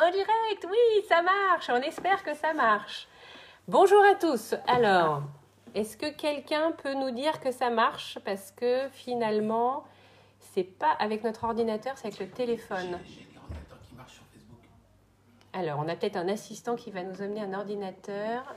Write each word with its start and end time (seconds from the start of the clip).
En 0.00 0.12
direct, 0.12 0.64
oui, 0.64 1.04
ça 1.08 1.22
marche. 1.22 1.68
On 1.70 1.82
espère 1.82 2.22
que 2.22 2.32
ça 2.32 2.52
marche. 2.54 3.08
Bonjour 3.66 4.00
à 4.04 4.14
tous. 4.14 4.54
Alors, 4.68 5.22
est-ce 5.74 5.96
que 5.96 6.08
quelqu'un 6.10 6.70
peut 6.70 6.94
nous 6.94 7.10
dire 7.10 7.40
que 7.40 7.50
ça 7.50 7.68
marche? 7.68 8.16
Parce 8.24 8.52
que 8.52 8.88
finalement, 8.92 9.82
c'est 10.38 10.62
pas 10.62 10.92
avec 11.00 11.24
notre 11.24 11.42
ordinateur, 11.42 11.98
c'est 11.98 12.06
avec 12.06 12.20
le 12.20 12.30
téléphone. 12.30 13.00
Alors, 15.52 15.80
on 15.80 15.88
a 15.88 15.96
peut-être 15.96 16.16
un 16.16 16.28
assistant 16.28 16.76
qui 16.76 16.92
va 16.92 17.02
nous 17.02 17.20
amener 17.20 17.40
un 17.40 17.54
ordinateur. 17.54 18.54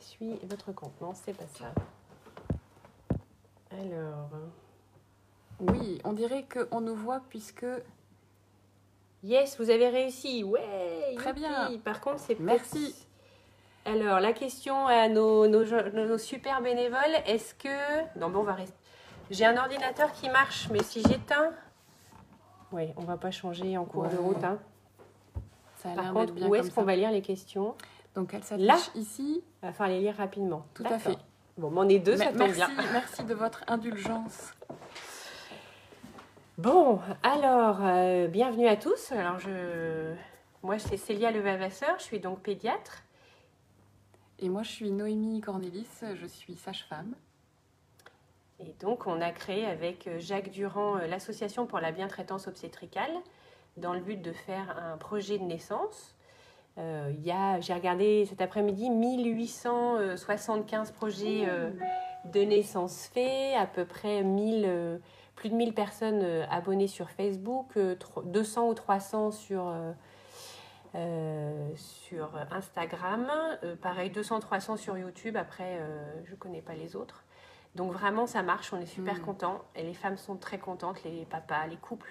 Suis 0.00 0.38
votre 0.44 0.72
compte. 0.72 0.98
Non, 1.02 1.12
c'est 1.12 1.36
pas 1.36 1.46
ça. 1.48 1.66
Alors. 3.70 4.30
Oui, 5.60 6.00
on 6.04 6.14
dirait 6.14 6.46
qu'on 6.50 6.80
nous 6.80 6.94
voit 6.94 7.20
puisque. 7.28 7.66
Yes, 9.24 9.56
vous 9.58 9.70
avez 9.70 9.88
réussi. 9.88 10.44
Ouais. 10.44 11.14
Très 11.16 11.32
bien. 11.32 11.70
Par 11.82 12.02
contre, 12.02 12.20
c'est 12.20 12.38
Merci. 12.38 12.94
Alors, 13.86 14.20
la 14.20 14.34
question 14.34 14.86
à 14.86 15.08
nos, 15.08 15.46
nos, 15.46 15.64
nos 15.64 16.18
super 16.18 16.60
bénévoles 16.60 17.16
est-ce 17.26 17.54
que. 17.54 18.18
Non, 18.18 18.28
bon, 18.28 18.40
on 18.40 18.44
va 18.44 18.52
rester. 18.52 18.76
J'ai 19.30 19.46
un 19.46 19.56
ordinateur 19.56 20.12
qui 20.12 20.28
marche, 20.28 20.68
mais 20.70 20.82
si 20.82 21.02
j'éteins. 21.02 21.52
Oui, 22.70 22.92
on 22.98 23.04
va 23.04 23.16
pas 23.16 23.30
changer 23.30 23.78
en 23.78 23.86
cours 23.86 24.08
de 24.08 24.16
route. 24.16 24.44
Hein. 24.44 24.58
Ça 25.76 25.92
a 25.92 25.94
Par 25.94 26.12
contre, 26.12 26.34
bien 26.34 26.46
où 26.46 26.54
est-ce 26.54 26.70
qu'on 26.70 26.82
va 26.82 26.94
lire 26.94 27.10
les 27.10 27.22
questions? 27.22 27.74
Donc 28.14 28.34
elle 28.34 28.66
Là 28.66 28.76
s'affiche 28.76 28.94
ici. 28.94 29.42
Il 29.62 29.66
va 29.66 29.72
falloir 29.72 29.96
les 29.96 30.04
lire 30.04 30.16
rapidement. 30.16 30.66
Tout 30.74 30.84
à 30.84 30.98
fait. 30.98 31.16
Bon, 31.56 31.72
on 31.74 31.88
est 31.88 31.98
deux, 31.98 32.16
ça 32.16 32.26
tombe 32.26 32.38
merci, 32.38 32.56
bien. 32.56 32.68
merci 32.92 33.24
de 33.24 33.32
votre 33.34 33.64
indulgence. 33.68 34.52
Bon, 36.56 37.00
alors, 37.24 37.78
euh, 37.82 38.28
bienvenue 38.28 38.68
à 38.68 38.76
tous. 38.76 39.10
Alors, 39.10 39.40
je... 39.40 40.14
Moi, 40.62 40.78
c'est 40.78 40.96
Célia 40.96 41.32
Levavasseur, 41.32 41.96
je 41.98 42.04
suis 42.04 42.20
donc 42.20 42.42
pédiatre. 42.42 43.02
Et 44.38 44.48
moi, 44.48 44.62
je 44.62 44.70
suis 44.70 44.92
Noémie 44.92 45.40
Cornélis, 45.40 45.88
je 46.14 46.26
suis 46.26 46.54
sage-femme. 46.54 47.12
Et 48.60 48.72
donc, 48.78 49.08
on 49.08 49.20
a 49.20 49.32
créé 49.32 49.66
avec 49.66 50.06
euh, 50.06 50.20
Jacques 50.20 50.52
Durand 50.52 50.98
euh, 50.98 51.08
l'Association 51.08 51.66
pour 51.66 51.80
la 51.80 51.90
bientraitance 51.90 52.46
obstétricale 52.46 53.10
dans 53.76 53.92
le 53.92 54.00
but 54.00 54.22
de 54.22 54.30
faire 54.30 54.78
un 54.78 54.96
projet 54.96 55.38
de 55.38 55.44
naissance. 55.44 56.14
Euh, 56.78 57.12
il 57.16 57.24
y 57.24 57.30
a, 57.30 57.60
j'ai 57.60 57.72
regardé 57.72 58.26
cet 58.26 58.40
après-midi, 58.40 58.90
1875 58.90 60.90
projets 60.90 61.44
euh, 61.48 61.70
de 62.24 62.40
naissance 62.40 63.08
faits, 63.12 63.56
à 63.56 63.66
peu 63.66 63.84
près 63.84 64.24
1000, 64.24 64.64
euh, 64.66 64.98
plus 65.44 65.50
de 65.50 65.56
1000 65.56 65.74
personnes 65.74 66.20
euh, 66.22 66.46
abonnées 66.50 66.86
sur 66.88 67.10
Facebook, 67.10 67.76
euh, 67.76 67.96
tro- 67.96 68.22
200 68.22 68.66
ou 68.70 68.72
300 68.72 69.30
sur, 69.30 69.68
euh, 69.68 69.92
euh, 70.94 71.68
sur 71.76 72.30
Instagram, 72.50 73.26
euh, 73.62 73.76
pareil 73.76 74.10
200-300 74.10 74.78
sur 74.78 74.96
YouTube, 74.96 75.36
après 75.36 75.76
euh, 75.80 76.02
je 76.24 76.30
ne 76.30 76.36
connais 76.36 76.62
pas 76.62 76.72
les 76.72 76.96
autres. 76.96 77.24
Donc 77.74 77.92
vraiment 77.92 78.26
ça 78.26 78.42
marche, 78.42 78.72
on 78.72 78.80
est 78.80 78.86
super 78.86 79.16
Mm. 79.18 79.20
contents 79.20 79.60
et 79.76 79.82
les 79.82 79.92
femmes 79.92 80.16
sont 80.16 80.36
très 80.36 80.56
contentes, 80.56 81.04
les 81.04 81.26
papas, 81.26 81.66
les 81.66 81.76
couples. 81.76 82.08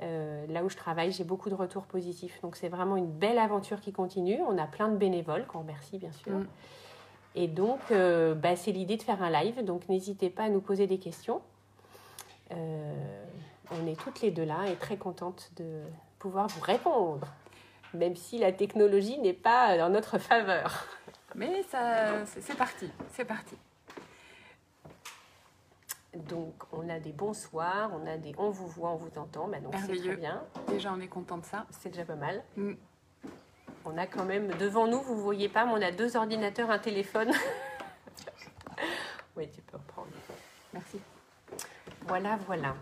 Euh, 0.00 0.46
là 0.48 0.64
où 0.64 0.70
je 0.70 0.76
travaille, 0.78 1.12
j'ai 1.12 1.24
beaucoup 1.24 1.50
de 1.50 1.54
retours 1.54 1.84
positifs. 1.84 2.40
Donc 2.40 2.56
c'est 2.56 2.70
vraiment 2.70 2.96
une 2.96 3.10
belle 3.12 3.38
aventure 3.38 3.82
qui 3.82 3.92
continue. 3.92 4.40
On 4.48 4.56
a 4.56 4.66
plein 4.66 4.88
de 4.88 4.96
bénévoles, 4.96 5.46
qu'on 5.46 5.58
remercie 5.58 5.98
bien 5.98 6.12
sûr. 6.12 6.32
Mm. 6.32 6.46
Et 7.34 7.46
donc 7.46 7.80
euh, 7.90 8.34
bah, 8.34 8.56
c'est 8.56 8.72
l'idée 8.72 8.96
de 8.96 9.02
faire 9.02 9.22
un 9.22 9.28
live, 9.30 9.62
donc 9.66 9.86
n'hésitez 9.90 10.30
pas 10.30 10.44
à 10.44 10.48
nous 10.48 10.62
poser 10.62 10.86
des 10.86 10.98
questions. 10.98 11.42
Euh, 12.52 13.24
on 13.70 13.86
est 13.86 13.98
toutes 13.98 14.20
les 14.20 14.30
deux 14.30 14.44
là 14.44 14.66
et 14.70 14.76
très 14.76 14.96
contentes 14.96 15.50
de 15.56 15.82
pouvoir 16.18 16.48
vous 16.48 16.60
répondre, 16.60 17.26
même 17.92 18.16
si 18.16 18.38
la 18.38 18.52
technologie 18.52 19.18
n'est 19.18 19.32
pas 19.32 19.76
dans 19.76 19.88
notre 19.88 20.18
faveur. 20.18 20.86
Mais 21.34 21.62
ça, 21.64 22.24
c'est 22.26 22.56
parti, 22.56 22.90
c'est 23.12 23.24
parti. 23.24 23.56
Donc 26.14 26.54
on 26.72 26.88
a 26.88 27.00
des 27.00 27.12
bonsoirs, 27.12 27.90
on 27.92 28.06
a 28.06 28.16
des 28.16 28.34
on 28.38 28.50
vous 28.50 28.68
voit, 28.68 28.90
on 28.90 28.96
vous 28.96 29.18
entend, 29.18 29.48
bah, 29.48 29.58
donc 29.58 29.74
c'est 29.84 29.96
très 29.96 30.16
bien, 30.16 30.44
Déjà, 30.68 30.92
on 30.92 31.00
est 31.00 31.08
content 31.08 31.38
de 31.38 31.44
ça. 31.44 31.66
c'est 31.70 31.88
déjà 31.88 32.04
pas 32.04 32.14
mal. 32.14 32.44
Mm. 32.56 32.74
On 33.84 33.98
a 33.98 34.06
quand 34.06 34.24
même 34.24 34.48
devant 34.58 34.86
nous, 34.86 35.02
vous 35.02 35.20
voyez 35.20 35.48
pas, 35.48 35.66
mais 35.66 35.72
on 35.72 35.82
a 35.82 35.90
deux 35.90 36.16
ordinateurs, 36.16 36.70
un 36.70 36.78
téléphone. 36.78 37.32
oui, 39.36 39.50
tu 39.50 39.60
peux 39.62 39.76
reprendre. 39.76 40.08
Merci. 40.72 41.00
Voilà, 42.06 42.36
voilà. 42.46 42.76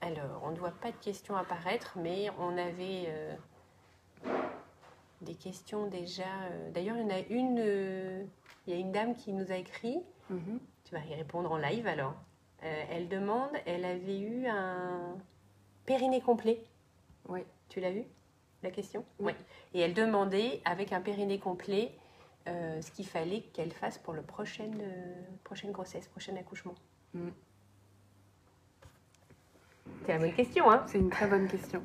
Alors, 0.00 0.42
on 0.44 0.50
ne 0.50 0.56
voit 0.56 0.70
pas 0.72 0.90
de 0.90 0.96
questions 0.96 1.36
apparaître, 1.36 1.98
mais 1.98 2.30
on 2.38 2.56
avait 2.56 3.04
euh, 3.08 3.36
des 5.20 5.34
questions 5.34 5.86
déjà. 5.86 6.22
euh, 6.50 6.70
D'ailleurs, 6.70 6.96
il 6.96 7.02
y 7.02 7.04
en 7.04 7.10
a 7.10 7.20
une. 7.28 7.58
euh, 7.58 8.24
il 8.66 8.74
y 8.74 8.76
a 8.76 8.80
une 8.80 8.92
dame 8.92 9.14
qui 9.14 9.32
nous 9.32 9.50
a 9.50 9.56
écrit. 9.56 9.98
Mhm. 10.30 10.60
Tu 10.84 10.94
vas 10.94 11.04
y 11.04 11.14
répondre 11.14 11.50
en 11.52 11.56
live 11.56 11.86
alors. 11.86 12.14
Elle 12.60 13.08
demande, 13.08 13.50
elle 13.66 13.84
avait 13.84 14.18
eu 14.18 14.46
un 14.48 15.16
périnée 15.86 16.20
complet. 16.20 16.60
Oui. 17.28 17.44
Tu 17.68 17.78
l'as 17.80 17.92
vu 17.92 18.04
la 18.64 18.70
question? 18.72 19.04
Oui. 19.20 19.32
Et 19.74 19.80
elle 19.80 19.94
demandait, 19.94 20.60
avec 20.64 20.92
un 20.92 21.00
périnée 21.00 21.38
complet, 21.38 21.92
ce 22.46 22.90
qu'il 22.90 23.06
fallait 23.06 23.42
qu'elle 23.52 23.72
fasse 23.72 23.98
pour 23.98 24.12
le 24.12 24.22
prochain, 24.22 24.68
prochaine 25.44 25.70
grossesse, 25.70 26.08
prochain 26.08 26.34
accouchement. 26.36 26.74
Mm. 27.14 27.28
C'est 30.04 30.12
la 30.12 30.18
bonne 30.18 30.32
question, 30.32 30.70
hein 30.70 30.82
C'est 30.86 30.98
une 30.98 31.10
très 31.10 31.26
bonne 31.26 31.48
question. 31.48 31.82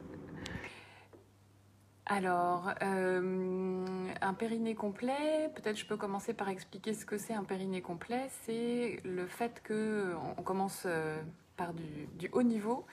Alors, 2.05 2.71
euh, 2.81 3.85
un 4.21 4.33
périnée 4.33 4.75
complet, 4.75 5.49
peut-être 5.55 5.77
je 5.77 5.85
peux 5.85 5.95
commencer 5.95 6.33
par 6.33 6.49
expliquer 6.49 6.93
ce 6.93 7.05
que 7.05 7.17
c'est 7.17 7.33
un 7.33 7.43
périnée 7.43 7.81
complet. 7.81 8.27
C'est 8.45 8.99
le 9.05 9.25
fait 9.25 9.61
que, 9.63 10.13
on 10.37 10.41
commence 10.43 10.83
euh, 10.85 11.21
par 11.55 11.73
du, 11.73 12.07
du 12.17 12.29
haut 12.33 12.43
niveau, 12.43 12.85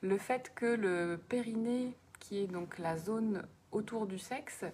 le 0.00 0.16
fait 0.16 0.52
que 0.54 0.66
le 0.66 1.20
périnée, 1.28 1.96
qui 2.20 2.38
est 2.38 2.46
donc 2.46 2.78
la 2.78 2.96
zone 2.96 3.42
autour 3.72 4.06
du 4.06 4.18
sexe, 4.18 4.64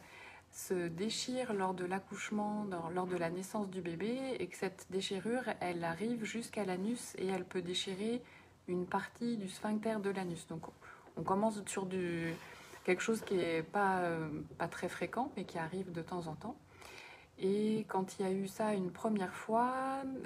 se 0.51 0.89
déchire 0.89 1.53
lors 1.55 1.75
de 1.75 1.85
l'accouchement, 1.85 2.67
lors 2.95 3.07
de 3.07 3.17
la 3.17 3.31
naissance 3.31 3.69
du 3.71 3.81
bébé, 3.81 4.19
et 4.39 4.47
que 4.49 4.57
cette 4.57 4.87
déchirure, 4.91 5.45
elle 5.61 5.85
arrive 5.85 6.25
jusqu'à 6.25 6.65
l'anus 6.65 7.15
et 7.19 7.27
elle 7.27 7.45
peut 7.45 7.63
déchirer 7.63 8.23
une 8.69 8.87
partie 8.87 9.37
du 9.37 9.49
sphincter 9.49 9.97
de 10.03 10.11
l'anus. 10.11 10.47
Donc 10.47 10.63
on 11.17 11.23
commence 11.23 11.63
sur 11.67 11.89
quelque 12.85 13.03
chose 13.03 13.21
qui 13.23 13.35
n'est 13.35 13.63
pas, 13.63 13.99
euh, 13.99 14.29
pas 14.57 14.69
très 14.69 14.89
fréquent, 14.89 15.33
mais 15.37 15.45
qui 15.45 15.59
arrive 15.59 15.93
de 15.93 16.03
temps 16.03 16.27
en 16.27 16.35
temps. 16.35 16.57
Et 17.41 17.85
quand 17.89 18.19
il 18.19 18.27
y 18.27 18.29
a 18.29 18.33
eu 18.33 18.49
ça 18.49 18.75
une 18.75 18.91
première 18.91 19.35
fois, 19.35 19.73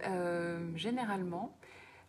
euh, 0.07 0.71
généralement, 0.77 1.55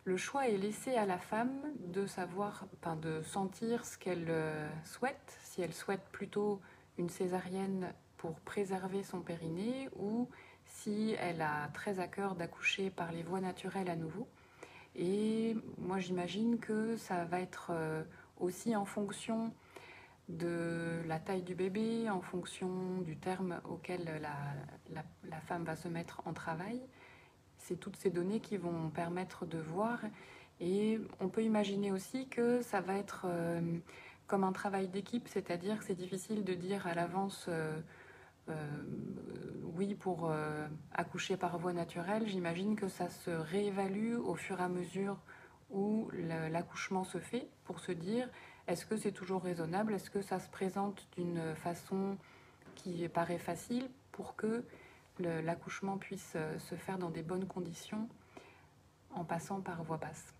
le 0.04 0.16
choix 0.16 0.48
est 0.48 0.56
laissé 0.56 0.96
à 0.96 1.06
la 1.06 1.18
femme 1.18 1.60
de 1.78 2.06
savoir, 2.06 2.66
de 3.02 3.22
sentir 3.22 3.84
ce 3.84 3.98
qu'elle 3.98 4.26
euh, 4.28 4.68
souhaite, 4.84 5.38
si 5.42 5.62
elle 5.62 5.72
souhaite 5.72 6.04
plutôt 6.12 6.60
une 6.98 7.08
césarienne 7.08 7.92
pour 8.16 8.34
préserver 8.40 9.02
son 9.02 9.20
périnée 9.20 9.88
ou 9.96 10.28
si 10.66 11.14
elle 11.18 11.42
a 11.42 11.68
très 11.74 12.00
à 12.00 12.06
cœur 12.06 12.34
d'accoucher 12.34 12.90
par 12.90 13.12
les 13.12 13.22
voies 13.22 13.40
naturelles 13.40 13.90
à 13.90 13.96
nouveau. 13.96 14.26
Et 14.96 15.56
moi, 15.78 15.98
j'imagine 15.98 16.58
que 16.58 16.96
ça 16.96 17.24
va 17.24 17.40
être 17.40 17.68
euh, 17.70 18.02
aussi 18.38 18.76
en 18.76 18.84
fonction 18.84 19.52
de 20.28 21.02
la 21.06 21.18
taille 21.18 21.42
du 21.42 21.54
bébé, 21.54 22.08
en 22.08 22.20
fonction 22.20 23.00
du 23.02 23.16
terme 23.16 23.60
auquel 23.68 24.04
la, 24.22 25.02
la- 25.28 25.40
femme 25.40 25.64
va 25.64 25.76
se 25.76 25.88
mettre 25.88 26.22
en 26.24 26.32
travail. 26.32 26.80
C'est 27.58 27.76
toutes 27.78 27.96
ces 27.96 28.10
données 28.10 28.40
qui 28.40 28.56
vont 28.56 28.88
permettre 28.90 29.44
de 29.44 29.58
voir. 29.58 29.98
Et 30.60 30.98
on 31.20 31.28
peut 31.28 31.42
imaginer 31.42 31.92
aussi 31.92 32.28
que 32.28 32.62
ça 32.62 32.80
va 32.80 32.96
être 32.96 33.26
euh, 33.26 33.60
comme 34.26 34.44
un 34.44 34.52
travail 34.52 34.88
d'équipe, 34.88 35.28
c'est-à-dire 35.28 35.78
que 35.78 35.84
c'est 35.84 35.94
difficile 35.94 36.44
de 36.44 36.54
dire 36.54 36.86
à 36.86 36.94
l'avance 36.94 37.46
euh, 37.48 37.78
oui 39.76 39.94
pour 39.94 40.30
euh, 40.30 40.66
accoucher 40.92 41.36
par 41.36 41.58
voie 41.58 41.72
naturelle. 41.72 42.26
J'imagine 42.26 42.76
que 42.76 42.88
ça 42.88 43.10
se 43.10 43.30
réévalue 43.30 44.16
au 44.16 44.34
fur 44.34 44.60
et 44.60 44.64
à 44.64 44.68
mesure 44.68 45.18
où 45.70 46.08
l'accouchement 46.12 47.04
se 47.04 47.18
fait 47.18 47.48
pour 47.64 47.80
se 47.80 47.92
dire 47.92 48.28
est-ce 48.66 48.86
que 48.86 48.96
c'est 48.96 49.12
toujours 49.12 49.42
raisonnable? 49.42 49.92
Est-ce 49.94 50.10
que 50.10 50.22
ça 50.22 50.38
se 50.38 50.48
présente 50.48 51.06
d'une 51.16 51.54
façon 51.56 52.16
qui 52.76 53.08
paraît 53.08 53.38
facile 53.38 53.90
pour 54.12 54.36
que 54.36 54.64
l'accouchement 55.18 55.98
puisse 55.98 56.32
euh, 56.36 56.58
se 56.58 56.74
faire 56.74 56.98
dans 56.98 57.10
des 57.10 57.22
bonnes 57.22 57.46
conditions 57.46 58.08
en 59.14 59.24
passant 59.24 59.60
par 59.60 59.82
voie 59.82 59.98
basse? 59.98 60.32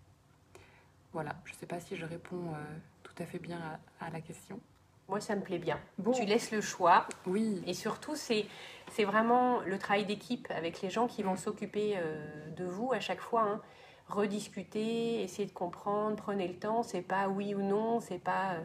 Voilà, 1.11 1.35
je 1.45 1.53
ne 1.53 1.57
sais 1.57 1.65
pas 1.65 1.79
si 1.79 1.95
je 1.95 2.05
réponds 2.05 2.53
euh, 2.53 2.77
tout 3.03 3.15
à 3.19 3.25
fait 3.25 3.39
bien 3.39 3.79
à 3.99 4.09
la 4.09 4.21
question. 4.21 4.59
Moi, 5.07 5.19
ça 5.19 5.35
me 5.35 5.41
plaît 5.41 5.59
bien. 5.59 5.79
Bon. 5.99 6.11
Tu 6.11 6.25
laisses 6.25 6.51
le 6.51 6.61
choix. 6.61 7.07
Oui, 7.27 7.61
Et 7.67 7.73
surtout, 7.73 8.15
c'est 8.15 8.45
c'est 8.91 9.03
vraiment 9.03 9.61
le 9.61 9.77
travail 9.79 10.05
d'équipe 10.05 10.47
avec 10.51 10.81
les 10.81 10.89
gens 10.89 11.07
qui 11.07 11.23
vont 11.23 11.35
s'occuper 11.35 11.95
euh, 11.97 12.49
de 12.55 12.65
vous 12.65 12.91
à 12.93 12.99
chaque 12.99 13.21
fois. 13.21 13.43
hein. 13.43 13.61
Rediscuter, 14.07 15.23
essayer 15.23 15.47
de 15.47 15.53
comprendre, 15.53 16.15
prenez 16.15 16.47
le 16.47 16.55
temps. 16.55 16.83
C'est 16.83 17.01
pas 17.01 17.27
oui 17.27 17.53
ou 17.55 17.61
non, 17.61 17.99
c'est 17.99 18.19
pas. 18.19 18.53
euh, 18.53 18.63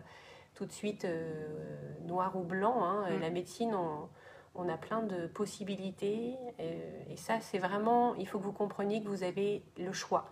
tout 0.56 0.66
de 0.66 0.72
suite 0.72 1.06
noir 2.04 2.36
ou 2.36 2.42
blanc. 2.42 2.84
Hein. 2.84 3.06
Mm. 3.10 3.20
La 3.20 3.30
médecine, 3.30 3.74
on, 3.74 4.08
on 4.54 4.68
a 4.68 4.76
plein 4.76 5.02
de 5.02 5.26
possibilités. 5.26 6.34
et 6.58 7.16
ça, 7.16 7.40
c'est 7.40 7.58
vraiment, 7.58 8.14
il 8.16 8.26
faut 8.28 8.38
que 8.38 8.44
vous 8.44 8.52
compreniez 8.52 9.02
que 9.02 9.08
vous 9.08 9.22
avez 9.22 9.62
le 9.78 9.92
choix 9.92 10.28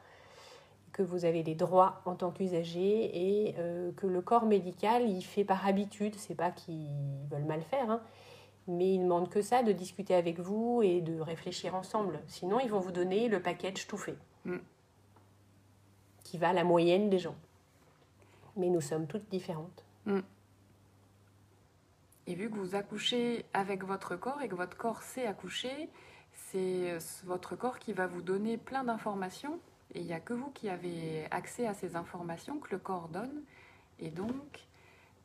que 0.99 1.03
vous 1.05 1.25
avez 1.25 1.45
des 1.45 1.55
droits 1.55 2.03
en 2.07 2.17
tant 2.17 2.33
qu'usager 2.33 3.47
et 3.47 3.55
euh, 3.59 3.93
que 3.93 4.09
le 4.09 4.21
corps 4.21 4.47
médical, 4.47 5.09
il 5.09 5.23
fait 5.23 5.45
par 5.45 5.65
habitude, 5.65 6.17
c'est 6.17 6.35
pas 6.35 6.51
qu'ils 6.51 6.89
veulent 7.31 7.45
mal 7.45 7.63
faire, 7.63 7.89
hein, 7.89 8.03
mais 8.67 8.95
ils 8.95 8.99
demandent 9.05 9.29
que 9.29 9.41
ça, 9.41 9.63
de 9.63 9.71
discuter 9.71 10.17
avec 10.17 10.41
vous 10.41 10.83
et 10.83 11.01
de 11.01 11.21
réfléchir 11.21 11.77
ensemble. 11.77 12.19
Sinon, 12.27 12.59
ils 12.59 12.69
vont 12.69 12.81
vous 12.81 12.91
donner 12.91 13.29
le 13.29 13.41
package 13.41 13.87
tout 13.87 13.97
fait, 13.97 14.17
Mm. 14.45 14.57
qui 16.25 16.37
va 16.37 16.49
à 16.49 16.53
la 16.53 16.65
moyenne 16.65 17.11
des 17.11 17.21
gens. 17.21 17.37
Mais 18.57 18.69
nous 18.69 18.81
sommes 18.81 19.07
toutes 19.07 19.29
différentes. 19.31 19.85
Et 22.27 22.35
vu 22.35 22.51
que 22.51 22.57
vous 22.57 22.75
accouchez 22.75 23.45
avec 23.55 23.85
votre 23.85 24.17
corps 24.17 24.43
et 24.43 24.49
que 24.49 24.57
votre 24.57 24.77
corps 24.77 25.03
sait 25.03 25.27
accoucher, 25.27 25.91
c'est 26.33 26.91
euh, 26.91 26.99
votre 27.25 27.55
corps 27.55 27.79
qui 27.79 27.93
va 27.93 28.09
vous 28.09 28.21
donner 28.21 28.57
plein 28.59 28.83
d'informations. 28.83 29.61
Et 29.95 30.01
il 30.01 30.07
n'y 30.07 30.13
a 30.13 30.21
que 30.21 30.35
vous 30.35 30.51
qui 30.51 30.69
avez 30.69 31.27
accès 31.31 31.67
à 31.67 31.75
ces 31.75 31.97
informations 31.97 32.59
que 32.59 32.71
le 32.73 32.79
corps 32.79 33.09
donne. 33.09 33.43
Et 33.99 34.11
donc, 34.11 34.67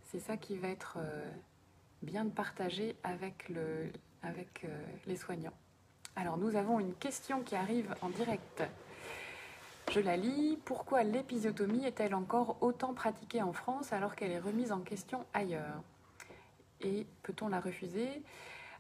c'est 0.06 0.20
ça 0.20 0.38
qui 0.38 0.58
va 0.58 0.70
être 0.70 0.98
euh, 0.98 1.30
bien 2.02 2.26
de 2.26 2.30
partager 2.30 2.96
avec, 3.04 3.52
avec 4.22 4.64
euh, 4.64 4.86
les 5.06 5.16
soignants. 5.16 5.54
Alors, 6.16 6.38
nous 6.38 6.56
avons 6.56 6.80
une 6.80 6.94
question 6.94 7.42
qui 7.42 7.56
arrive 7.56 7.94
en 8.02 8.10
direct. 8.10 8.64
Je 9.92 10.00
la 10.00 10.16
lis. 10.16 10.58
Pourquoi 10.64 11.04
l'épisiotomie 11.04 11.86
est-elle 11.86 12.16
encore 12.16 12.58
autant 12.62 12.94
pratiquée 12.94 13.42
en 13.42 13.54
France 13.54 13.92
alors 13.92 14.16
qu'elle 14.16 14.32
est 14.32 14.40
remise 14.40 14.72
en 14.72 14.80
question 14.80 15.26
ailleurs? 15.34 15.82
Et 16.82 17.06
peut-on 17.24 17.48
la 17.48 17.60
refuser? 17.60 18.24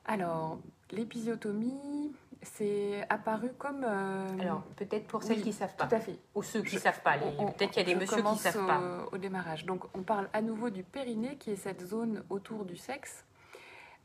Alors, 0.06 0.59
l'épisiotomie, 0.91 2.13
c'est 2.43 3.05
apparu 3.09 3.49
comme... 3.57 3.83
euh, 3.83 4.27
Alors, 4.39 4.63
peut-être 4.75 5.07
pour 5.07 5.23
celles 5.23 5.37
oui, 5.37 5.43
qui 5.43 5.49
ne 5.49 5.53
savent 5.53 5.75
pas, 5.75 5.87
tout 5.87 5.95
à 5.95 5.99
fait. 5.99 6.17
ou 6.35 6.43
ceux 6.43 6.61
qui 6.61 6.75
ne 6.75 6.81
savent 6.81 7.01
pas. 7.01 7.17
Peut-être 7.17 7.71
qu'il 7.71 7.87
y 7.87 7.91
a 7.91 7.93
des 7.93 7.95
messieurs 7.95 8.21
qui 8.21 8.31
ne 8.31 8.35
savent 8.37 8.63
au, 8.63 8.67
pas. 8.67 8.81
au 9.11 9.17
démarrage. 9.17 9.65
Donc, 9.65 9.83
on 9.93 10.03
parle 10.03 10.29
à 10.33 10.41
nouveau 10.41 10.69
du 10.69 10.83
périnée, 10.83 11.37
qui 11.37 11.51
est 11.51 11.55
cette 11.55 11.81
zone 11.85 12.23
autour 12.29 12.65
du 12.65 12.75
sexe. 12.77 13.25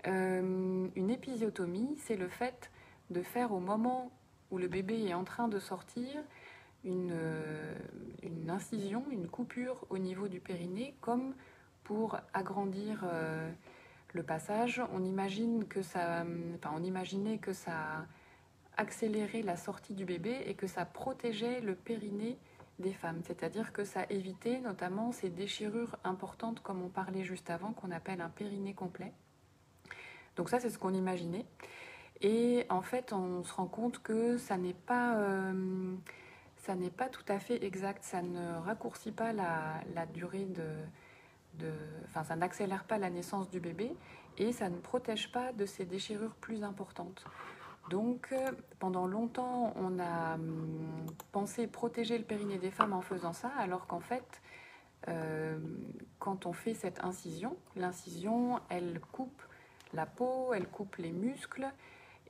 Euh, 0.07 0.87
une 0.95 1.11
épisiotomie, 1.11 1.97
c'est 1.99 2.17
le 2.17 2.29
fait 2.29 2.71
de 3.11 3.23
faire 3.23 3.53
au 3.53 3.61
moment 3.61 4.11
où 4.51 4.59
le 4.59 4.69
bébé 4.69 5.07
est 5.07 5.15
en 5.15 5.25
train 5.25 5.49
de 5.49 5.59
sortir 5.59 6.23
une, 6.85 7.11
euh, 7.13 7.75
une 8.23 8.49
incision, 8.51 9.05
une 9.11 9.27
coupure 9.29 9.85
au 9.91 9.99
niveau 9.99 10.29
du 10.29 10.41
périnée, 10.41 10.95
comme 11.01 11.35
pour 11.85 12.19
agrandir 12.33 13.05
euh, 13.05 13.51
le 14.13 14.23
passage. 14.23 14.81
On 14.95 15.03
imagine 15.05 15.67
que 15.67 15.83
ça, 15.83 16.25
enfin, 16.55 16.75
on 16.77 16.83
imaginait 16.85 17.39
que 17.39 17.53
ça 17.53 18.07
accélérait 18.79 19.43
la 19.43 19.57
sortie 19.57 19.93
du 19.93 20.07
bébé 20.07 20.43
et 20.47 20.55
que 20.55 20.67
ça 20.67 20.87
protégeait 20.87 21.61
le 21.61 21.75
périnée 21.75 22.39
des 22.79 22.93
femmes. 22.93 23.21
C'est-à-dire 23.25 23.73
que 23.73 23.85
ça 23.85 24.07
évitait 24.09 24.61
notamment 24.61 25.13
ces 25.13 25.29
déchirures 25.29 25.97
importantes, 26.05 26.61
comme 26.61 26.83
on 26.83 26.89
parlait 26.89 27.25
juste 27.25 27.51
avant, 27.51 27.73
qu'on 27.73 27.91
appelle 27.91 28.21
un 28.21 28.29
périnée 28.29 28.75
complet. 28.75 29.13
Donc 30.37 30.49
ça, 30.49 30.61
c'est 30.61 30.71
ce 30.71 30.79
qu'on 30.79 30.95
imaginait. 30.95 31.45
Et 32.21 32.67
en 32.71 32.83
fait, 32.83 33.13
on 33.13 33.43
se 33.43 33.53
rend 33.53 33.67
compte 33.67 34.01
que 34.01 34.39
ça 34.39 34.57
n'est 34.57 34.75
pas, 34.75 35.17
euh, 35.17 35.95
ça 36.57 36.77
n'est 36.77 36.91
pas 36.91 37.09
tout 37.09 37.25
à 37.29 37.41
fait 37.41 37.65
exact. 37.65 38.05
Ça 38.05 38.23
ne 38.23 38.59
raccourcit 38.61 39.13
pas 39.13 39.33
la, 39.33 39.81
la 39.95 40.07
durée 40.07 40.45
de, 40.45 40.69
de, 41.55 41.73
enfin, 42.07 42.23
ça 42.23 42.37
n'accélère 42.37 42.85
pas 42.85 42.99
la 42.99 43.11
naissance 43.11 43.51
du 43.51 43.59
bébé 43.59 43.95
et 44.37 44.53
ça 44.53 44.69
ne 44.69 44.79
protège 44.79 45.33
pas 45.33 45.53
de 45.53 45.67
ces 45.67 45.85
déchirures 45.85 46.35
plus 46.37 46.63
importantes. 46.63 47.25
Donc, 47.89 48.29
euh, 48.33 48.53
pendant 48.79 49.07
longtemps, 49.07 49.73
on 49.77 49.99
a 49.99 50.35
hum, 50.35 51.07
pensé 51.33 51.67
protéger 51.67 52.19
le 52.19 52.25
périnée 52.25 52.59
des 52.59 52.71
femmes 52.71 52.93
en 52.93 53.01
faisant 53.01 53.33
ça, 53.33 53.51
alors 53.59 53.87
qu'en 53.87 54.01
fait, 54.01 54.43
euh, 55.09 55.59
quand 56.19 56.47
on 56.47 56.53
fait 56.53 56.75
cette 56.75 57.03
incision, 57.05 57.57
l'incision, 57.77 58.61
elle 58.69 59.01
coupe 59.13 59.43
la 59.95 60.07
peau, 60.07 60.53
elle 60.53 60.67
coupe 60.69 60.97
les 60.97 61.13
muscles, 61.13 61.69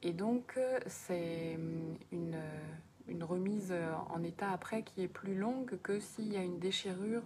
et 0.02 0.12
donc 0.12 0.54
euh, 0.56 0.78
c'est 0.86 1.56
hum, 1.56 1.96
une, 2.12 2.38
remise 3.22 3.74
en 4.10 4.22
état 4.22 4.52
après 4.52 4.82
qui 4.82 5.02
est 5.02 5.08
plus 5.08 5.34
longue 5.34 5.78
que 5.82 5.98
s'il 5.98 6.32
y 6.32 6.36
a 6.36 6.42
une 6.42 6.58
déchirure 6.58 7.22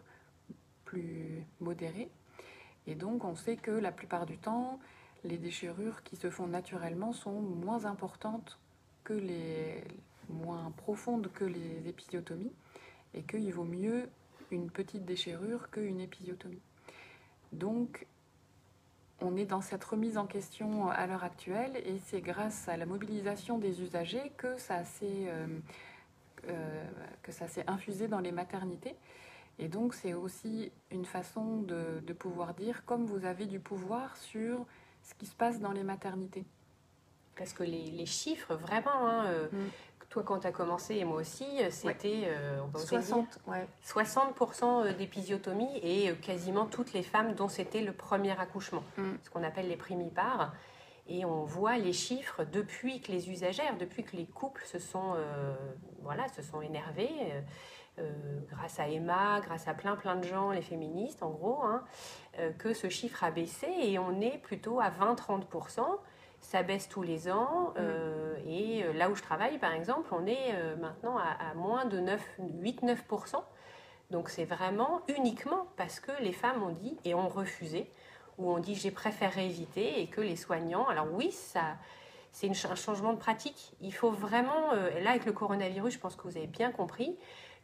plus 0.84 1.44
modérée. 1.60 2.08
Et 2.86 2.94
donc, 2.94 3.24
on 3.24 3.34
sait 3.34 3.56
que 3.56 3.70
la 3.70 3.92
plupart 3.92 4.26
du 4.26 4.38
temps, 4.38 4.78
les 5.24 5.38
déchirures 5.38 6.02
qui 6.02 6.16
se 6.16 6.30
font 6.30 6.46
naturellement 6.46 7.12
sont 7.12 7.40
moins 7.40 7.84
importantes 7.84 8.58
que 9.04 9.12
les 9.12 9.82
moins 10.28 10.72
profondes 10.76 11.30
que 11.32 11.44
les 11.44 11.88
épisiotomies 11.88 12.52
et 13.14 13.22
qu'il 13.22 13.52
vaut 13.52 13.64
mieux 13.64 14.08
une 14.50 14.70
petite 14.70 15.04
déchirure 15.04 15.70
qu'une 15.70 16.00
épisiotomie. 16.00 16.62
Donc, 17.52 18.06
on 19.20 19.36
est 19.36 19.44
dans 19.44 19.60
cette 19.60 19.84
remise 19.84 20.18
en 20.18 20.26
question 20.26 20.90
à 20.90 21.06
l'heure 21.06 21.24
actuelle 21.24 21.76
et 21.76 21.98
c'est 22.06 22.20
grâce 22.20 22.68
à 22.68 22.76
la 22.76 22.86
mobilisation 22.86 23.58
des 23.58 23.82
usagers 23.82 24.32
que 24.36 24.58
ça 24.58 24.84
s'est 24.84 25.28
euh, 25.28 25.46
euh, 26.48 26.84
que 27.22 27.30
ça 27.30 27.46
s'est 27.46 27.64
infusé 27.68 28.08
dans 28.08 28.18
les 28.18 28.32
maternités. 28.32 28.96
Et 29.58 29.68
donc, 29.68 29.94
c'est 29.94 30.14
aussi 30.14 30.72
une 30.90 31.04
façon 31.04 31.62
de, 31.62 32.00
de 32.04 32.12
pouvoir 32.12 32.54
dire, 32.54 32.84
comme 32.84 33.04
vous 33.04 33.24
avez 33.24 33.46
du 33.46 33.60
pouvoir 33.60 34.16
sur 34.16 34.66
ce 35.02 35.14
qui 35.14 35.26
se 35.26 35.34
passe 35.34 35.60
dans 35.60 35.72
les 35.72 35.82
maternités. 35.84 36.44
Parce 37.36 37.52
que 37.52 37.62
les, 37.62 37.90
les 37.90 38.06
chiffres, 38.06 38.54
vraiment, 38.54 39.06
hein, 39.08 39.26
euh, 39.26 39.48
Mm. 39.52 39.68
toi 40.10 40.22
quand 40.22 40.40
tu 40.40 40.46
as 40.46 40.52
commencé 40.52 40.96
et 40.96 41.04
moi 41.04 41.16
aussi, 41.20 41.46
euh, 41.62 41.70
c'était 41.70 42.24
euh, 42.26 42.60
on 42.62 42.66
va 42.68 42.78
oser 42.80 42.98
dire, 42.98 43.02
60, 43.06 43.38
ouais. 43.46 43.66
60% 43.84 44.96
d'épisiotomie 44.96 45.78
et 45.82 46.10
euh, 46.10 46.14
quasiment 46.14 46.66
toutes 46.66 46.92
les 46.92 47.02
femmes 47.02 47.34
dont 47.34 47.48
c'était 47.48 47.82
le 47.82 47.92
premier 47.92 48.38
accouchement, 48.38 48.84
Mm. 48.98 49.12
ce 49.24 49.30
qu'on 49.30 49.42
appelle 49.42 49.68
les 49.68 49.76
primipares. 49.76 50.52
Et 51.08 51.24
on 51.24 51.42
voit 51.44 51.78
les 51.78 51.92
chiffres 51.92 52.44
depuis 52.44 53.00
que 53.00 53.10
les 53.10 53.28
usagères, 53.28 53.76
depuis 53.76 54.04
que 54.04 54.16
les 54.16 54.24
couples 54.26 54.64
se 54.64 54.78
sont, 54.78 55.14
euh, 55.16 55.54
voilà, 56.00 56.28
se 56.28 56.42
sont 56.42 56.62
énervés, 56.62 57.10
euh, 57.22 57.40
euh, 57.40 57.40
grâce 58.50 58.80
à 58.80 58.88
Emma, 58.88 59.40
grâce 59.40 59.68
à 59.68 59.74
plein 59.74 59.96
plein 59.96 60.16
de 60.16 60.24
gens, 60.24 60.50
les 60.50 60.62
féministes 60.62 61.22
en 61.22 61.30
gros, 61.30 61.62
hein, 61.62 61.84
euh, 62.38 62.50
que 62.52 62.72
ce 62.72 62.88
chiffre 62.88 63.22
a 63.24 63.30
baissé 63.30 63.68
et 63.68 63.98
on 63.98 64.20
est 64.20 64.38
plutôt 64.38 64.80
à 64.80 64.90
20-30%. 64.90 65.82
Ça 66.40 66.62
baisse 66.62 66.88
tous 66.88 67.02
les 67.02 67.30
ans 67.30 67.72
euh, 67.76 68.36
et 68.46 68.82
euh, 68.82 68.92
là 68.94 69.10
où 69.10 69.14
je 69.14 69.22
travaille 69.22 69.58
par 69.58 69.72
exemple, 69.72 70.08
on 70.12 70.26
est 70.26 70.54
euh, 70.54 70.76
maintenant 70.76 71.16
à, 71.18 71.50
à 71.50 71.54
moins 71.54 71.84
de 71.84 72.00
8-9%. 72.40 73.42
Donc 74.10 74.28
c'est 74.28 74.44
vraiment 74.44 75.00
uniquement 75.08 75.66
parce 75.76 76.00
que 76.00 76.12
les 76.20 76.32
femmes 76.32 76.62
ont 76.62 76.72
dit 76.72 76.98
et 77.04 77.14
ont 77.14 77.28
refusé, 77.28 77.90
ou 78.38 78.50
ont 78.50 78.58
dit 78.58 78.74
j'ai 78.74 78.90
préféré 78.90 79.46
éviter 79.46 80.00
et 80.00 80.06
que 80.06 80.20
les 80.20 80.36
soignants, 80.36 80.86
alors 80.86 81.06
oui, 81.12 81.32
ça, 81.32 81.76
c'est 82.32 82.48
un 82.48 82.74
changement 82.74 83.12
de 83.12 83.18
pratique. 83.18 83.72
Il 83.80 83.92
faut 83.92 84.10
vraiment, 84.10 84.72
euh, 84.72 85.00
là 85.00 85.10
avec 85.10 85.26
le 85.26 85.32
coronavirus, 85.32 85.94
je 85.94 85.98
pense 85.98 86.16
que 86.16 86.22
vous 86.22 86.36
avez 86.36 86.46
bien 86.46 86.72
compris 86.72 87.16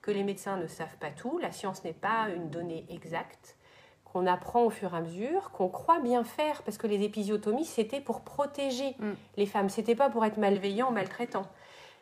que 0.02 0.11
les 0.11 0.25
médecins 0.25 0.57
ne 0.57 0.67
savent 0.67 0.97
pas 0.99 1.11
tout, 1.11 1.38
la 1.38 1.52
science 1.52 1.85
n'est 1.85 1.93
pas 1.93 2.28
une 2.35 2.50
donnée 2.50 2.87
exacte, 2.88 3.57
qu'on 4.05 4.26
apprend 4.26 4.62
au 4.64 4.71
fur 4.71 4.95
et 4.95 4.97
à 4.97 5.00
mesure, 5.00 5.50
qu'on 5.50 5.69
croit 5.69 6.00
bien 6.00 6.25
faire, 6.25 6.62
parce 6.62 6.78
que 6.78 6.87
les 6.87 7.02
épisiotomies, 7.02 7.67
c'était 7.67 8.00
pour 8.00 8.23
protéger 8.23 8.97
Mm. 8.99 9.12
les 9.37 9.47
femmes, 9.47 9.69
c'était 9.69 9.95
pas 9.95 10.09
pour 10.09 10.25
être 10.25 10.38
malveillant, 10.38 10.90
maltraitant. 10.90 11.47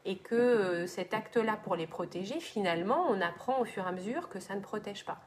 Et 0.05 0.17
que 0.19 0.37
euh, 0.37 0.87
cet 0.87 1.15
acte-là, 1.15 1.59
pour 1.65 1.75
les 1.75 1.89
protéger, 1.89 2.39
finalement, 2.39 3.07
on 3.11 3.21
apprend 3.21 3.59
au 3.61 3.65
fur 3.65 3.85
et 3.85 3.89
à 3.89 3.93
mesure 3.93 4.29
que 4.29 4.39
ça 4.39 4.55
ne 4.55 4.61
protège 4.61 5.05
pas. 5.05 5.19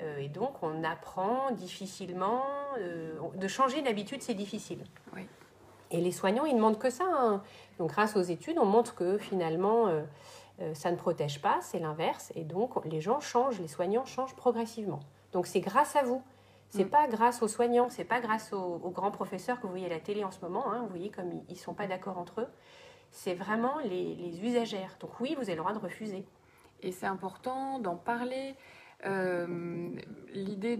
Euh, 0.00 0.18
et 0.18 0.28
donc, 0.28 0.60
on 0.62 0.82
apprend 0.82 1.52
difficilement. 1.52 2.42
euh, 2.78 3.12
de 3.36 3.48
changer 3.48 3.80
d'habitude, 3.82 4.22
c'est 4.22 4.34
difficile. 4.34 4.84
Oui. 5.14 5.26
Et 5.92 6.00
les 6.00 6.12
soignants, 6.12 6.44
ils 6.46 6.54
demandent 6.54 6.78
que 6.78 6.90
ça. 6.90 7.04
hein. 7.08 7.42
Donc, 7.78 7.90
grâce 7.90 8.16
aux 8.16 8.22
études, 8.22 8.58
on 8.58 8.64
montre 8.66 8.94
que 8.96 9.18
finalement, 9.18 9.86
ça 10.74 10.90
ne 10.90 10.96
protège 10.96 11.40
pas, 11.40 11.58
c'est 11.62 11.78
l'inverse. 11.78 12.32
Et 12.34 12.44
donc, 12.44 12.84
les 12.84 13.00
gens 13.00 13.20
changent, 13.20 13.60
les 13.60 13.68
soignants 13.68 14.04
changent 14.04 14.34
progressivement. 14.34 15.00
Donc, 15.32 15.46
c'est 15.46 15.60
grâce 15.60 15.94
à 15.96 16.02
vous. 16.02 16.22
C'est 16.70 16.84
Mm. 16.84 16.90
pas 16.90 17.06
grâce 17.08 17.42
aux 17.42 17.48
soignants, 17.48 17.88
c'est 17.88 18.04
pas 18.04 18.20
grâce 18.20 18.52
aux, 18.52 18.80
aux 18.82 18.90
grands 18.90 19.10
professeurs 19.10 19.56
que 19.58 19.62
vous 19.62 19.70
voyez 19.70 19.86
à 19.86 19.90
la 19.90 20.00
télé 20.00 20.22
en 20.24 20.30
ce 20.30 20.40
moment. 20.40 20.70
hein. 20.70 20.80
Vous 20.82 20.88
voyez 20.88 21.10
comme 21.10 21.32
ils, 21.32 21.44
ils 21.48 21.56
sont 21.56 21.72
pas 21.74 21.86
d'accord 21.86 22.18
entre 22.18 22.42
eux. 22.42 22.48
C'est 23.10 23.34
vraiment 23.34 23.78
les, 23.84 24.14
les 24.14 24.44
usagères. 24.44 24.96
Donc 25.00 25.18
oui, 25.20 25.34
vous 25.36 25.44
avez 25.44 25.54
le 25.54 25.60
droit 25.60 25.72
de 25.72 25.78
refuser. 25.78 26.26
Et 26.82 26.92
c'est 26.92 27.06
important 27.06 27.78
d'en 27.78 27.96
parler. 27.96 28.54
Euh, 29.06 29.88
L'idée 30.34 30.76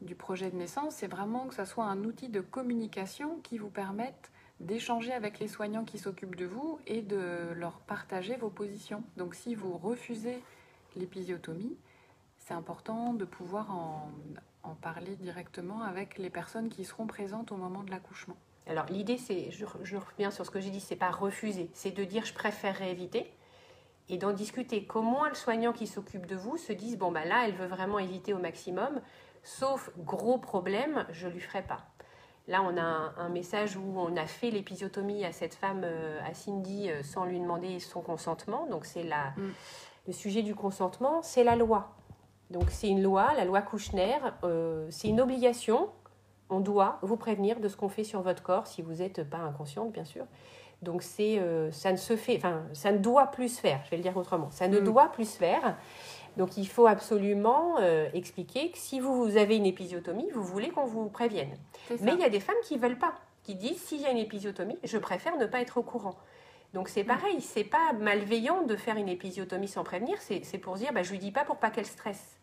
du 0.00 0.14
projet 0.16 0.50
de 0.50 0.56
naissance, 0.56 0.94
c'est 0.96 1.06
vraiment 1.06 1.46
que 1.46 1.54
ça 1.54 1.66
soit 1.66 1.84
un 1.84 2.02
outil 2.04 2.28
de 2.28 2.40
communication 2.40 3.38
qui 3.42 3.58
vous 3.58 3.70
permette 3.70 4.32
d'échanger 4.60 5.12
avec 5.12 5.38
les 5.38 5.48
soignants 5.48 5.84
qui 5.84 5.98
s'occupent 5.98 6.36
de 6.36 6.46
vous 6.46 6.78
et 6.86 7.02
de 7.02 7.52
leur 7.54 7.80
partager 7.80 8.36
vos 8.36 8.50
positions. 8.50 9.02
Donc 9.16 9.34
si 9.34 9.54
vous 9.54 9.76
refusez 9.76 10.42
l'épisiotomie, 10.96 11.76
c'est 12.38 12.54
important 12.54 13.14
de 13.14 13.24
pouvoir 13.24 13.70
en, 13.70 14.10
en 14.62 14.74
parler 14.74 15.16
directement 15.16 15.82
avec 15.82 16.18
les 16.18 16.30
personnes 16.30 16.68
qui 16.68 16.84
seront 16.84 17.06
présentes 17.06 17.52
au 17.52 17.56
moment 17.56 17.82
de 17.82 17.90
l'accouchement. 17.90 18.36
Alors 18.66 18.86
l'idée, 18.86 19.18
c'est, 19.18 19.50
je, 19.50 19.64
je, 19.82 19.96
reviens 19.96 20.30
sur 20.30 20.44
ce 20.46 20.50
que 20.50 20.60
j'ai 20.60 20.70
dit, 20.70 20.80
c'est 20.80 20.96
pas 20.96 21.10
refuser, 21.10 21.70
c'est 21.72 21.90
de 21.90 22.04
dire 22.04 22.24
je 22.24 22.34
préférerais 22.34 22.90
éviter 22.90 23.32
et 24.08 24.18
d'en 24.18 24.32
discuter. 24.32 24.84
Comment 24.84 25.26
le 25.26 25.34
soignant 25.34 25.72
qui 25.72 25.86
s'occupe 25.86 26.26
de 26.26 26.36
vous 26.36 26.56
se 26.56 26.72
dise 26.72 26.98
bon 26.98 27.10
bah 27.10 27.24
là, 27.24 27.46
elle 27.46 27.54
veut 27.54 27.66
vraiment 27.66 27.98
éviter 27.98 28.34
au 28.34 28.38
maximum, 28.38 29.00
sauf 29.42 29.90
gros 29.98 30.38
problème, 30.38 31.06
je 31.10 31.28
lui 31.28 31.40
ferai 31.40 31.62
pas. 31.62 31.89
Là, 32.50 32.62
on 32.62 32.76
a 32.76 33.12
un, 33.16 33.28
message 33.28 33.76
où 33.76 33.94
on 33.96 34.16
a 34.16 34.26
fait 34.26 34.50
l'épisiotomie 34.50 35.24
à 35.24 35.30
cette 35.30 35.54
femme, 35.54 35.82
euh, 35.84 36.18
à 36.28 36.34
Cindy, 36.34 36.90
euh, 36.90 37.04
sans 37.04 37.24
lui 37.24 37.38
demander 37.38 37.78
son 37.78 38.00
consentement. 38.00 38.66
Donc 38.66 38.86
c'est 38.86 39.04
la, 39.04 39.30
mm. 39.36 39.52
le 40.08 40.12
sujet 40.12 40.42
du 40.42 40.56
consentement, 40.56 41.22
c'est 41.22 41.44
la 41.44 41.54
loi. 41.54 41.94
Donc 42.50 42.64
c'est 42.70 42.88
une 42.88 43.02
loi, 43.02 43.32
la 43.36 43.44
loi 43.44 43.62
Kouchner, 43.62 44.18
euh, 44.42 44.88
c'est 44.90 45.06
une 45.06 45.20
obligation. 45.20 45.90
On 46.48 46.58
doit 46.58 46.98
vous 47.02 47.16
prévenir 47.16 47.60
de 47.60 47.68
ce 47.68 47.76
qu'on 47.76 47.88
fait 47.88 48.02
sur 48.02 48.20
votre 48.22 48.42
corps 48.42 48.66
si 48.66 48.82
vous 48.82 48.94
n'êtes 48.94 49.22
pas 49.22 49.38
inconsciente, 49.38 49.92
bien 49.92 50.04
sûr. 50.04 50.26
Donc 50.82 51.02
c'est, 51.02 51.38
euh, 51.38 51.70
ça 51.70 51.92
ne 51.92 51.96
se 51.96 52.16
fait, 52.16 52.36
enfin, 52.36 52.62
ça 52.72 52.90
ne 52.90 52.98
doit 52.98 53.28
plus 53.28 53.56
se 53.56 53.60
faire. 53.60 53.80
Je 53.84 53.90
vais 53.90 53.98
le 53.98 54.02
dire 54.02 54.16
autrement. 54.16 54.50
Ça 54.50 54.66
ne 54.66 54.80
mm. 54.80 54.84
doit 54.84 55.12
plus 55.12 55.30
se 55.30 55.36
faire. 55.36 55.76
Donc 56.36 56.56
il 56.56 56.66
faut 56.66 56.86
absolument 56.86 57.78
euh, 57.80 58.08
expliquer 58.14 58.70
que 58.70 58.78
si 58.78 59.00
vous, 59.00 59.36
avez 59.36 59.56
une 59.56 59.66
épisiotomie, 59.66 60.28
vous 60.32 60.42
voulez 60.42 60.70
qu'on 60.70 60.86
vous 60.86 61.08
prévienne. 61.08 61.56
Mais 62.00 62.12
il 62.14 62.20
y 62.20 62.24
a 62.24 62.28
des 62.28 62.40
femmes 62.40 62.56
qui 62.62 62.78
veulent 62.78 62.98
pas, 62.98 63.14
qui 63.42 63.54
disent 63.54 63.80
s'il 63.80 64.00
y 64.00 64.06
a 64.06 64.10
une 64.10 64.18
épisiotomie, 64.18 64.78
je 64.84 64.98
préfère 64.98 65.36
ne 65.36 65.46
pas 65.46 65.60
être 65.60 65.76
au 65.76 65.82
courant. 65.82 66.16
Donc 66.72 66.88
c'est 66.88 67.04
pareil, 67.04 67.40
c'est 67.40 67.64
pas 67.64 67.92
malveillant 67.94 68.62
de 68.62 68.76
faire 68.76 68.96
une 68.96 69.08
épisiotomie 69.08 69.68
sans 69.68 69.82
prévenir, 69.82 70.18
c'est 70.20 70.58
pour 70.58 70.74
dire 70.74 70.92
bah, 70.92 71.02
je 71.02 71.10
lui 71.10 71.18
dis 71.18 71.32
pas 71.32 71.44
pour 71.44 71.56
pas 71.56 71.70
qu'elle 71.70 71.86
stresse. 71.86 72.40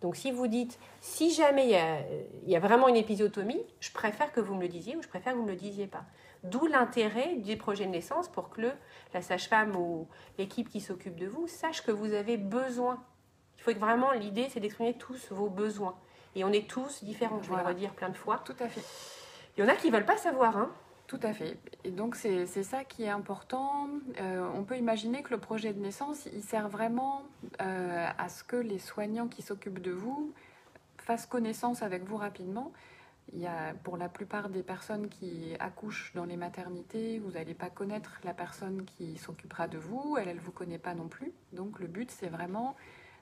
Donc 0.00 0.16
si 0.16 0.30
vous 0.30 0.46
dites, 0.46 0.78
si 1.00 1.30
jamais 1.30 1.66
il 1.66 2.50
y, 2.50 2.56
a, 2.56 2.60
vraiment 2.60 2.88
une 2.88 2.96
épisiotomie, 2.96 3.62
je 3.80 3.92
préfère 3.92 4.32
que 4.32 4.40
vous 4.40 4.54
me 4.54 4.62
le 4.62 4.68
disiez 4.68 4.96
ou 4.96 5.02
je 5.02 5.08
préfère 5.08 5.32
que 5.32 5.38
vous 5.38 5.44
ne 5.44 5.48
me 5.48 5.52
le 5.52 5.60
disiez 5.60 5.86
pas. 5.86 6.04
D'où 6.42 6.66
l'intérêt 6.66 7.36
du 7.36 7.58
projet 7.58 7.84
de 7.84 7.90
naissance 7.90 8.28
pour 8.28 8.48
que 8.48 8.62
le, 8.62 8.72
la 9.12 9.20
sage-femme 9.20 9.76
ou 9.76 10.08
l'équipe 10.38 10.70
qui 10.70 10.80
s'occupe 10.80 11.16
de 11.16 11.26
vous 11.26 11.46
sache 11.48 11.82
que 11.82 11.90
vous 11.90 12.14
avez 12.14 12.38
besoin. 12.38 13.04
Il 13.60 13.62
faut 13.62 13.72
que 13.72 13.78
vraiment, 13.78 14.12
l'idée, 14.12 14.48
c'est 14.50 14.60
d'exprimer 14.60 14.94
tous 14.94 15.30
vos 15.30 15.50
besoins. 15.50 15.94
Et 16.34 16.44
on 16.44 16.52
est 16.52 16.66
tous 16.66 17.04
différents, 17.04 17.42
je 17.42 17.50
vais 17.50 17.56
le 17.56 17.68
redire 17.68 17.92
plein 17.92 18.08
de 18.08 18.16
fois. 18.16 18.40
Tout 18.44 18.56
à 18.58 18.68
fait. 18.68 18.82
Il 19.56 19.60
y 19.60 19.66
en 19.66 19.68
a 19.68 19.76
qui 19.76 19.90
ne 19.90 19.92
veulent 19.92 20.06
pas 20.06 20.16
savoir. 20.16 20.56
Hein. 20.56 20.70
Tout 21.06 21.20
à 21.24 21.32
fait. 21.32 21.58
Et 21.82 21.90
donc 21.90 22.14
c'est 22.14 22.46
ça 22.46 22.84
qui 22.84 23.02
est 23.02 23.08
important. 23.08 23.88
Euh, 24.20 24.48
on 24.54 24.62
peut 24.62 24.78
imaginer 24.78 25.24
que 25.24 25.30
le 25.30 25.40
projet 25.40 25.72
de 25.72 25.80
naissance, 25.80 26.26
il 26.32 26.42
sert 26.42 26.68
vraiment 26.68 27.24
euh, 27.60 28.06
à 28.16 28.28
ce 28.28 28.44
que 28.44 28.56
les 28.56 28.78
soignants 28.78 29.26
qui 29.26 29.42
s'occupent 29.42 29.82
de 29.82 29.90
vous 29.90 30.32
fassent 30.98 31.26
connaissance 31.26 31.82
avec 31.82 32.04
vous 32.04 32.16
rapidement. 32.16 32.72
Il 33.32 33.40
y 33.40 33.46
a, 33.48 33.74
pour 33.82 33.96
la 33.96 34.08
plupart 34.08 34.50
des 34.50 34.62
personnes 34.62 35.08
qui 35.08 35.54
accouchent 35.58 36.12
dans 36.14 36.24
les 36.24 36.36
maternités, 36.36 37.18
vous 37.18 37.32
n'allez 37.32 37.54
pas 37.54 37.70
connaître 37.70 38.20
la 38.22 38.32
personne 38.32 38.84
qui 38.84 39.16
s'occupera 39.18 39.66
de 39.66 39.78
vous, 39.78 40.16
elle 40.16 40.34
ne 40.34 40.40
vous 40.40 40.52
connaît 40.52 40.78
pas 40.78 40.94
non 40.94 41.08
plus. 41.08 41.32
Donc 41.52 41.80
le 41.80 41.88
but, 41.88 42.10
c'est 42.12 42.28
vraiment 42.28 42.76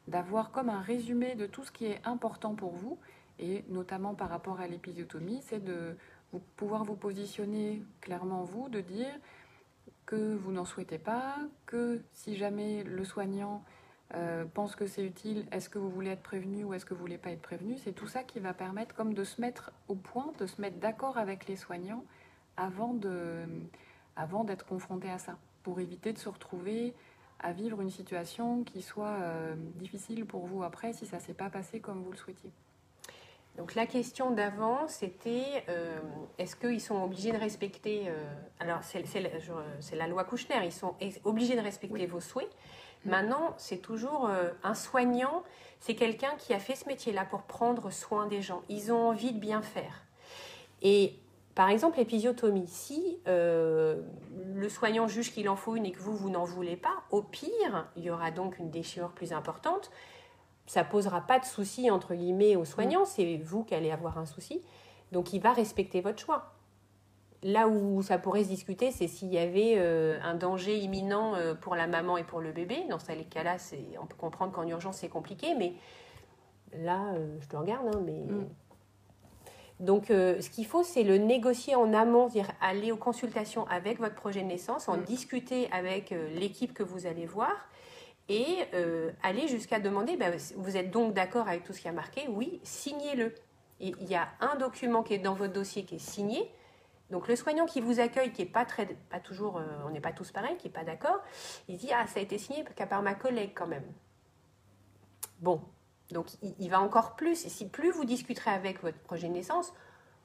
d'avoir 0.08 0.50
comme 0.50 0.68
un 0.68 0.80
résumé 0.80 1.34
de 1.34 1.46
tout 1.46 1.64
ce 1.64 1.70
qui 1.70 1.86
est 1.86 2.00
important 2.04 2.54
pour 2.54 2.72
vous, 2.72 2.98
et 3.38 3.64
notamment 3.68 4.14
par 4.14 4.30
rapport 4.30 4.60
à 4.60 4.66
l'épisiotomie, 4.66 5.40
c'est 5.42 5.62
de 5.62 5.96
pouvoir 6.56 6.84
vous 6.84 6.96
positionner 6.96 7.82
clairement 8.00 8.42
vous, 8.42 8.68
de 8.68 8.80
dire 8.80 9.12
que 10.06 10.34
vous 10.34 10.52
n'en 10.52 10.64
souhaitez 10.64 10.98
pas, 10.98 11.36
que 11.66 12.00
si 12.12 12.36
jamais 12.36 12.82
le 12.82 13.04
soignant 13.04 13.62
euh, 14.14 14.46
pense 14.54 14.74
que 14.74 14.86
c'est 14.86 15.04
utile, 15.04 15.46
est-ce 15.52 15.68
que 15.68 15.78
vous 15.78 15.90
voulez 15.90 16.10
être 16.10 16.22
prévenu 16.22 16.64
ou 16.64 16.72
est-ce 16.72 16.86
que 16.86 16.94
vous 16.94 17.00
voulez 17.00 17.18
pas 17.18 17.30
être 17.30 17.42
prévenu 17.42 17.76
C'est 17.76 17.92
tout 17.92 18.06
ça 18.06 18.22
qui 18.22 18.40
va 18.40 18.54
permettre 18.54 18.94
comme 18.94 19.12
de 19.12 19.24
se 19.24 19.40
mettre 19.40 19.70
au 19.86 19.94
point, 19.94 20.32
de 20.38 20.46
se 20.46 20.60
mettre 20.60 20.78
d'accord 20.78 21.18
avec 21.18 21.46
les 21.46 21.56
soignants 21.56 22.04
avant 22.56 22.98
avant 24.16 24.44
d'être 24.44 24.66
confronté 24.66 25.10
à 25.10 25.18
ça, 25.18 25.36
pour 25.62 25.78
éviter 25.78 26.12
de 26.12 26.18
se 26.18 26.28
retrouver 26.28 26.94
à 27.40 27.52
vivre 27.52 27.80
une 27.80 27.90
situation 27.90 28.64
qui 28.64 28.82
soit 28.82 29.06
euh, 29.20 29.54
difficile 29.76 30.24
pour 30.24 30.46
vous 30.46 30.62
après 30.62 30.92
si 30.92 31.06
ça 31.06 31.20
s'est 31.20 31.34
pas 31.34 31.50
passé 31.50 31.80
comme 31.80 32.02
vous 32.02 32.10
le 32.10 32.16
souhaitiez. 32.16 32.50
Donc 33.56 33.74
la 33.74 33.86
question 33.86 34.30
d'avant, 34.30 34.86
c'était 34.86 35.64
euh, 35.68 35.98
est-ce 36.38 36.54
qu'ils 36.54 36.80
sont 36.80 37.02
obligés 37.02 37.32
de 37.32 37.38
respecter... 37.38 38.04
Euh, 38.06 38.24
alors 38.60 38.80
c'est 38.84 39.96
la 39.96 40.06
loi 40.06 40.24
Kouchner, 40.24 40.64
ils 40.64 40.72
sont 40.72 40.94
obligés 41.24 41.56
de 41.56 41.60
respecter 41.60 42.06
vos 42.06 42.20
souhaits. 42.20 42.50
Maintenant, 43.04 43.54
c'est 43.58 43.78
toujours 43.78 44.28
un 44.64 44.74
soignant, 44.74 45.44
c'est 45.78 45.94
quelqu'un 45.94 46.32
qui 46.36 46.52
a 46.52 46.58
fait 46.58 46.74
ce 46.74 46.86
métier-là 46.88 47.24
pour 47.24 47.42
prendre 47.42 47.90
soin 47.90 48.26
des 48.26 48.42
gens. 48.42 48.62
Ils 48.68 48.92
ont 48.92 49.08
envie 49.08 49.32
de 49.32 49.38
bien 49.38 49.62
faire. 49.62 50.02
Et 50.82 51.14
par 51.58 51.68
exemple, 51.68 51.98
l'épisiotomie, 51.98 52.68
si 52.68 53.18
le 53.26 54.68
soignant 54.70 55.08
juge 55.08 55.32
qu'il 55.32 55.48
en 55.50 55.56
faut 55.56 55.76
une 55.76 55.84
et 55.84 55.92
que 55.92 55.98
vous, 55.98 56.16
vous 56.16 56.30
n'en 56.30 56.44
voulez 56.44 56.76
pas, 56.76 57.02
au 57.10 57.20
pire, 57.20 57.88
il 57.96 58.04
y 58.04 58.10
aura 58.10 58.30
donc 58.30 58.58
une 58.58 58.70
déchirure 58.70 59.10
plus 59.10 59.32
importante 59.32 59.90
ça 60.68 60.84
posera 60.84 61.22
pas 61.22 61.38
de 61.38 61.44
souci 61.44 61.90
entre 61.90 62.14
guillemets 62.14 62.54
aux 62.54 62.64
soignants, 62.64 63.02
mm. 63.02 63.06
c'est 63.06 63.36
vous 63.38 63.64
qui 63.64 63.74
allez 63.74 63.90
avoir 63.90 64.18
un 64.18 64.26
souci. 64.26 64.62
Donc 65.10 65.32
il 65.32 65.40
va 65.40 65.52
respecter 65.52 66.00
votre 66.00 66.20
choix. 66.20 66.52
Là 67.42 67.68
où 67.68 68.02
ça 68.02 68.18
pourrait 68.18 68.44
se 68.44 68.48
discuter, 68.48 68.90
c'est 68.90 69.08
s'il 69.08 69.32
y 69.32 69.38
avait 69.38 69.74
euh, 69.76 70.18
un 70.22 70.34
danger 70.34 70.76
imminent 70.76 71.34
euh, 71.36 71.54
pour 71.54 71.74
la 71.74 71.86
maman 71.86 72.18
et 72.18 72.24
pour 72.24 72.40
le 72.40 72.52
bébé. 72.52 72.84
Dans 72.90 72.98
ces 72.98 73.16
cas-là, 73.24 73.56
on 74.00 74.06
peut 74.06 74.16
comprendre 74.16 74.52
qu'en 74.52 74.66
urgence 74.66 74.98
c'est 74.98 75.08
compliqué, 75.08 75.54
mais 75.54 75.72
là, 76.76 77.12
euh, 77.14 77.38
je 77.40 77.48
te 77.48 77.56
regarde, 77.56 77.86
hein, 77.86 78.00
mais 78.04 78.20
mm. 78.20 78.48
Donc 79.80 80.06
ce 80.08 80.50
qu'il 80.50 80.66
faut, 80.66 80.82
c'est 80.82 81.04
le 81.04 81.18
négocier 81.18 81.74
en 81.74 81.94
amont, 81.94 82.26
dire 82.26 82.50
aller 82.60 82.90
aux 82.90 82.96
consultations 82.96 83.66
avec 83.68 83.98
votre 83.98 84.14
projet 84.14 84.42
de 84.42 84.46
naissance, 84.46 84.88
en 84.88 84.96
mm. 84.96 85.04
discuter 85.04 85.68
avec 85.70 86.14
l'équipe 86.34 86.74
que 86.74 86.82
vous 86.82 87.06
allez 87.06 87.26
voir 87.26 87.54
et 88.28 88.66
euh, 88.74 89.10
aller 89.22 89.48
jusqu'à 89.48 89.80
demander, 89.80 90.16
ben, 90.16 90.38
vous 90.56 90.76
êtes 90.76 90.90
donc 90.90 91.14
d'accord 91.14 91.48
avec 91.48 91.64
tout 91.64 91.72
ce 91.72 91.80
qui 91.80 91.88
a 91.88 91.92
marqué 91.92 92.26
Oui, 92.28 92.60
signez-le. 92.62 93.34
Il 93.80 94.04
y 94.04 94.14
a 94.14 94.28
un 94.40 94.56
document 94.56 95.02
qui 95.02 95.14
est 95.14 95.18
dans 95.18 95.34
votre 95.34 95.52
dossier 95.52 95.84
qui 95.84 95.96
est 95.96 96.00
signé. 96.00 96.50
Donc 97.10 97.26
le 97.28 97.36
soignant 97.36 97.64
qui 97.64 97.80
vous 97.80 98.00
accueille, 98.00 98.32
qui 98.32 98.42
n'est 98.42 98.48
pas 98.48 98.66
très, 98.66 98.86
pas 99.08 99.20
toujours, 99.20 99.56
euh, 99.58 99.64
on 99.86 99.90
n'est 99.90 100.00
pas 100.00 100.12
tous 100.12 100.30
pareils, 100.30 100.56
qui 100.58 100.66
n'est 100.66 100.72
pas 100.72 100.84
d'accord, 100.84 101.22
il 101.68 101.78
dit 101.78 101.90
ah 101.94 102.06
ça 102.06 102.20
a 102.20 102.22
été 102.22 102.36
signé 102.36 102.64
qu'à 102.76 102.86
part 102.86 103.02
ma 103.02 103.14
collègue 103.14 103.52
quand 103.54 103.66
même. 103.66 103.86
Bon, 105.40 105.62
donc 106.12 106.26
il, 106.42 106.68
va 106.70 106.80
encore 106.80 107.16
plus. 107.16 107.44
Et 107.44 107.48
si 107.48 107.68
plus 107.68 107.90
vous 107.90 108.04
discuterez 108.04 108.50
avec 108.50 108.82
votre 108.82 108.98
projet 108.98 109.28
de 109.28 109.34
naissance, 109.34 109.72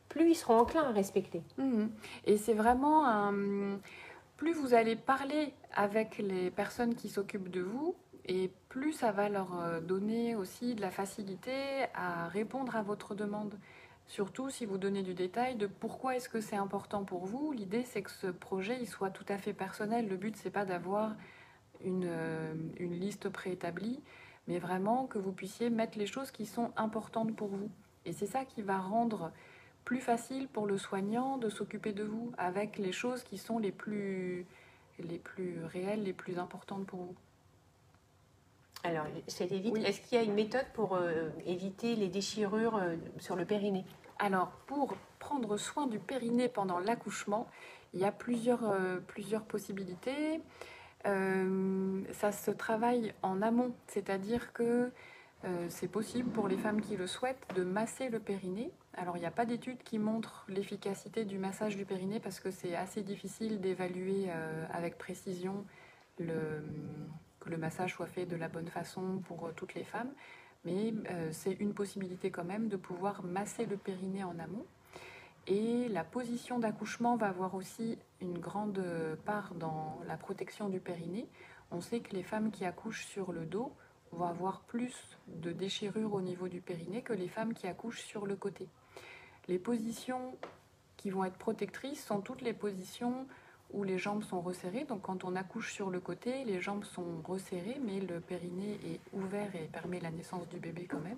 plus 0.09 0.31
ils 0.31 0.35
seront 0.35 0.59
enclins 0.59 0.83
à 0.83 0.91
respecter. 0.91 1.43
Mmh. 1.57 1.85
Et 2.25 2.37
c'est 2.37 2.53
vraiment 2.53 3.07
un 3.07 3.79
plus 4.37 4.53
vous 4.53 4.73
allez 4.73 4.95
parler 4.95 5.53
avec 5.73 6.17
les 6.17 6.51
personnes 6.51 6.95
qui 6.95 7.07
s'occupent 7.07 7.49
de 7.49 7.61
vous, 7.61 7.95
et 8.25 8.51
plus 8.69 8.93
ça 8.93 9.11
va 9.11 9.29
leur 9.29 9.59
euh, 9.59 9.79
donner 9.79 10.35
aussi 10.35 10.75
de 10.75 10.81
la 10.81 10.91
facilité 10.91 11.85
à 11.93 12.27
répondre 12.27 12.75
à 12.75 12.81
votre 12.81 13.15
demande. 13.15 13.57
Surtout 14.05 14.49
si 14.49 14.65
vous 14.65 14.77
donnez 14.77 15.01
du 15.01 15.13
détail 15.13 15.55
de 15.55 15.67
pourquoi 15.67 16.15
est-ce 16.15 16.29
que 16.29 16.41
c'est 16.41 16.55
important 16.55 17.03
pour 17.03 17.25
vous. 17.25 17.51
L'idée 17.51 17.83
c'est 17.83 18.01
que 18.01 18.11
ce 18.11 18.27
projet 18.27 18.77
il 18.81 18.87
soit 18.87 19.11
tout 19.11 19.25
à 19.29 19.37
fait 19.37 19.53
personnel. 19.53 20.07
Le 20.07 20.17
but 20.17 20.35
c'est 20.35 20.49
pas 20.49 20.65
d'avoir 20.65 21.13
une, 21.83 22.05
euh, 22.05 22.53
une 22.77 22.93
liste 22.93 23.29
préétablie, 23.29 24.01
mais 24.47 24.59
vraiment 24.59 25.05
que 25.05 25.17
vous 25.17 25.31
puissiez 25.31 25.69
mettre 25.69 25.97
les 25.97 26.05
choses 26.05 26.31
qui 26.31 26.45
sont 26.45 26.71
importantes 26.75 27.35
pour 27.35 27.49
vous. 27.49 27.69
Et 28.05 28.13
c'est 28.13 28.27
ça 28.27 28.45
qui 28.45 28.61
va 28.61 28.79
rendre 28.79 29.31
plus 29.85 29.99
facile 29.99 30.47
pour 30.47 30.67
le 30.67 30.77
soignant 30.77 31.37
de 31.37 31.49
s'occuper 31.49 31.93
de 31.93 32.03
vous 32.03 32.31
avec 32.37 32.77
les 32.77 32.91
choses 32.91 33.23
qui 33.23 33.37
sont 33.37 33.59
les 33.59 33.71
plus, 33.71 34.45
les 34.99 35.19
plus 35.19 35.63
réelles, 35.65 36.03
les 36.03 36.13
plus 36.13 36.39
importantes 36.39 36.85
pour 36.85 36.99
vous. 36.99 37.15
Alors, 38.83 39.05
c'est. 39.27 39.49
Est-ce 39.49 40.01
qu'il 40.01 40.17
y 40.17 40.21
a 40.21 40.23
une 40.23 40.33
méthode 40.33 40.65
pour 40.73 40.95
euh, 40.95 41.29
éviter 41.45 41.95
les 41.95 42.09
déchirures 42.09 42.75
euh, 42.75 42.95
sur 43.17 43.37
le 43.37 43.45
périnée? 43.45 43.85
Alors, 44.19 44.51
pour 44.67 44.95
prendre 45.19 45.55
soin 45.57 45.87
du 45.87 45.99
périnée 45.99 46.49
pendant 46.49 46.79
l'accouchement, 46.79 47.47
il 47.93 48.01
y 48.01 48.05
a 48.05 48.11
plusieurs, 48.11 48.69
euh, 48.69 48.97
plusieurs 49.07 49.43
possibilités. 49.43 50.41
Ça 51.03 52.31
se 52.31 52.51
travaille 52.51 53.13
en 53.21 53.41
amont, 53.41 53.73
c'est-à-dire 53.87 54.53
que 54.53 54.91
c'est 55.67 55.89
possible 55.89 56.29
pour 56.29 56.47
les 56.47 56.57
femmes 56.57 56.79
qui 56.79 56.95
le 56.95 57.07
souhaitent 57.07 57.45
de 57.55 57.63
masser 57.63 58.09
le 58.09 58.19
périnée 58.19 58.71
alors, 58.95 59.17
il 59.17 59.21
n'y 59.21 59.25
a 59.25 59.31
pas 59.31 59.45
d'études 59.45 59.81
qui 59.83 59.97
montrent 59.97 60.45
l'efficacité 60.47 61.25
du 61.25 61.39
massage 61.39 61.75
du 61.75 61.85
périnée 61.85 62.19
parce 62.19 62.39
que 62.39 62.51
c'est 62.51 62.75
assez 62.75 63.01
difficile 63.01 63.59
d'évaluer 63.59 64.25
euh, 64.27 64.65
avec 64.71 64.97
précision 64.97 65.65
que 66.17 67.49
le 67.49 67.57
massage 67.57 67.93
soit 67.93 68.05
fait 68.05 68.27
de 68.27 68.35
la 68.35 68.49
bonne 68.49 68.67
façon 68.67 69.19
pour 69.27 69.47
euh, 69.47 69.51
toutes 69.55 69.73
les 69.73 69.83
femmes. 69.83 70.11
Mais 70.63 70.93
euh, 71.09 71.29
c'est 71.31 71.53
une 71.53 71.73
possibilité 71.73 72.29
quand 72.29 72.43
même 72.43 72.67
de 72.67 72.77
pouvoir 72.77 73.23
masser 73.23 73.65
le 73.65 73.77
périnée 73.77 74.23
en 74.23 74.37
amont. 74.37 74.65
Et 75.47 75.89
la 75.89 76.03
position 76.03 76.59
d'accouchement 76.59 77.17
va 77.17 77.27
avoir 77.27 77.53
aussi 77.55 77.97
une 78.21 78.37
grande 78.37 78.83
part 79.25 79.53
dans 79.55 79.99
la 80.07 80.15
protection 80.15 80.69
du 80.69 80.79
périnée. 80.79 81.27
On 81.71 81.81
sait 81.81 81.99
que 81.99 82.15
les 82.15 82.23
femmes 82.23 82.51
qui 82.51 82.65
accouchent 82.65 83.05
sur 83.05 83.33
le 83.33 83.45
dos 83.45 83.73
vont 84.13 84.25
avoir 84.25 84.61
plus 84.61 84.93
de 85.27 85.51
déchirures 85.51 86.13
au 86.13 86.21
niveau 86.21 86.47
du 86.47 86.61
périnée 86.61 87.01
que 87.01 87.13
les 87.13 87.27
femmes 87.27 87.53
qui 87.53 87.67
accouchent 87.67 88.03
sur 88.03 88.25
le 88.25 88.35
côté. 88.35 88.67
Les 89.47 89.59
positions 89.59 90.37
qui 90.95 91.09
vont 91.09 91.25
être 91.25 91.37
protectrices 91.37 92.05
sont 92.05 92.21
toutes 92.21 92.41
les 92.41 92.53
positions 92.53 93.27
où 93.71 93.83
les 93.83 93.97
jambes 93.97 94.23
sont 94.23 94.39
resserrées. 94.39 94.85
Donc 94.85 95.01
quand 95.01 95.25
on 95.25 95.35
accouche 95.35 95.73
sur 95.73 95.89
le 95.89 95.99
côté, 95.99 96.45
les 96.45 96.61
jambes 96.61 96.85
sont 96.85 97.21
resserrées, 97.25 97.79
mais 97.83 97.99
le 97.99 98.21
périnée 98.21 98.79
est 98.85 99.01
ouvert 99.11 99.53
et 99.55 99.67
permet 99.67 99.99
la 99.99 100.11
naissance 100.11 100.47
du 100.47 100.59
bébé 100.59 100.85
quand 100.85 101.01
même. 101.01 101.17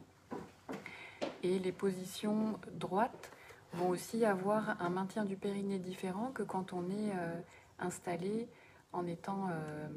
Et 1.44 1.60
les 1.60 1.72
positions 1.72 2.58
droites 2.72 3.32
vont 3.76 3.90
aussi 3.90 4.26
avoir 4.26 4.82
un 4.82 4.90
maintien 4.90 5.26
du 5.26 5.36
périnée 5.36 5.80
différent 5.80 6.32
que 6.34 6.44
quand 6.44 6.74
on 6.74 6.90
est 6.90 7.12
euh, 7.12 7.40
installé 7.80 8.48
en 8.94 9.06
étant, 9.06 9.50
euh, 9.50 9.88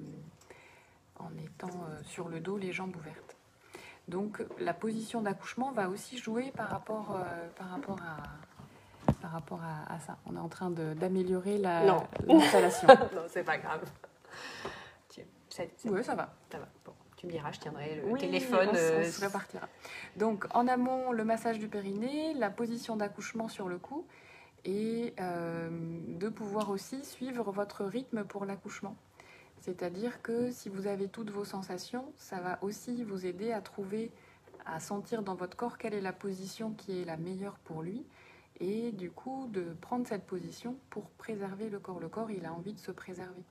en 1.18 1.30
étant 1.38 1.68
euh, 1.68 2.02
sur 2.04 2.28
le 2.28 2.40
dos, 2.40 2.58
les 2.58 2.72
jambes 2.72 2.94
ouvertes. 2.96 3.36
Donc 4.08 4.42
la 4.58 4.74
position 4.74 5.20
d'accouchement 5.20 5.72
va 5.72 5.88
aussi 5.88 6.16
jouer 6.16 6.50
par 6.56 6.68
rapport, 6.68 7.18
par 7.56 7.68
rapport 7.68 7.98
à, 8.00 9.12
par 9.20 9.32
rapport 9.32 9.60
à, 9.62 9.98
ça. 10.00 10.16
On 10.24 10.34
est 10.34 10.40
en 10.40 10.48
train 10.48 10.70
d'améliorer 10.70 11.58
l'installation. 11.58 12.88
non, 13.14 13.24
c'est 13.28 13.44
pas 13.44 13.58
grave. 13.58 13.82
Oui, 15.84 16.04
ça 16.04 16.14
va. 16.14 16.34
Ça 16.50 16.58
va. 16.58 16.68
Bon, 16.86 16.92
tu 17.18 17.26
me 17.26 17.32
diras, 17.32 17.50
je 17.50 17.58
tiendrai 17.58 17.96
le 17.96 18.16
téléphone. 18.16 18.68
On, 18.70 18.76
euh, 18.76 19.02
se 19.02 19.20
répartira. 19.20 19.68
Donc, 20.16 20.46
en 20.54 20.68
amont, 20.68 21.10
le 21.10 21.24
massage 21.24 21.58
du 21.58 21.66
périnée, 21.66 22.32
la 22.34 22.48
position 22.48 22.94
d'accouchement 22.96 23.48
sur 23.48 23.68
le 23.68 23.76
cou 23.78 24.06
et 24.64 25.14
euh, 25.18 25.68
de 25.70 26.28
pouvoir 26.28 26.70
aussi 26.70 27.04
suivre 27.04 27.50
votre 27.50 27.84
rythme 27.84 28.24
pour 28.24 28.44
l'accouchement. 28.44 28.96
C'est-à-dire 29.60 30.22
que 30.22 30.52
si 30.52 30.68
vous 30.68 30.86
avez 30.86 31.08
toutes 31.08 31.30
vos 31.30 31.44
sensations, 31.44 32.12
ça 32.16 32.40
va 32.40 32.58
aussi 32.62 33.02
vous 33.02 33.26
aider 33.26 33.50
à 33.50 33.60
trouver, 33.60 34.12
à 34.64 34.78
sentir 34.78 35.22
dans 35.22 35.34
votre 35.34 35.56
corps 35.56 35.76
quelle 35.76 35.94
est 35.94 36.00
la 36.00 36.12
position 36.12 36.72
qui 36.72 37.02
est 37.02 37.04
la 37.04 37.16
meilleure 37.16 37.58
pour 37.64 37.82
lui 37.82 38.06
et 38.60 38.92
du 38.92 39.10
coup 39.10 39.48
de 39.48 39.74
prendre 39.80 40.06
cette 40.06 40.24
position 40.24 40.76
pour 40.90 41.10
préserver 41.10 41.68
le 41.68 41.80
corps. 41.80 41.98
Le 41.98 42.08
corps, 42.08 42.30
il 42.30 42.44
a 42.46 42.52
envie 42.52 42.74
de 42.74 42.78
se 42.78 42.92
préserver. 42.92 43.42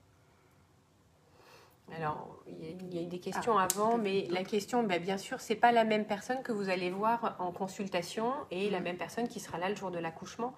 Alors, 1.96 2.38
il 2.48 2.94
y, 2.94 3.00
a, 3.00 3.03
des 3.03 3.20
questions 3.20 3.58
ah, 3.58 3.67
avant, 3.72 3.98
mais 3.98 4.27
la 4.29 4.44
question, 4.44 4.84
bah, 4.84 5.00
bien 5.00 5.17
sûr, 5.17 5.39
c'est 5.39 5.56
pas 5.56 5.72
la 5.72 5.86
même 5.86 6.06
personne 6.06 6.44
que 6.44 6.51
vous 6.51 6.70
allez 6.70 6.89
voir 6.89 7.38
en 7.39 7.51
consultation 7.51 8.34
et 8.51 8.70
la 8.70 8.79
mm. 8.79 8.84
même 8.84 8.98
personne 8.98 9.27
qui 9.27 9.39
sera 9.39 9.58
là 9.58 9.70
le 9.70 9.75
jour 9.75 9.89
de 9.89 9.98
l'accouchement. 9.98 10.53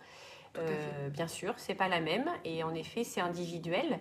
Euh, 0.57 1.09
bien 1.09 1.27
sûr, 1.27 1.53
c'est 1.57 1.75
pas 1.75 1.87
la 1.87 1.99
même, 1.99 2.27
et 2.43 2.63
en 2.63 2.73
effet, 2.73 3.03
c'est 3.03 3.21
individuel. 3.21 3.99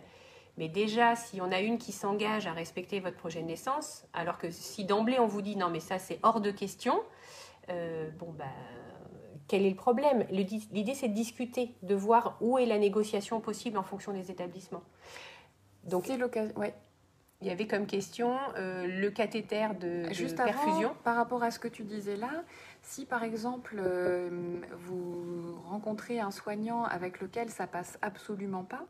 Mais 0.57 0.69
déjà, 0.69 1.15
si 1.15 1.41
on 1.41 1.53
a 1.53 1.61
une 1.61 1.77
qui 1.79 1.93
s'engage 1.93 2.47
à 2.47 2.53
respecter 2.53 2.99
votre 3.01 3.17
projet 3.17 3.43
de 3.43 3.47
naissance, 3.47 4.07
alors 4.15 4.39
que 4.39 4.51
si 4.51 4.85
d'emblée 4.85 5.19
on 5.19 5.27
vous 5.27 5.43
dit 5.43 5.57
non, 5.57 5.69
mais 5.69 5.79
ça 5.79 5.99
c'est 5.99 6.19
hors 6.23 6.41
de 6.41 6.51
question, 6.51 7.01
euh, 7.69 8.11
bon 8.19 8.33
bah 8.33 8.47
quel 9.49 9.65
est 9.65 9.71
le 9.71 9.77
problème? 9.77 10.27
L'idée, 10.31 10.95
c'est 10.95 11.09
de 11.09 11.15
discuter, 11.15 11.75
de 11.83 11.95
voir 11.95 12.37
où 12.41 12.59
est 12.59 12.67
la 12.67 12.79
négociation 12.79 13.41
possible 13.41 13.79
en 13.79 13.83
fonction 13.83 14.13
des 14.13 14.31
établissements. 14.31 14.83
Donc, 15.85 16.05
c'est 16.07 16.19
l'occasion. 16.19 16.55
Ouais. 16.59 16.75
Il 17.41 17.47
y 17.47 17.51
avait 17.51 17.69
comme 17.69 17.87
question 17.87 18.37
euh, 18.57 18.87
le 18.87 19.11
cathéter 19.11 19.69
de, 19.79 20.13
Juste 20.13 20.37
perfusion. 20.37 20.97
par 21.05 21.15
rapport 21.15 21.45
à 21.45 21.53
ce 21.53 21.61
que 21.61 21.69
tu 21.69 21.85
disais 21.85 22.17
là, 22.17 22.43
si 22.83 23.07
par 23.07 23.23
exemple 23.23 23.77
euh, 23.79 24.61
vous 24.73 25.61
rencontrez 25.67 26.19
un 26.19 26.33
soignant 26.33 26.83
avec 26.83 27.21
lequel 27.21 27.49
ça 27.49 27.69
passe 27.69 27.97
absolument 28.03 28.65
pas, 28.65 28.85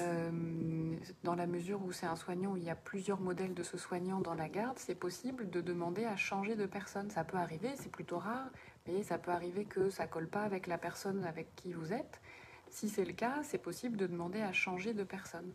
euh, 0.00 0.96
dans 1.22 1.36
la 1.36 1.46
mesure 1.46 1.80
où 1.84 1.92
c'est 1.92 2.06
un 2.06 2.16
soignant 2.16 2.52
où 2.52 2.56
il 2.56 2.64
y 2.64 2.70
a 2.70 2.74
plusieurs 2.74 3.20
modèles 3.20 3.54
de 3.54 3.62
ce 3.62 3.78
soignant 3.78 4.18
dans 4.18 4.34
la 4.34 4.48
garde, 4.48 4.78
c'est 4.78 4.96
possible 4.96 5.48
de 5.48 5.60
demander 5.60 6.04
à 6.04 6.16
changer 6.16 6.56
de 6.56 6.66
personne. 6.66 7.08
Ça 7.10 7.22
peut 7.22 7.38
arriver, 7.38 7.70
c'est 7.76 7.90
plutôt 7.90 8.18
rare, 8.18 8.50
et 8.86 9.04
ça 9.04 9.16
peut 9.16 9.30
arriver 9.30 9.64
que 9.64 9.90
ça 9.90 10.08
colle 10.08 10.28
pas 10.28 10.42
avec 10.42 10.66
la 10.66 10.78
personne 10.78 11.24
avec 11.24 11.54
qui 11.54 11.72
vous 11.72 11.92
êtes. 11.92 12.20
Si 12.68 12.88
c'est 12.88 13.04
le 13.04 13.12
cas, 13.12 13.42
c'est 13.44 13.58
possible 13.58 13.96
de 13.96 14.08
demander 14.08 14.42
à 14.42 14.52
changer 14.52 14.92
de 14.92 15.04
personne. 15.04 15.52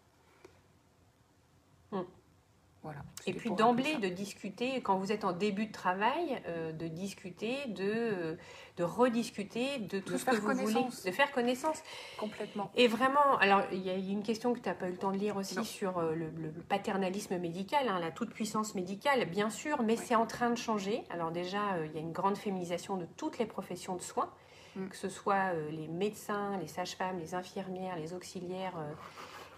Voilà, 2.86 3.00
et 3.26 3.34
puis 3.34 3.50
d'emblée 3.50 3.96
de 3.96 4.10
discuter, 4.10 4.80
quand 4.80 5.00
vous 5.00 5.12
êtes 5.12 5.24
en 5.24 5.32
début 5.32 5.66
de 5.66 5.72
travail, 5.72 6.40
euh, 6.48 6.72
de 6.72 6.88
discuter, 6.88 7.66
de, 7.70 8.38
de 8.78 8.84
rediscuter 8.84 9.80
de 9.80 9.98
tout 9.98 10.20
ce 10.20 10.26
que 10.26 10.36
vous 10.36 10.54
voulez, 10.54 10.86
de 11.04 11.12
faire 11.12 11.32
connaissance. 11.32 11.82
Complètement. 12.20 12.70
Et 12.76 12.88
vraiment, 12.88 13.40
alors 13.40 13.64
il 13.72 13.80
y 13.80 13.90
a 13.90 13.96
une 13.96 14.22
question 14.22 14.54
que 14.54 14.60
tu 14.60 14.70
n'as 14.70 14.76
pas 14.76 14.88
eu 14.88 14.92
le 14.92 14.98
temps 14.98 15.12
de 15.12 15.18
lire 15.18 15.36
aussi 15.36 15.66
sur 15.66 15.98
euh, 15.98 16.14
le, 16.14 16.52
paternalisme 16.70 17.40
médical, 17.40 17.88
hein, 17.88 18.00
la 18.00 18.12
toute-puissance 18.12 18.76
médicale, 18.76 19.26
bien 19.26 19.50
sûr, 19.50 19.82
mais 19.82 19.96
c'est 19.96 20.14
en 20.14 20.28
train 20.28 20.52
de 20.52 20.58
changer. 20.58 21.06
Alors 21.10 21.32
déjà, 21.32 21.74
euh, 21.74 21.88
il 21.88 21.94
y 21.96 21.98
a 21.98 22.02
une 22.02 22.14
grande 22.14 22.38
féminisation 22.38 22.98
de 22.98 23.08
toutes 23.18 23.40
les 23.40 23.48
professions 23.48 23.96
de 23.96 24.02
soins, 24.04 24.30
mm. 24.76 24.90
que 24.90 24.96
ce 24.96 25.10
soit 25.10 25.54
les 25.72 25.88
médecins, 25.88 26.56
les 26.60 26.68
sages-femmes, 26.68 27.18
les 27.18 27.34
infirmières, 27.34 27.96
les 27.96 28.14
auxiliaires 28.14 28.76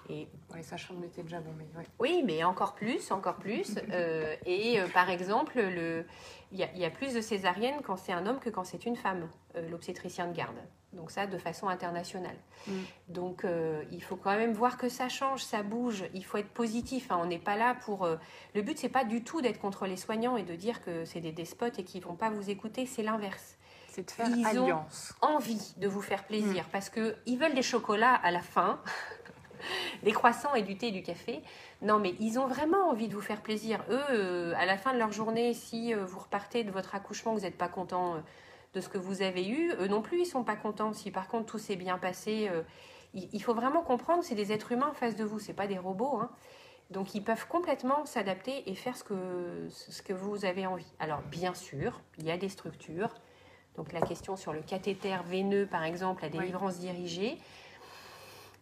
et 0.10 0.28
déjà 1.24 1.40
bon, 1.40 1.52
mais 1.58 1.66
Oui, 2.00 2.24
mais 2.26 2.44
encore 2.44 2.76
plus, 2.76 3.12
encore 3.12 3.38
plus. 3.38 3.76
Euh, 3.90 4.36
et 4.46 4.80
euh, 4.80 4.88
par 4.90 5.10
exemple, 5.10 5.60
le, 5.60 6.06
il 6.52 6.60
y, 6.60 6.86
a 6.86 6.90
plus 6.90 7.14
de 7.14 7.22
césariennes 7.22 7.82
quand 7.84 7.96
c'est 7.96 8.12
un 8.12 8.26
homme 8.28 8.40
que 8.40 8.50
quand 8.50 8.64
c'est 8.64 8.86
une 8.86 8.96
femme, 8.96 9.30
euh, 9.56 9.68
l'obstétricien 9.70 10.28
de 10.28 10.34
garde. 10.34 10.58
Donc 10.94 11.10
ça, 11.10 11.26
de 11.26 11.38
façon 11.38 11.68
internationale. 11.68 12.36
Mm. 12.68 12.72
Donc 13.08 13.46
il 13.92 14.04
faut 14.04 14.16
quand 14.16 14.36
même 14.36 14.54
voir 14.54 14.78
que 14.78 14.90
ça 14.90 15.10
change, 15.10 15.44
ça 15.44 15.64
bouge. 15.64 16.04
Il 16.14 16.26
faut 16.26 16.38
être 16.38 16.50
positif. 16.50 17.12
Hein. 17.12 17.20
On 17.22 17.26
n'est 17.28 17.40
pas 17.40 17.56
là 17.56 17.76
pour. 17.76 18.08
Le 18.56 18.62
but, 18.62 18.78
c'est 18.78 18.90
pas 18.90 19.06
du 19.06 19.24
tout 19.24 19.42
d'être 19.42 19.60
contre 19.60 19.86
les 19.86 19.98
soignants 19.98 20.38
et 20.38 20.44
de 20.44 20.56
dire 20.56 20.84
que 20.84 21.06
c'est 21.06 21.22
des 21.22 21.32
despotes 21.32 21.80
et 21.80 21.84
qu'ils 21.84 22.04
vont 22.04 22.16
pas 22.16 22.30
vous 22.30 22.50
écouter. 22.50 22.86
C'est 22.86 23.04
l'inverse. 23.04 23.58
C'est 23.90 24.06
de 24.06 24.12
faire 24.12 24.30
Ils 24.30 24.46
alliance. 24.46 25.14
ont 25.22 25.28
envie 25.28 25.74
de 25.78 25.88
vous 25.88 26.02
faire 26.02 26.26
plaisir 26.26 26.64
mm. 26.64 26.72
parce 26.72 26.90
que 26.90 27.16
ils 27.26 27.38
veulent 27.38 27.56
des 27.56 27.64
chocolats 27.64 28.16
à 28.16 28.32
la 28.32 28.42
fin. 28.42 28.80
des 30.04 30.12
croissants 30.12 30.54
et 30.56 30.62
du 30.62 30.78
thé 30.78 30.88
et 30.88 30.92
du 30.92 31.04
café. 31.04 31.42
Non, 31.82 32.00
mais 32.00 32.16
ils 32.20 32.40
ont 32.40 32.48
vraiment 32.48 32.90
envie 32.90 33.08
de 33.08 33.14
vous 33.14 33.22
faire 33.22 33.42
plaisir. 33.42 33.84
Eux, 33.90 34.02
euh, 34.12 34.54
à 34.58 34.66
la 34.66 34.78
fin 34.78 34.94
de 34.94 35.00
leur 35.00 35.12
journée, 35.12 35.54
si 35.54 35.94
euh, 35.94 36.06
vous 36.06 36.20
repartez 36.20 36.64
de 36.64 36.72
votre 36.72 36.96
accouchement, 36.96 37.34
vous 37.34 37.42
n'êtes 37.42 37.58
pas 37.58 37.68
content 37.68 38.16
euh, 38.16 38.20
de 38.74 38.82
ce 38.82 38.90
que 38.90 38.98
vous 38.98 39.22
avez 39.22 39.48
eu, 39.48 39.72
eux 39.80 39.88
non 39.88 40.02
plus, 40.02 40.22
ils 40.22 40.26
sont 40.26 40.44
pas 40.44 40.56
contents. 40.56 40.94
Si 40.94 41.12
par 41.12 41.28
contre 41.28 41.46
tout 41.46 41.58
s'est 41.58 41.78
bien 41.78 41.98
passé, 41.98 42.50
il, 43.14 43.42
faut 43.42 43.54
vraiment 43.54 43.82
comprendre, 43.82 44.24
c'est 44.24 44.36
des 44.36 44.52
êtres 44.52 44.74
humains 44.74 44.90
en 44.90 44.94
face 44.94 45.16
de 45.16 45.24
vous, 45.24 45.40
c'est 45.40 45.54
pas 45.54 45.68
des 45.68 45.78
robots. 45.78 46.20
Hein. 46.22 46.30
Donc 46.92 47.16
ils 47.16 47.24
peuvent 47.24 47.48
complètement 47.48 48.06
s'adapter 48.06 48.70
et 48.70 48.76
faire 48.76 48.96
ce 48.96 49.04
que, 49.04 49.68
ce 49.70 50.02
que 50.02 50.14
vous 50.14 50.46
avez 50.46 50.68
envie. 50.68 50.94
Alors 51.00 51.22
bien 51.22 51.54
sûr, 51.54 52.02
il 52.20 52.26
y 52.26 52.32
a 52.32 52.38
des 52.38 52.50
structures. 52.50 53.16
Donc 53.78 53.94
la 53.94 54.02
question 54.02 54.36
sur 54.36 54.54
le 54.54 54.62
cathéter 54.62 55.16
veineux, 55.26 55.68
par 55.68 55.84
exemple, 55.84 56.24
la 56.24 56.30
délivrance 56.30 56.80
dirigée. 56.80 57.38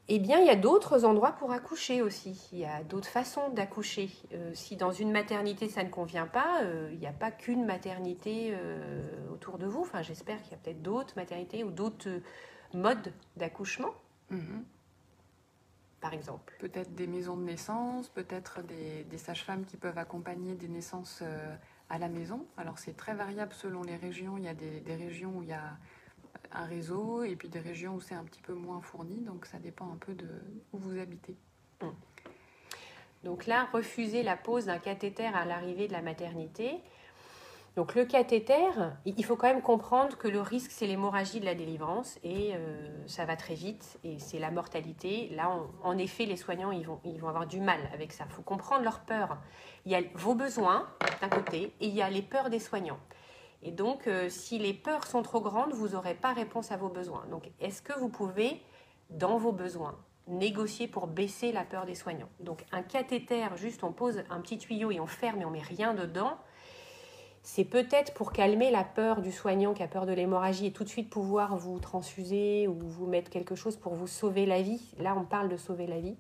Eh 0.08 0.20
bien, 0.20 0.40
il 0.40 0.46
y 0.46 0.52
a 0.52 0.56
d'autres 0.56 1.04
endroits 1.04 1.32
pour 1.32 1.52
accoucher 1.52 2.04
aussi. 2.04 2.50
Il 2.52 2.60
y 2.60 2.66
a 2.66 2.84
d'autres 2.84 3.08
façons 3.08 3.50
d'accoucher. 3.50 4.12
Euh, 4.34 4.52
si 4.54 4.76
dans 4.76 4.92
une 4.92 5.12
maternité 5.12 5.68
ça 5.68 5.84
ne 5.84 5.90
convient 5.90 6.28
pas, 6.28 6.62
euh, 6.62 6.90
il 6.92 7.00
n'y 7.00 7.08
a 7.08 7.14
pas 7.14 7.32
qu'une 7.32 7.66
maternité 7.66 8.52
euh, 8.52 9.02
autour 9.34 9.58
de 9.58 9.66
vous. 9.66 9.82
Enfin, 9.82 10.04
j'espère 10.04 10.42
qu'il 10.44 10.52
y 10.52 10.56
a 10.56 10.58
peut-être 10.58 10.84
d'autres 10.84 11.16
maternités 11.16 11.64
ou 11.64 11.72
d'autres 11.72 12.22
modes 12.76 13.14
d'accouchement. 13.36 13.96
Mhm. 14.30 14.64
Par 16.02 16.14
exemple. 16.14 16.54
Peut-être 16.60 16.94
des 16.94 17.08
maisons 17.08 17.36
de 17.36 17.44
naissance, 17.44 18.10
peut-être 18.10 18.62
des, 18.62 19.18
sages-femmes 19.18 19.66
qui 19.66 19.76
peuvent 19.76 19.98
accompagner 19.98 20.54
des 20.54 20.68
naissances 20.68 21.24
à 21.90 21.98
la 21.98 22.10
maison. 22.10 22.46
Alors, 22.58 22.78
c'est 22.78 22.96
très 22.96 23.16
variable 23.16 23.54
selon 23.54 23.82
les 23.82 23.96
régions. 23.96 24.38
Il 24.38 24.44
y 24.44 24.48
a 24.48 24.54
des 24.54 24.96
régions 24.96 25.38
où 25.38 25.42
il 25.42 25.50
y 25.50 25.54
a 25.54 25.78
un 26.56 26.66
réseau 26.66 27.24
et 27.24 27.36
puis 27.36 27.50
des 27.50 27.60
régions 27.60 27.96
où 27.96 28.02
c'est 28.02 28.16
un 28.16 28.24
petit 28.24 28.42
peu 28.42 28.54
moins 28.54 28.82
fourni, 28.82 29.22
donc 29.22 29.46
ça 29.46 29.60
dépend 29.60 29.86
un 29.86 29.98
peu 29.98 30.14
de 30.14 30.28
où 30.74 30.78
vous 30.78 30.98
habitez. 30.98 31.36
Hum. 31.82 31.94
Donc 33.24 33.48
là, 33.48 33.68
refuser 33.74 34.24
la 34.24 34.38
pose 34.38 34.66
d'un 34.66 34.78
cathéter 34.78 35.26
à 35.26 35.46
l'arrivée 35.46 35.88
de 35.88 35.94
la 35.94 36.04
maternité. 36.04 36.80
Donc 37.76 37.94
le 37.94 38.06
cathéter, 38.06 38.68
il 39.06 39.26
faut 39.26 39.36
quand 39.36 39.48
même 39.48 39.62
comprendre 39.62 40.18
que 40.18 40.30
le 40.30 40.40
risque, 40.40 40.72
c'est 40.72 40.88
l'hémorragie 40.88 41.42
de 41.42 41.46
la 41.46 41.56
délivrance 41.56 42.18
et 42.24 42.54
euh, 42.56 42.88
ça 43.06 43.26
va 43.26 43.36
très 43.36 43.56
vite 43.56 44.00
et 44.06 44.18
c'est 44.20 44.40
la 44.40 44.50
mortalité. 44.50 45.30
Là, 45.36 45.52
en 45.84 45.98
effet, 45.98 46.26
les 46.26 46.38
soignants, 46.38 46.72
ils 46.72 46.86
vont, 46.86 47.02
ils 47.04 47.20
vont 47.20 47.28
avoir 47.28 47.48
du 47.48 47.60
mal 47.60 47.80
avec 47.94 48.14
ça. 48.14 48.24
Il 48.30 48.34
faut 48.34 48.44
comprendre 48.44 48.84
leur 48.84 49.02
peur. 49.02 49.40
Il 49.86 49.92
y 49.92 49.96
a 49.96 50.02
vos 50.14 50.36
besoins 50.36 50.88
d'un 51.20 51.28
côté 51.28 51.74
et 51.82 51.88
il 51.88 51.94
y 51.94 52.02
a 52.02 52.10
les 52.10 52.22
peurs 52.22 52.50
des 52.50 52.60
soignants. 52.60 53.00
Et 53.66 53.72
donc, 53.72 54.08
euh, 54.08 54.30
si 54.30 54.60
les 54.60 54.74
peurs 54.74 55.08
sont 55.08 55.24
trop 55.24 55.42
grandes, 55.42 55.74
vous 55.74 55.90
n'aurez 55.90 56.14
pas 56.14 56.34
réponse 56.34 56.72
à 56.72 56.78
vos 56.78 56.88
besoins. 56.88 57.26
Donc, 57.32 57.50
est-ce 57.60 57.82
que 57.82 57.98
vous 58.00 58.10
pouvez, 58.10 58.62
dans 59.10 59.38
vos 59.38 59.52
besoins, 59.52 59.96
négocier 60.28 60.88
pour 60.88 61.08
baisser 61.08 61.52
la 61.52 61.64
peur 61.64 61.88
des 61.88 61.96
soignants? 61.96 62.30
Donc, 62.40 62.64
un 62.72 62.84
cathéter, 62.84 63.48
juste 63.56 63.84
on 63.84 63.92
pose 63.92 64.24
un 64.30 64.40
petit 64.40 64.60
tuyau 64.60 64.92
et 64.92 65.00
on 65.00 65.08
ferme 65.08 65.42
et 65.42 65.46
on 65.46 65.50
met 65.50 65.64
rien 65.64 65.96
dedans. 65.96 66.38
C'est 67.42 67.66
peut-être 67.66 68.14
pour 68.14 68.32
calmer 68.32 68.70
la 68.70 68.84
peur 68.84 69.22
du 69.22 69.32
soignant 69.32 69.74
qui 69.74 69.82
a 69.82 69.88
peur 69.88 70.06
de 70.06 70.14
l'hémorragie 70.14 70.68
et 70.68 70.72
tout 70.72 70.84
de 70.84 70.90
suite 70.90 71.10
pouvoir 71.10 71.58
vous 71.58 71.80
transfuser 71.80 72.68
ou 72.68 72.78
vous 72.80 73.08
mettre 73.08 73.32
quelque 73.32 73.56
chose 73.56 73.78
pour 73.78 73.96
vous 73.96 74.08
sauver 74.08 74.46
la 74.46 74.62
vie. 74.62 74.94
Là, 75.00 75.16
on 75.18 75.26
parle 75.26 75.50
de 75.50 75.58
sauver 75.58 75.88
la 75.88 76.00
vie. 76.00 76.18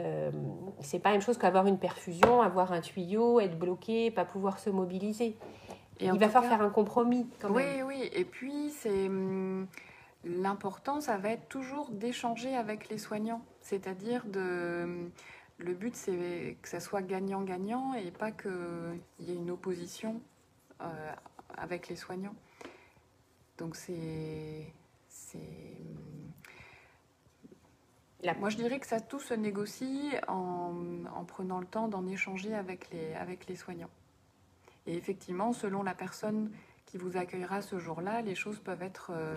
Euh, 0.00 0.32
c'est 0.80 0.98
pas 0.98 1.14
une 1.14 1.20
chose 1.20 1.38
qu'avoir 1.38 1.68
une 1.68 1.78
perfusion, 1.78 2.42
avoir 2.42 2.72
un 2.72 2.80
tuyau, 2.80 3.38
être 3.38 3.56
bloqué, 3.56 4.10
pas 4.10 4.24
pouvoir 4.24 4.58
se 4.58 4.70
mobiliser. 4.70 5.36
Et 6.00 6.06
Il 6.06 6.18
va 6.18 6.28
falloir 6.28 6.50
faire 6.50 6.62
un 6.62 6.70
compromis 6.70 7.26
quand 7.40 7.50
oui, 7.50 7.62
même. 7.62 7.86
Oui, 7.86 8.00
oui. 8.00 8.10
Et 8.12 8.24
puis, 8.24 8.70
c'est 8.70 9.06
hum, 9.06 9.66
l'important, 10.24 11.00
ça 11.00 11.16
va 11.18 11.30
être 11.30 11.48
toujours 11.48 11.90
d'échanger 11.90 12.56
avec 12.56 12.88
les 12.88 12.98
soignants. 12.98 13.42
C'est-à-dire 13.60 14.24
de. 14.26 15.10
Le 15.58 15.72
but, 15.72 15.94
c'est 15.94 16.56
que 16.60 16.68
ça 16.68 16.80
soit 16.80 17.02
gagnant-gagnant 17.02 17.94
et 17.94 18.10
pas 18.10 18.32
qu'il 18.32 18.50
y 19.20 19.30
ait 19.30 19.36
une 19.36 19.52
opposition 19.52 20.20
euh, 20.80 21.12
avec 21.56 21.88
les 21.88 21.96
soignants. 21.96 22.34
Donc, 23.58 23.76
c'est. 23.76 24.72
Moi, 28.40 28.48
je 28.48 28.56
dirais 28.56 28.80
que 28.80 28.86
ça 28.86 29.00
tout 29.00 29.20
se 29.20 29.34
négocie 29.34 30.12
en, 30.28 30.72
en 31.14 31.24
prenant 31.24 31.60
le 31.60 31.66
temps 31.66 31.88
d'en 31.88 32.06
échanger 32.06 32.54
avec 32.54 32.90
les, 32.90 33.14
avec 33.14 33.46
les 33.46 33.54
soignants. 33.54 33.90
Et 34.86 34.96
effectivement, 34.96 35.52
selon 35.52 35.82
la 35.82 35.94
personne 35.94 36.50
qui 36.86 36.98
vous 36.98 37.16
accueillera 37.16 37.62
ce 37.62 37.78
jour-là, 37.78 38.22
les 38.22 38.34
choses 38.34 38.60
peuvent 38.60 38.82
être 38.82 39.10
euh, 39.14 39.36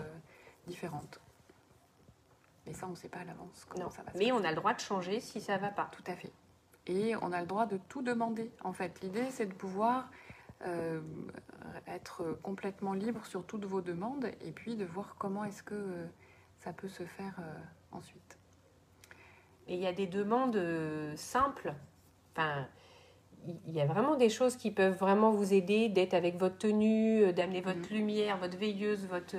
différentes. 0.67 1.19
Mais 2.65 2.73
ça, 2.73 2.85
on 2.87 2.91
ne 2.91 2.95
sait 2.95 3.07
pas 3.07 3.19
à 3.19 3.23
l'avance 3.23 3.65
comment 3.69 3.89
ça 3.89 4.03
va 4.03 4.11
se 4.11 4.17
Mais 4.17 4.31
on 4.31 4.43
a 4.43 4.49
le 4.49 4.55
droit 4.55 4.73
de 4.73 4.79
changer 4.79 5.19
si 5.19 5.39
ça 5.39 5.55
ne 5.55 5.61
va 5.61 5.69
pas. 5.69 5.89
Tout 5.91 6.03
à 6.07 6.15
fait. 6.15 6.31
Et 6.85 7.15
on 7.17 7.31
a 7.31 7.41
le 7.41 7.47
droit 7.47 7.65
de 7.65 7.77
tout 7.89 8.01
demander. 8.01 8.51
En 8.63 8.73
fait, 8.73 9.01
l'idée, 9.01 9.29
c'est 9.31 9.45
de 9.45 9.53
pouvoir 9.53 10.09
euh, 10.65 11.01
être 11.87 12.37
complètement 12.43 12.93
libre 12.93 13.25
sur 13.25 13.45
toutes 13.45 13.65
vos 13.65 13.81
demandes 13.81 14.29
et 14.41 14.51
puis 14.51 14.75
de 14.75 14.85
voir 14.85 15.15
comment 15.17 15.45
est-ce 15.45 15.63
que 15.63 15.75
euh, 15.75 16.05
ça 16.59 16.73
peut 16.73 16.89
se 16.89 17.03
faire 17.03 17.39
ensuite. 17.91 18.37
Et 19.67 19.75
il 19.75 19.81
y 19.81 19.87
a 19.87 19.93
des 19.93 20.07
demandes 20.07 20.59
simples. 21.15 21.73
Enfin, 22.33 22.67
il 23.67 23.73
y 23.73 23.81
a 23.81 23.85
vraiment 23.85 24.15
des 24.15 24.29
choses 24.29 24.55
qui 24.55 24.71
peuvent 24.71 24.97
vraiment 24.97 25.31
vous 25.31 25.53
aider 25.53 25.89
d'être 25.89 26.13
avec 26.13 26.37
votre 26.37 26.57
tenue, 26.57 27.23
euh, 27.23 27.31
d'amener 27.31 27.61
votre 27.61 27.79
mhm. 27.79 27.97
lumière, 27.97 28.37
votre 28.37 28.57
veilleuse, 28.57 29.07
votre, 29.07 29.35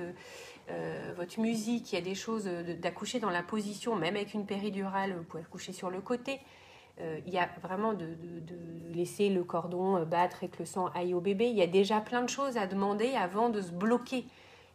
euh, 0.69 1.13
votre 1.15 1.39
musique. 1.39 1.91
Il 1.91 1.95
y 1.95 1.97
a 1.99 2.01
des 2.01 2.15
choses 2.15 2.45
d'accoucher 2.45 3.19
dans 3.19 3.29
la 3.29 3.43
position, 3.43 3.95
même 3.95 4.15
avec 4.15 4.33
une 4.33 4.45
péridurale, 4.45 5.13
vous 5.15 5.23
pouvez 5.23 5.43
coucher 5.43 5.73
sur 5.73 5.89
le 5.89 6.01
côté. 6.01 6.39
Euh, 7.01 7.19
il 7.25 7.33
y 7.33 7.37
a 7.37 7.49
vraiment 7.61 7.93
de, 7.93 8.05
de, 8.05 8.55
laisser 8.93 9.29
le 9.29 9.43
cordon 9.43 10.03
battre 10.05 10.43
et 10.43 10.49
que 10.49 10.59
le 10.59 10.65
sang 10.65 10.87
aille 10.95 11.13
au 11.13 11.21
bébé. 11.21 11.47
Il 11.47 11.55
y 11.55 11.61
a 11.61 11.67
déjà 11.67 12.01
plein 12.01 12.21
de 12.21 12.29
choses 12.29 12.57
à 12.57 12.67
demander 12.67 13.13
avant 13.15 13.49
de 13.49 13.61
se 13.61 13.71
bloquer. 13.71 14.25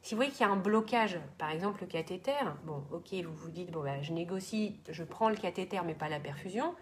Si 0.01 0.15
vous 0.15 0.19
voyez 0.19 0.31
qu'il 0.31 0.47
y 0.47 0.49
a 0.49 0.53
un 0.53 0.57
blocage, 0.57 1.19
par 1.39 1.51
exemple 1.51 1.81
le 1.81 1.87
cathéter, 1.87 2.33
bon, 2.65 2.83
ok, 2.93 3.13
vous 3.25 3.35
vous 3.35 3.51
dites, 3.51 3.71
bon, 3.71 3.83
bah, 3.83 4.01
je 4.03 4.13
négocie, 4.13 4.79
je 4.89 5.03
prends 5.03 5.29
le 5.29 5.37
cathéter 5.37 5.81
mais 5.85 5.95
pas 5.95 6.09
la 6.09 6.21
perfusion. 6.21 6.75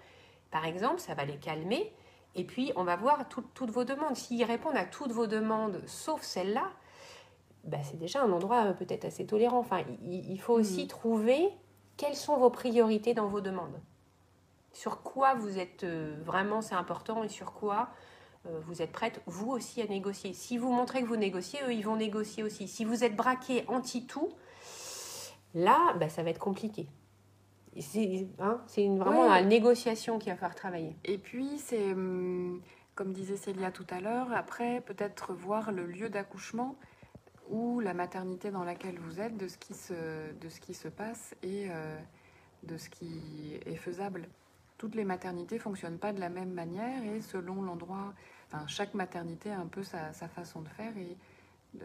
Par 0.51 0.67
exemple, 0.67 1.01
ça 1.01 1.15
va 1.15 1.25
les 1.25 1.37
calmer. 1.37 1.93
Et 2.35 2.45
puis, 2.45 2.73
on 2.77 2.85
va 2.85 2.97
voir 2.97 3.29
toutes 3.29 3.71
vos 3.71 3.85
demandes. 3.85 4.17
S'ils 4.17 4.45
répondent 4.45 4.77
à 4.77 4.85
toutes 4.85 5.13
vos 5.13 5.27
demandes, 5.27 5.83
sauf 5.87 6.23
celle-là, 6.23 6.71
bah, 7.65 7.79
c'est 7.83 7.99
déjà 7.99 8.23
un 8.23 8.33
endroit 8.33 8.67
euh, 8.67 8.73
peut-être 8.73 9.05
assez 9.05 9.27
tolérant. 9.27 9.59
Enfin, 9.59 9.83
il, 10.03 10.41
faut 10.41 10.55
aussi 10.55 10.85
hmm. 10.85 10.89
trouver 10.89 11.49
quelles 11.97 12.17
sont 12.17 12.37
vos 12.37 12.51
priorités 12.51 13.15
dans 13.15 13.27
vos 13.27 13.41
demandes. 13.41 13.81
Sur 14.73 15.03
quoi 15.03 15.35
vous 15.35 15.59
êtes 15.59 15.85
euh, 15.85 16.17
vraiment, 16.25 16.63
c'est 16.63 16.75
important, 16.75 17.23
et 17.23 17.29
sur 17.29 17.53
quoi 17.53 17.91
euh, 18.47 18.61
vous 18.67 18.83
êtes 18.83 18.91
prête, 18.91 19.21
vous 19.27 19.51
aussi, 19.51 19.83
à 19.83 19.87
négocier. 19.87 20.33
Si 20.33 20.59
vous 20.59 20.73
montrez 20.73 21.03
que 21.03 21.07
vous 21.07 21.17
négociez, 21.17 21.61
eux, 21.67 21.73
ils 21.73 21.85
vont 21.85 21.97
négocier 21.97 22.43
aussi. 22.43 22.67
Si 22.67 22.85
vous 22.85 23.05
êtes 23.05 23.15
braqué 23.15 23.65
anti-tout, 23.69 24.31
là, 25.55 25.95
bah, 26.01 26.09
ça 26.09 26.23
va 26.23 26.31
être 26.31 26.41
compliqué. 26.41 26.89
C'est 27.81 28.29
hein, 28.39 28.61
vraiment 28.97 29.29
la 29.29 29.43
négociation 29.43 30.19
qu'il 30.19 30.31
va 30.33 30.37
falloir 30.37 30.55
travailler. 30.55 30.97
Et 31.05 31.19
puis, 31.19 31.59
c'est, 31.59 31.93
hum, 31.93 32.61
comme 32.95 33.13
disait 33.13 33.37
Célia 33.37 33.71
tout 33.71 33.87
à 33.91 34.01
l'heure, 34.01 34.33
après, 34.33 34.81
peut-être 34.83 35.33
voir 35.33 35.73
le 35.73 35.87
lieu 35.87 36.11
d'accouchement 36.11 36.77
ou 37.49 37.81
la 37.81 37.95
maternité 37.95 38.51
dans 38.51 38.65
laquelle 38.65 38.99
vous 38.99 39.21
êtes, 39.21 39.37
de 39.37 39.49
ce 39.49 39.59
qui 39.59 39.75
se, 39.75 40.33
de 40.33 40.49
ce 40.49 40.61
qui 40.61 40.75
se 40.75 40.89
passe 40.89 41.35
et 41.43 41.67
euh, 41.71 41.99
de 42.63 42.77
ce 42.77 42.89
qui 42.89 43.59
est 43.67 43.77
faisable. 43.77 44.29
Toutes 44.79 44.95
les 44.95 45.05
maternités 45.05 45.59
fonctionnent 45.59 45.99
pas 45.99 46.13
de 46.13 46.21
la 46.21 46.29
même 46.29 46.53
manière 46.53 47.05
et 47.05 47.21
selon 47.21 47.63
l'endroit, 47.63 48.13
enfin, 48.49 48.67
chaque 48.67 48.95
maternité 48.95 49.51
a 49.51 49.59
un 49.59 49.67
peu 49.67 49.83
sa, 49.83 50.13
sa 50.13 50.29
façon 50.29 50.61
de 50.61 50.69
faire 50.69 50.97
et 50.97 51.17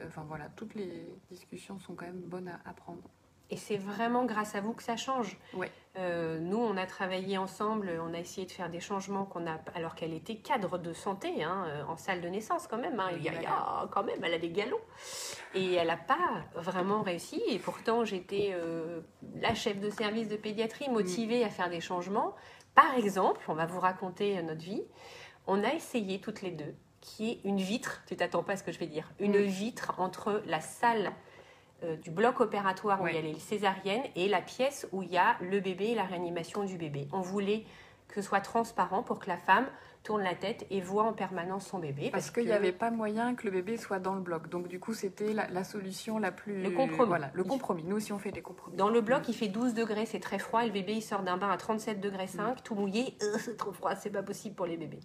enfin 0.08 0.26
voilà, 0.28 0.50
toutes 0.56 0.76
les 0.76 1.08
discussions 1.30 1.80
sont 1.80 1.95
quand 1.95 2.06
même 2.06 2.21
bonnes 2.21 2.50
à 2.50 2.60
apprendre. 2.65 3.10
Et 3.50 3.58
c'est 3.58 3.78
vraiment 3.78 4.26
grâce 4.26 4.56
à 4.56 4.62
vous 4.62 4.74
que 4.74 4.84
ça 4.84 4.98
change. 4.98 5.38
Ouais. 5.54 5.72
Euh, 5.98 6.38
nous, 6.40 6.58
on 6.58 6.78
a 6.78 6.86
travaillé 6.86 7.38
ensemble, 7.38 7.92
on 8.06 8.14
a 8.14 8.20
essayé 8.20 8.46
de 8.46 8.52
faire 8.52 8.70
des 8.70 8.80
changements 8.80 9.26
qu'on 9.26 9.48
a, 9.48 9.58
alors 9.74 9.96
qu'elle 9.96 10.14
était 10.14 10.36
cadre 10.36 10.78
de 10.78 10.94
santé, 10.94 11.44
hein, 11.44 11.66
euh, 11.68 11.84
en 11.86 11.98
salle 11.98 12.22
de 12.22 12.28
naissance 12.28 12.68
quand 12.68 12.78
même. 12.78 13.00
Hein. 13.00 13.10
il, 13.18 13.24
y 13.24 13.30
a, 13.30 13.88
quand 13.92 14.04
même, 14.04 14.24
elle 14.24 14.34
a 14.34 14.38
des 14.38 14.52
galons. 14.52 14.80
Et 15.56 15.74
elle 15.74 15.88
n'a 15.88 15.98
pas 15.98 16.44
vraiment 16.56 17.02
réussi. 17.02 17.42
Et 17.48 17.58
pourtant, 17.58 18.06
j'étais 18.06 18.52
euh, 18.54 19.00
la 19.42 19.56
chef 19.56 19.80
de 19.80 19.90
service 19.90 20.28
de 20.28 20.36
pédiatrie 20.36 20.90
motivée 20.90 21.44
à 21.44 21.50
faire 21.50 21.70
des 21.70 21.82
changements. 21.82 22.36
Par 22.76 22.96
exemple, 22.96 23.42
on 23.48 23.56
va 23.56 23.66
vous 23.66 23.80
raconter 23.80 24.40
notre 24.44 24.62
vie. 24.62 24.84
On 25.48 25.64
a 25.64 25.74
essayé 25.74 26.20
toutes 26.20 26.44
les 26.44 26.52
deux, 26.52 26.76
qui 27.02 27.32
est 27.32 27.40
une 27.44 27.58
vitre, 27.58 28.04
tu 28.06 28.16
t'attends 28.16 28.44
pas 28.44 28.54
à 28.54 28.58
ce 28.58 28.64
que 28.64 28.72
je 28.72 28.78
vais 28.78 28.88
dire, 28.88 29.10
une 29.20 29.38
vitre 29.38 29.94
entre 29.98 30.44
la 30.46 30.60
salle 30.60 31.12
euh, 31.84 31.96
du 31.98 32.12
bloc 32.12 32.40
opératoire 32.40 33.02
où 33.02 33.08
il 33.08 33.16
y 33.16 33.18
a 33.18 33.22
les 33.22 33.38
césariennes 33.40 34.04
et 34.16 34.28
la 34.28 34.42
pièce 34.42 34.88
où 34.92 35.04
il 35.04 35.12
y 35.12 35.18
a 35.18 35.38
le 35.42 35.60
bébé 35.60 35.90
et 35.90 35.96
la 35.96 36.06
réanimation 36.06 36.63
du 36.63 36.78
bébé. 36.78 37.08
On 37.12 37.22
voulait 37.22 37.66
que 38.08 38.16
ce 38.16 38.22
soit 38.22 38.40
transparent 38.40 39.04
pour 39.04 39.20
que 39.20 39.28
la 39.28 39.38
femme 39.38 39.68
tourne 40.04 40.24
la 40.24 40.36
tête 40.36 40.66
et 40.70 40.80
voit 40.80 41.04
en 41.04 41.13
permanence 41.13 41.68
son 41.68 41.80
bébé. 41.80 42.10
Parce, 42.12 42.32
qu'il 42.32 42.46
n'y 42.46 42.52
avait 42.52 42.72
pas 42.72 42.92
moyen 42.92 43.36
que 43.36 43.46
le 43.46 43.52
bébé 43.52 43.76
soit 43.76 44.00
dans 44.00 44.16
le 44.16 44.22
bloc. 44.22 44.50
Donc 44.50 44.68
du 44.68 44.80
coup, 44.80 44.94
c'était 44.94 45.34
la, 45.34 45.63
solution 45.63 46.18
la 46.18 46.32
plus... 46.32 46.63
Le 46.63 46.72
compromis. 46.72 47.10
Voilà, 47.10 47.30
le 47.34 47.44
compromis. 47.44 47.84
Nous 47.84 47.98
aussi, 47.98 48.13
on 48.13 48.20
fait 48.20 48.32
des 48.32 48.42
compromis. 48.42 48.78
Dans 48.78 48.90
le 48.90 49.02
bloc, 49.02 49.28
il 49.28 49.36
fait 49.36 49.50
12 49.50 49.74
degrés, 49.74 50.06
c'est 50.06 50.22
très 50.22 50.40
froid. 50.40 50.63
Et 50.63 50.68
le 50.68 50.72
bébé, 50.72 50.94
il 50.94 51.02
sort 51.02 51.24
d'un 51.24 51.38
bain 51.38 51.50
à 51.50 51.58
37 51.58 52.00
degrés 52.00 52.28
5, 52.28 52.63
tout 52.63 52.76
mouillé. 52.76 53.18
Euh, 53.22 53.38
c'est 53.40 53.58
trop 53.58 53.74
froid, 53.74 53.96
c'est 53.96 54.10
pas 54.10 54.24
possible 54.24 54.56
pour 54.56 54.66
les 54.66 54.78
bébés. 54.78 55.02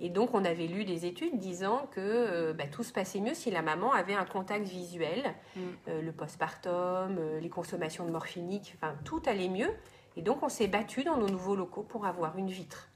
Et 0.00 0.08
donc, 0.08 0.34
on 0.34 0.44
avait 0.44 0.66
lu 0.66 0.84
des 0.84 1.06
études 1.06 1.38
disant 1.38 1.88
que 1.92 2.00
euh, 2.00 2.52
bah, 2.52 2.64
tout 2.70 2.82
se 2.82 2.92
passait 2.92 3.20
mieux 3.20 3.34
si 3.34 3.50
la 3.50 3.62
maman 3.62 3.92
avait 3.92 4.14
un 4.14 4.24
contact 4.24 4.66
visuel, 4.66 5.34
mm. 5.54 5.60
euh, 5.88 6.02
le 6.02 6.12
postpartum, 6.12 7.18
euh, 7.18 7.40
les 7.40 7.48
consommations 7.48 8.04
de 8.04 8.10
morphinique, 8.10 8.74
enfin, 8.76 8.94
tout 9.04 9.22
allait 9.26 9.48
mieux. 9.48 9.70
Et 10.16 10.22
donc, 10.22 10.42
on 10.42 10.48
s'est 10.48 10.66
battu 10.66 11.04
dans 11.04 11.16
nos 11.16 11.28
nouveaux 11.28 11.56
locaux 11.56 11.82
pour 11.82 12.06
avoir 12.06 12.36
une 12.36 12.50
vitre. 12.50 12.88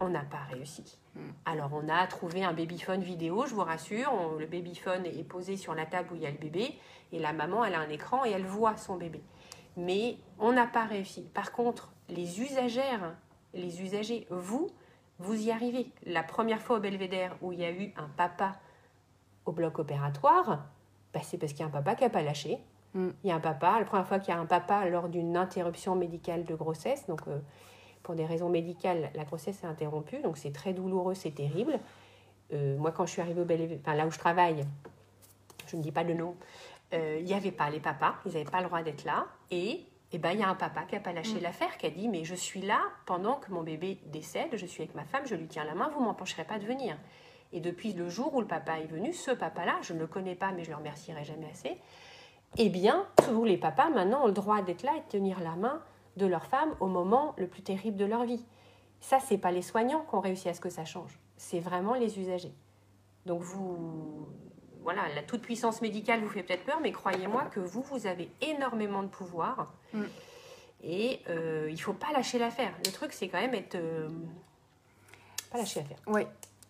On 0.00 0.08
n'a 0.08 0.22
pas 0.22 0.42
réussi. 0.50 0.98
Mm. 1.16 1.20
Alors, 1.44 1.70
on 1.72 1.88
a 1.88 2.06
trouvé 2.06 2.44
un 2.44 2.52
babyphone 2.52 3.02
vidéo, 3.02 3.44
je 3.46 3.54
vous 3.54 3.64
rassure. 3.64 4.12
le 4.38 4.46
babyphone 4.46 5.06
est 5.06 5.24
posé 5.24 5.56
sur 5.56 5.74
la 5.74 5.86
table 5.86 6.10
où 6.12 6.14
il 6.16 6.22
y 6.22 6.26
a 6.26 6.30
le 6.30 6.38
bébé, 6.38 6.74
et 7.12 7.18
la 7.18 7.32
maman, 7.32 7.64
elle 7.64 7.74
a 7.74 7.80
un 7.80 7.88
écran 7.88 8.24
et 8.24 8.30
elle 8.30 8.46
voit 8.46 8.76
son 8.76 8.96
bébé. 8.96 9.22
Mais 9.76 10.18
on 10.38 10.52
n'a 10.52 10.66
pas 10.66 10.84
réussi. 10.84 11.22
Par 11.34 11.52
contre, 11.52 11.92
les 12.08 12.40
usagères, 12.40 13.16
les 13.54 13.82
usagers, 13.82 14.26
vous, 14.30 14.70
vous 15.22 15.46
y 15.46 15.50
arrivez. 15.50 15.86
La 16.04 16.22
première 16.22 16.60
fois 16.60 16.76
au 16.76 16.80
Belvédère 16.80 17.36
où 17.40 17.52
il 17.52 17.60
y 17.60 17.64
a 17.64 17.70
eu 17.70 17.92
un 17.96 18.08
papa 18.16 18.56
au 19.46 19.52
bloc 19.52 19.78
opératoire, 19.78 20.66
bah, 21.14 21.20
c'est 21.22 21.38
parce 21.38 21.52
qu'il 21.52 21.60
y 21.60 21.64
a 21.64 21.66
un 21.66 21.70
papa 21.70 21.94
qui 21.94 22.04
n'a 22.04 22.10
pas 22.10 22.22
lâché. 22.22 22.58
Mm. 22.94 23.08
Il 23.24 23.28
y 23.28 23.32
a 23.32 23.36
un 23.36 23.40
papa, 23.40 23.78
la 23.78 23.84
première 23.84 24.06
fois 24.06 24.18
qu'il 24.18 24.34
y 24.34 24.36
a 24.36 24.40
un 24.40 24.46
papa 24.46 24.86
lors 24.88 25.08
d'une 25.08 25.36
interruption 25.36 25.94
médicale 25.94 26.44
de 26.44 26.54
grossesse, 26.54 27.06
donc 27.06 27.20
euh, 27.28 27.38
pour 28.02 28.14
des 28.14 28.26
raisons 28.26 28.48
médicales, 28.48 29.10
la 29.14 29.24
grossesse 29.24 29.62
est 29.62 29.66
interrompue, 29.66 30.20
donc 30.20 30.36
c'est 30.36 30.52
très 30.52 30.72
douloureux, 30.72 31.14
c'est 31.14 31.30
terrible. 31.30 31.78
Euh, 32.52 32.76
moi, 32.76 32.92
quand 32.92 33.06
je 33.06 33.12
suis 33.12 33.22
arrivée 33.22 33.40
au 33.40 33.46
Belvédère, 33.46 33.78
enfin 33.80 33.94
là 33.94 34.06
où 34.06 34.10
je 34.10 34.18
travaille, 34.18 34.66
je 35.66 35.76
ne 35.76 35.82
dis 35.82 35.92
pas 35.92 36.04
de 36.04 36.12
nom, 36.12 36.34
euh, 36.92 37.16
il 37.20 37.24
n'y 37.24 37.34
avait 37.34 37.52
pas 37.52 37.70
les 37.70 37.80
papas, 37.80 38.14
ils 38.26 38.32
n'avaient 38.32 38.44
pas 38.44 38.60
le 38.60 38.66
droit 38.66 38.82
d'être 38.82 39.04
là, 39.04 39.26
et 39.50 39.86
et 40.12 40.16
eh 40.16 40.18
ben 40.18 40.32
il 40.32 40.40
y 40.40 40.42
a 40.42 40.48
un 40.50 40.54
papa 40.54 40.82
qui 40.82 40.94
n'a 40.94 41.00
pas 41.00 41.14
lâché 41.14 41.36
mm. 41.36 41.42
l'affaire, 41.42 41.78
qui 41.78 41.86
a 41.86 41.90
dit 41.90 42.06
mais 42.06 42.24
je 42.24 42.34
suis 42.34 42.60
là 42.60 42.80
pendant 43.06 43.36
que 43.36 43.50
mon 43.50 43.62
bébé 43.62 43.98
décède, 44.06 44.50
je 44.52 44.66
suis 44.66 44.82
avec 44.82 44.94
ma 44.94 45.04
femme, 45.04 45.22
je 45.24 45.34
lui 45.34 45.46
tiens 45.46 45.64
la 45.64 45.74
main, 45.74 45.88
vous 45.88 46.00
m'empêcherez 46.00 46.44
pas 46.44 46.58
de 46.58 46.66
venir. 46.66 46.98
Et 47.54 47.60
depuis 47.60 47.94
le 47.94 48.10
jour 48.10 48.34
où 48.34 48.40
le 48.40 48.46
papa 48.46 48.78
est 48.78 48.86
venu, 48.86 49.14
ce 49.14 49.30
papa-là, 49.30 49.78
je 49.80 49.94
ne 49.94 50.00
le 50.00 50.06
connais 50.06 50.34
pas, 50.34 50.52
mais 50.52 50.64
je 50.64 50.70
le 50.70 50.76
remercierai 50.76 51.24
jamais 51.24 51.48
assez. 51.50 51.78
Eh 52.58 52.68
bien, 52.68 53.06
tous 53.26 53.44
les 53.44 53.56
papas 53.56 53.88
maintenant 53.88 54.24
ont 54.24 54.26
le 54.26 54.32
droit 54.32 54.60
d'être 54.60 54.82
là 54.82 54.92
et 54.96 55.00
de 55.00 55.08
tenir 55.08 55.40
la 55.40 55.56
main 55.56 55.82
de 56.18 56.26
leur 56.26 56.44
femme 56.44 56.74
au 56.80 56.88
moment 56.88 57.34
le 57.38 57.46
plus 57.46 57.62
terrible 57.62 57.96
de 57.96 58.04
leur 58.04 58.24
vie. 58.24 58.44
Ça, 59.00 59.18
c'est 59.18 59.38
pas 59.38 59.50
les 59.50 59.62
soignants 59.62 60.04
qui 60.08 60.14
ont 60.14 60.20
réussi 60.20 60.48
à 60.50 60.54
ce 60.54 60.60
que 60.60 60.68
ça 60.68 60.84
change, 60.84 61.18
c'est 61.36 61.60
vraiment 61.60 61.94
les 61.94 62.18
usagers. 62.18 62.54
Donc 63.24 63.40
vous, 63.40 64.28
voilà, 64.82 65.02
la 65.14 65.22
toute-puissance 65.22 65.80
médicale 65.82 66.20
vous 66.20 66.28
fait 66.28 66.42
peut-être 66.42 66.64
peur, 66.64 66.80
mais 66.82 66.92
croyez-moi 66.92 67.44
que 67.46 67.60
vous, 67.60 67.82
vous 67.82 68.06
avez 68.06 68.30
énormément 68.40 69.02
de 69.02 69.08
pouvoir. 69.08 69.72
Mm. 69.92 70.02
Et 70.84 71.20
euh, 71.28 71.66
il 71.68 71.74
ne 71.74 71.78
faut 71.78 71.92
pas 71.92 72.12
lâcher 72.12 72.38
l'affaire. 72.38 72.74
Le 72.84 72.90
truc, 72.90 73.12
c'est 73.12 73.28
quand 73.28 73.40
même 73.40 73.54
être... 73.54 73.76
Euh, 73.76 74.08
pas 75.50 75.58
lâcher 75.58 75.80
l'affaire. 75.80 75.98
Oui. 76.06 76.22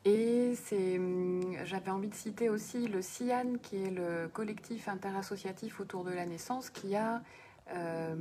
Et 0.05 0.55
c'est, 0.57 0.99
hum, 0.99 1.57
j'avais 1.65 1.91
envie 1.91 2.09
de 2.09 2.15
citer 2.15 2.49
aussi 2.49 2.89
le 2.89 3.01
CIAN, 3.01 3.55
qui 3.63 3.83
est 3.85 3.91
le 3.91 4.29
collectif 4.29 4.89
interassociatif 4.89 5.81
autour 5.81 6.05
de 6.05 6.11
la 6.11 6.27
naissance, 6.27 6.69
qui 6.69 6.97
a 6.97 7.23
euh, 7.73 8.15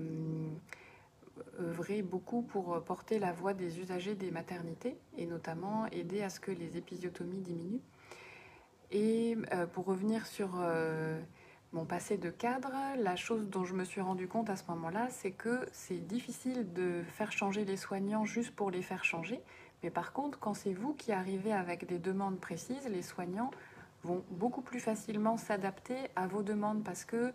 œuvré 1.60 2.04
beaucoup 2.04 2.43
pour 2.43 2.82
porter 2.84 3.19
la 3.19 3.34
voix 3.34 3.54
des 3.54 3.80
usagers 3.80 4.15
des 4.15 4.32
maternités 4.32 4.95
et 5.17 5.25
notamment 5.25 5.88
aider 5.88 6.21
à 6.21 6.30
ce 6.30 6.39
que 6.39 6.51
les 6.51 6.77
épisiotomies 6.77 7.41
diminuent. 7.41 7.82
Et 8.91 9.38
euh, 9.54 9.65
pour 9.65 9.86
revenir 9.86 10.27
sur 10.27 10.49
euh, 10.60 11.19
mon 11.71 11.86
passé 11.86 12.17
de 12.17 12.30
cadre, 12.30 12.71
la 12.97 13.15
chose 13.15 13.49
dont 13.49 13.63
je 13.63 13.73
me 13.73 13.86
suis 13.86 14.01
rendu 14.01 14.27
compte 14.27 14.49
à 14.49 14.58
ce 14.58 14.63
moment-là, 14.69 15.08
c'est 15.10 15.32
que 15.32 15.65
c'est 15.71 16.06
difficile 16.06 16.73
de 16.73 17.01
faire 17.08 17.32
changer 17.32 17.63
les 17.63 17.77
soignants 17.77 18.25
juste 18.25 18.54
pour 18.54 18.69
les 18.69 18.82
faire 18.82 19.06
changer. 19.06 19.41
Mais 19.82 19.89
par 19.89 20.12
contre, 20.12 20.39
quand 20.39 20.54
c'est 20.54 20.73
vous 20.73 20.93
qui 20.93 21.13
arrivez 21.13 21.54
avec 21.54 21.88
des 21.88 21.99
demandes 21.99 22.39
précises, 22.39 22.88
les 22.89 23.01
soignants 23.01 23.51
vont 24.04 24.23
beaucoup 24.30 24.62
plus 24.62 24.80
facilement 24.80 25.38
s'adapter 25.38 25.95
à 26.15 26.27
vos 26.27 26.43
demandes 26.43 26.84
parce 26.84 27.06
que 27.06 27.32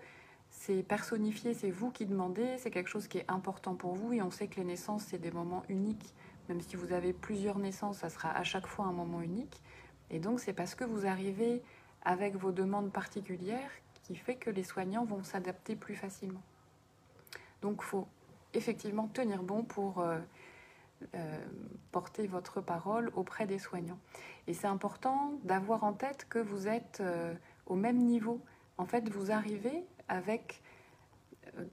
c'est 0.51 0.83
personnifié, 0.83 1.55
c'est 1.55 1.71
vous 1.71 1.91
qui 1.91 2.07
demandez, 2.07 2.57
c'est 2.59 2.71
quelque 2.71 2.89
chose 2.89 3.09
qui 3.09 3.19
est 3.19 3.31
important 3.31 3.75
pour 3.75 3.95
vous 3.95 4.13
et 4.13 4.23
on 4.23 4.31
sait 4.31 4.47
que 4.47 4.57
les 4.57 4.65
naissances, 4.65 5.05
c'est 5.09 5.19
des 5.19 5.31
moments 5.31 5.63
uniques. 5.69 6.15
Même 6.49 6.61
si 6.61 6.77
vous 6.77 6.93
avez 6.93 7.13
plusieurs 7.13 7.59
naissances, 7.59 7.99
ça 7.99 8.11
sera 8.11 8.31
à 8.31 8.45
chaque 8.45 8.67
fois 8.67 8.85
un 8.85 8.93
moment 8.93 9.21
unique. 9.23 9.61
Et 10.11 10.19
donc 10.19 10.41
c'est 10.41 10.53
parce 10.53 10.75
que 10.75 10.85
vous 10.85 11.07
arrivez 11.07 11.63
avec 12.03 12.37
vos 12.37 12.53
demandes 12.53 12.93
particulières 12.93 13.71
qui 14.05 14.15
fait 14.15 14.37
que 14.37 14.51
les 14.51 14.63
soignants 14.63 15.05
vont 15.05 15.25
s'adapter 15.25 15.75
plus 15.75 15.97
facilement. 15.97 16.43
Donc 17.63 17.83
faut 17.83 18.07
effectivement 18.55 19.09
tenir 19.09 19.43
bon 19.43 19.65
pour 19.65 19.99
euh, 19.99 20.19
euh, 21.15 21.45
porter 21.93 22.27
votre 22.27 22.61
parole 22.61 23.11
auprès 23.15 23.47
des 23.47 23.59
soignants. 23.59 23.99
Et 24.47 24.55
c'est 24.55 24.69
important 24.69 25.33
d'avoir 25.43 25.85
en 25.85 25.93
tête 25.93 26.27
que 26.29 26.39
vous 26.39 26.69
êtes 26.69 26.99
euh, 27.01 27.35
au 27.67 27.75
même 27.75 27.99
niveau. 27.99 28.41
En 28.79 28.87
fait, 28.87 29.09
vous 29.09 29.33
arrivez 29.33 29.85
avec 30.09 30.63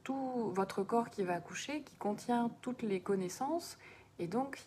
tout 0.04 0.52
votre 0.52 0.82
corps 0.84 1.10
qui 1.10 1.24
va 1.24 1.36
accoucher, 1.36 1.82
qui 1.82 1.96
contient 1.98 2.50
toutes 2.62 2.84
les 2.84 3.02
connaissances 3.02 3.78
et 4.20 4.28
donc, 4.28 4.64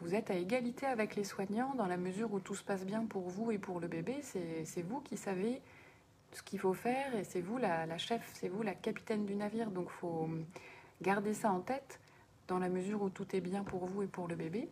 vous 0.00 0.14
êtes 0.14 0.30
à 0.30 0.34
égalité 0.34 0.86
avec 0.86 1.16
les 1.16 1.24
soignants 1.24 1.74
dans 1.74 1.86
la 1.86 1.96
mesure 1.96 2.32
où 2.32 2.40
tout 2.40 2.54
se 2.54 2.62
passe 2.62 2.84
bien 2.86 3.04
pour 3.04 3.28
vous 3.28 3.50
et 3.50 3.58
pour 3.58 3.80
le 3.80 3.88
bébé. 3.88 4.20
C'est 4.22 4.82
vous 4.82 5.00
qui 5.00 5.16
savez 5.16 5.60
ce 6.32 6.42
qu'il 6.42 6.60
faut 6.60 6.74
faire 6.74 7.16
et 7.16 7.24
c'est 7.24 7.40
vous 7.40 7.58
la, 7.58 7.98
chef, 7.98 8.30
c'est 8.34 8.48
vous 8.48 8.62
la 8.62 8.74
capitaine 8.74 9.26
du 9.26 9.34
navire. 9.34 9.70
Donc, 9.70 9.90
faut 9.90 10.28
garder 11.02 11.34
ça 11.34 11.50
en 11.50 11.60
tête 11.60 12.00
dans 12.46 12.58
la 12.58 12.68
mesure 12.68 13.02
où 13.02 13.10
tout 13.10 13.26
est 13.34 13.40
bien 13.40 13.64
pour 13.64 13.86
vous 13.86 14.02
et 14.02 14.06
pour 14.06 14.28
le 14.28 14.36
bébé. 14.36 14.68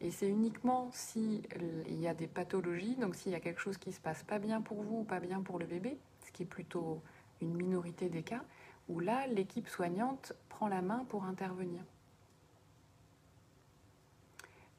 Et 0.00 0.10
c'est 0.10 0.28
uniquement 0.28 0.88
s'il 0.92 1.42
y 1.88 2.08
a 2.08 2.14
des 2.14 2.26
pathologies, 2.26 2.96
donc 2.96 3.14
s'il 3.14 3.32
y 3.32 3.34
a 3.34 3.40
quelque 3.40 3.60
chose 3.60 3.76
qui 3.76 3.92
se 3.92 4.00
passe 4.00 4.22
pas 4.22 4.38
bien 4.38 4.62
pour 4.62 4.82
vous 4.82 5.00
ou 5.00 5.04
pas 5.04 5.20
bien 5.20 5.42
pour 5.42 5.58
le 5.58 5.66
bébé, 5.66 5.98
ce 6.24 6.32
qui 6.32 6.44
est 6.44 6.46
plutôt 6.46 7.02
une 7.42 7.54
minorité 7.54 8.08
des 8.08 8.22
cas, 8.22 8.42
où 8.88 8.98
là, 8.98 9.26
l'équipe 9.26 9.68
soignante 9.68 10.32
prend 10.48 10.68
la 10.68 10.80
main 10.80 11.04
pour 11.10 11.24
intervenir. 11.24 11.82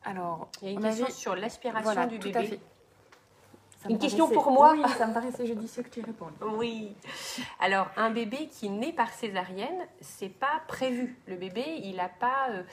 Alors, 0.04 0.50
il 0.62 0.68
y 0.68 0.72
a 0.72 0.74
une 0.74 0.82
question 0.82 1.10
sur 1.10 1.36
l'aspiration 1.36 2.08
du 2.08 2.18
bébé. 2.18 2.60
Une 3.90 3.98
question 3.98 4.30
pour 4.30 4.52
moi 4.52 4.74
Oui, 4.74 4.84
ça 4.98 5.08
me 5.08 5.14
paraissait 5.14 5.46
judicieux 5.46 5.84
que 5.84 5.90
tu 5.90 6.02
répondes. 6.02 6.34
Oui. 6.56 6.96
Alors, 7.60 7.88
un 7.98 8.12
bébé 8.12 8.48
qui 8.48 8.70
naît 8.70 8.94
par 8.94 9.12
césarienne, 9.12 9.88
c'est 10.02 10.30
pas 10.30 10.62
prévu. 10.68 11.18
Le 11.26 11.36
bébé, 11.36 11.64
il 11.84 11.96
n'a 11.96 12.10
pas 12.10 12.50
euh, 12.50 12.64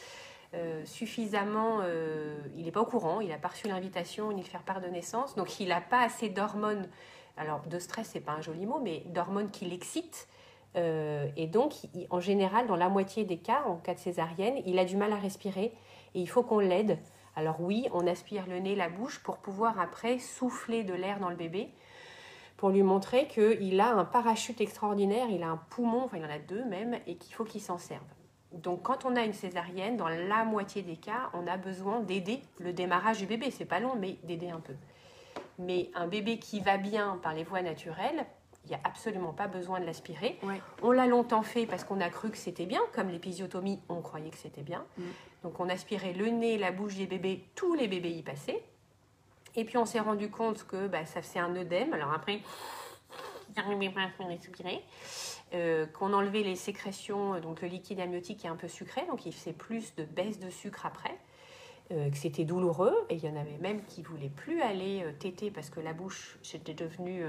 euh, 0.55 0.85
suffisamment. 0.85 1.79
Euh, 1.83 2.39
il 2.57 2.65
n'est 2.65 2.73
pas 2.73 2.83
au 2.83 2.87
courant, 2.87 3.21
il 3.21 3.29
n'a 3.29 3.39
pas 3.39 3.49
reçu 3.49 3.69
l'invitation 3.69 4.33
ni 4.33 4.43
le 4.43 4.49
faire 4.49 4.63
part 4.63 4.81
de 4.81 4.89
naissance, 4.89 5.35
donc 5.35 5.61
il 5.61 5.69
n'a 5.69 5.81
pas 5.81 6.03
assez 6.03 6.29
d'hormones. 6.29 6.87
Alors, 7.37 7.61
de 7.67 7.79
stress, 7.79 8.11
c'est 8.13 8.21
pas 8.21 8.33
un 8.33 8.43
joli 8.43 8.67
mot, 8.67 8.81
mais 8.83 9.03
d'hormones 9.07 9.51
qui 9.51 9.65
l'excitent. 9.65 10.29
et 10.75 11.47
donc, 11.47 11.73
en 12.11 12.21
général, 12.21 12.67
dans 12.67 12.77
la 12.77 12.89
moitié 12.89 13.25
des 13.25 13.39
cas, 13.39 13.63
en 13.67 13.77
cas 13.77 13.95
de 13.95 13.99
césarienne, 13.99 14.61
il 14.67 14.79
a 14.79 14.85
du 14.85 14.97
mal 14.97 15.13
à 15.13 15.17
respirer 15.17 15.73
et 16.15 16.21
il 16.21 16.29
faut 16.29 16.43
qu'on 16.43 16.59
l'aide 16.59 16.99
alors 17.39 17.61
oui, 17.61 17.87
on 17.93 18.09
aspire 18.09 18.49
le 18.49 18.59
nez, 18.59 18.75
la 18.75 18.89
bouche 18.89 19.21
pour 19.21 19.39
pouvoir 19.39 19.79
après 19.79 20.19
souffler 20.19 20.83
de 20.83 20.93
l'air 20.93 21.21
dans 21.21 21.31
le 21.31 21.37
bébé, 21.37 21.69
pour 22.57 22.71
lui 22.71 22.83
montrer 22.83 23.29
qu'il 23.29 23.81
a 23.81 23.93
un 23.93 24.05
parachute 24.05 24.61
extraordinaire, 24.61 25.29
il 25.31 25.45
a 25.45 25.49
un 25.49 25.61
poumon, 25.71 26.03
enfin 26.03 26.17
il 26.17 26.25
en 26.25 26.31
a 26.31 26.41
deux 26.41 26.65
même, 26.65 26.99
et 27.07 27.15
qu'il 27.15 27.33
faut 27.33 27.45
qu'il 27.45 27.61
s'en 27.61 27.79
serve. 27.79 28.03
Donc 28.51 28.83
quand 28.83 29.05
on 29.05 29.15
a 29.15 29.23
une 29.23 29.35
césarienne, 29.35 29.97
dans 29.97 30.09
la 30.09 30.45
moitié 30.45 30.83
des 30.83 30.97
cas, 30.97 31.31
on 31.33 31.47
a 31.47 31.57
besoin 31.57 32.01
d'aider 32.01 32.43
le 32.59 32.73
démarrage 32.73 33.19
du 33.19 33.27
bébé. 33.27 33.53
C'est 33.53 33.65
pas 33.65 33.79
long, 33.79 33.95
mais 33.97 34.17
d'aider 34.25 34.51
un 34.51 34.59
peu. 34.59 34.75
Mais 35.61 35.91
un 35.95 36.09
bébé 36.09 36.41
qui 36.41 36.59
va 36.59 36.77
bien 36.77 37.21
par 37.23 37.35
les 37.35 37.45
voies 37.45 37.63
naturelles, 37.63 38.27
il 38.69 38.77
n'y 38.77 38.77
a 38.77 38.81
absolument 38.85 39.33
pas 39.33 39.47
besoin 39.47 39.81
de 39.81 39.87
l'aspirer. 39.87 40.39
On 40.83 40.91
l'a 40.91 41.07
longtemps 41.07 41.43
fait 41.43 41.67
parce 41.67 41.85
qu'on 41.85 42.01
a 42.01 42.11
cru 42.11 42.31
que 42.31 42.37
c'était 42.37 42.67
bien, 42.67 42.81
comme 42.95 43.09
l'épisiotomie, 43.09 43.81
on 43.89 44.03
croyait 44.03 44.31
que 44.31 44.37
c'était 44.37 44.63
bien. 44.63 44.85
Mm. 44.99 45.03
Donc 45.43 45.61
on 45.61 45.69
aspirait 45.69 46.13
le 46.13 46.27
nez, 46.27 46.59
la 46.59 46.71
bouche 46.71 46.97
des 46.97 47.07
bébés, 47.07 47.45
tous 47.55 47.75
les 47.75 47.89
bébés 47.89 48.11
y 48.11 48.23
passaient. 48.23 48.63
Et 49.57 49.65
puis 49.65 49.79
on 49.79 49.87
s'est 49.87 50.01
rendu 50.01 50.31
compte 50.31 50.67
que 50.67 50.87
bah, 50.87 51.07
ça 51.07 51.23
faisait 51.23 51.39
un 51.39 51.55
œdème. 51.57 51.95
Alors 51.95 52.13
après, 52.13 52.43
j'arrivais 53.57 53.91
pas 53.91 54.03
à 54.03 54.27
respirer. 54.27 54.83
Euh, 55.55 55.87
qu'on 55.87 56.13
enlevait 56.13 56.43
les 56.43 56.57
sécrétions, 56.57 57.41
donc 57.41 57.63
le 57.63 57.69
liquide 57.69 58.01
amniotique 58.01 58.45
est 58.45 58.49
un 58.49 58.57
peu 58.57 58.69
sucré, 58.69 59.07
donc 59.07 59.25
il 59.25 59.33
faisait 59.33 59.55
plus 59.55 59.95
de 59.95 60.05
baisse 60.05 60.39
de 60.39 60.51
sucre 60.51 60.85
après. 60.85 61.17
Euh, 61.91 62.11
que 62.11 62.19
c'était 62.19 62.45
douloureux 62.45 62.95
et 63.09 63.15
il 63.15 63.25
y 63.25 63.29
en 63.31 63.37
avait 63.37 63.57
même 63.63 63.83
qui 63.87 64.03
voulaient 64.03 64.29
plus 64.29 64.61
aller 64.61 65.03
euh, 65.05 65.13
téter 65.19 65.51
parce 65.51 65.71
que 65.71 65.81
la 65.81 65.95
bouche 65.95 66.37
c'était 66.43 66.75
devenu 66.75 67.25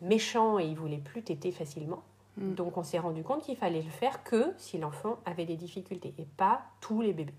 méchant 0.00 0.58
et 0.58 0.66
il 0.66 0.76
voulait 0.76 0.98
plus 0.98 1.22
téter 1.22 1.52
facilement. 1.52 2.02
Mm. 2.36 2.54
Donc 2.54 2.76
on 2.76 2.82
s'est 2.82 2.98
rendu 2.98 3.22
compte 3.22 3.42
qu'il 3.42 3.56
fallait 3.56 3.82
le 3.82 3.90
faire 3.90 4.22
que 4.24 4.52
si 4.56 4.78
l'enfant 4.78 5.18
avait 5.24 5.46
des 5.46 5.56
difficultés 5.56 6.14
et 6.18 6.26
pas 6.36 6.62
tous 6.80 7.00
les 7.00 7.12
bébés. 7.12 7.34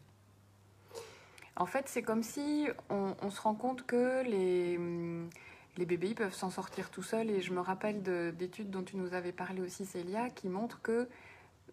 En 1.56 1.65
fait, 1.65 1.89
c'est 1.89 2.02
comme 2.02 2.24
si 2.24 2.67
on, 2.89 3.30
se 3.30 3.41
rend 3.41 3.54
compte 3.54 3.86
que 3.86 4.24
les, 4.24 4.80
les 5.76 5.86
bébés 5.86 6.13
peuvent 6.13 6.34
s'en 6.34 6.50
sortir 6.50 6.89
tout 6.89 7.04
seuls. 7.04 7.30
Et 7.30 7.41
je 7.41 7.52
me 7.52 7.60
rappelle 7.60 8.02
d'études 8.02 8.69
dont 8.69 8.84
tu 8.84 8.95
nous 8.95 9.13
avais 9.13 9.34
parlé 9.34 9.62
aussi, 9.62 9.86
Célia, 9.86 10.30
qui 10.30 10.48
montrent 10.48 10.82
que 10.82 11.10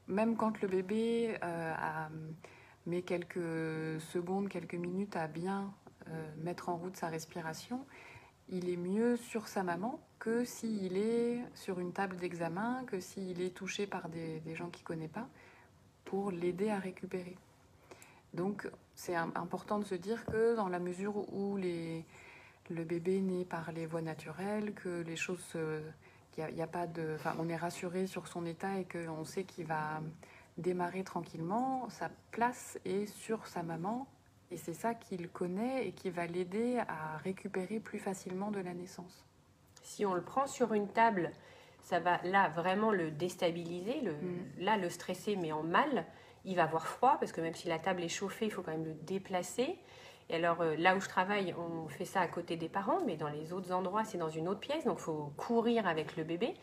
même 0.08 0.36
quand 0.36 0.60
le 0.60 0.66
bébé 0.66 1.36
euh, 1.42 1.74
a, 1.76 2.08
met 2.86 3.02
quelques 3.02 4.00
secondes, 4.00 4.48
quelques 4.48 4.74
minutes 4.74 5.16
à 5.16 5.26
bien 5.26 5.72
euh, 6.08 6.26
mettre 6.38 6.68
en 6.68 6.76
route 6.76 6.96
sa 6.96 7.08
respiration, 7.08 7.84
il 8.48 8.68
est 8.68 8.76
mieux 8.76 9.16
sur 9.16 9.48
sa 9.48 9.62
maman 9.62 10.00
que 10.26 10.44
s'il 10.44 10.96
est 10.96 11.40
sur 11.54 11.78
une 11.78 11.92
table 11.92 12.16
d'examen, 12.16 12.82
que 12.88 12.98
s'il 12.98 13.40
est 13.40 13.54
touché 13.54 13.86
par 13.86 14.08
des, 14.08 14.42
gens 14.56 14.70
qu'il 14.70 14.82
ne 14.82 14.86
connaît 14.88 15.06
pas, 15.06 15.28
pour 16.04 16.32
l'aider 16.32 16.68
à 16.68 16.80
récupérer. 16.80 17.36
Donc 18.34 18.68
c'est 18.96 19.14
important 19.14 19.78
de 19.78 19.84
se 19.84 19.94
dire 19.94 20.26
que 20.26 20.56
dans 20.56 20.68
la 20.68 20.80
mesure 20.80 21.32
où 21.32 21.56
le 21.56 22.84
bébé 22.84 23.20
naît 23.20 23.44
par 23.44 23.70
les 23.70 23.86
voies 23.86 24.02
naturelles, 24.02 24.74
que 24.74 25.02
les 25.02 25.14
choses, 25.14 25.56
il 26.36 26.56
y 26.56 26.62
a, 26.62 26.66
pas 26.66 26.88
de, 26.88 27.16
on 27.38 27.48
est 27.48 27.56
rassuré 27.56 28.08
sur 28.08 28.26
son 28.26 28.46
état 28.46 28.80
et 28.80 28.84
qu'on 28.84 29.24
sait 29.24 29.44
qu'il 29.44 29.66
va 29.66 30.02
démarrer 30.58 31.04
tranquillement, 31.04 31.88
sa 31.88 32.10
place 32.32 32.80
est 32.84 33.06
sur 33.06 33.46
sa 33.46 33.62
maman 33.62 34.08
et 34.50 34.56
c'est 34.56 34.74
ça 34.74 34.92
qu'il 34.92 35.28
connaît 35.28 35.86
et 35.86 35.92
qui 35.92 36.10
va 36.10 36.26
l'aider 36.26 36.82
à 36.88 37.16
récupérer 37.18 37.78
plus 37.78 38.00
facilement 38.00 38.50
de 38.50 38.58
la 38.58 38.74
naissance. 38.74 39.24
Si 39.86 40.04
on 40.04 40.14
le 40.14 40.20
prend 40.20 40.48
sur 40.48 40.72
une 40.72 40.88
table, 40.88 41.30
ça 41.80 42.00
va 42.00 42.20
là 42.24 42.48
vraiment 42.48 42.90
le 42.90 43.12
déstabiliser, 43.12 44.00
le, 44.00 44.14
mm. 44.14 44.46
là 44.58 44.76
le 44.76 44.90
stresser, 44.90 45.36
mais 45.36 45.52
en 45.52 45.62
mal. 45.62 46.04
Il 46.44 46.56
va 46.56 46.64
avoir 46.64 46.88
froid 46.88 47.16
parce 47.20 47.30
que 47.30 47.40
même 47.40 47.54
si 47.54 47.68
la 47.68 47.78
table 47.78 48.02
est 48.02 48.08
chauffée, 48.08 48.46
il 48.46 48.50
faut 48.50 48.62
quand 48.62 48.72
même 48.72 48.84
le 48.84 48.94
déplacer. 48.94 49.78
Et 50.28 50.34
alors 50.34 50.60
euh, 50.60 50.74
là 50.76 50.96
où 50.96 51.00
je 51.00 51.08
travaille, 51.08 51.54
on 51.56 51.86
fait 51.86 52.04
ça 52.04 52.20
à 52.20 52.26
côté 52.26 52.56
des 52.56 52.68
parents, 52.68 52.98
mais 53.06 53.16
dans 53.16 53.28
les 53.28 53.52
autres 53.52 53.72
endroits, 53.72 54.02
c'est 54.04 54.18
dans 54.18 54.28
une 54.28 54.48
autre 54.48 54.58
pièce, 54.58 54.84
donc 54.84 54.98
il 54.98 55.04
faut 55.04 55.32
courir 55.36 55.86
avec 55.86 56.16
le 56.16 56.24
bébé 56.24 56.54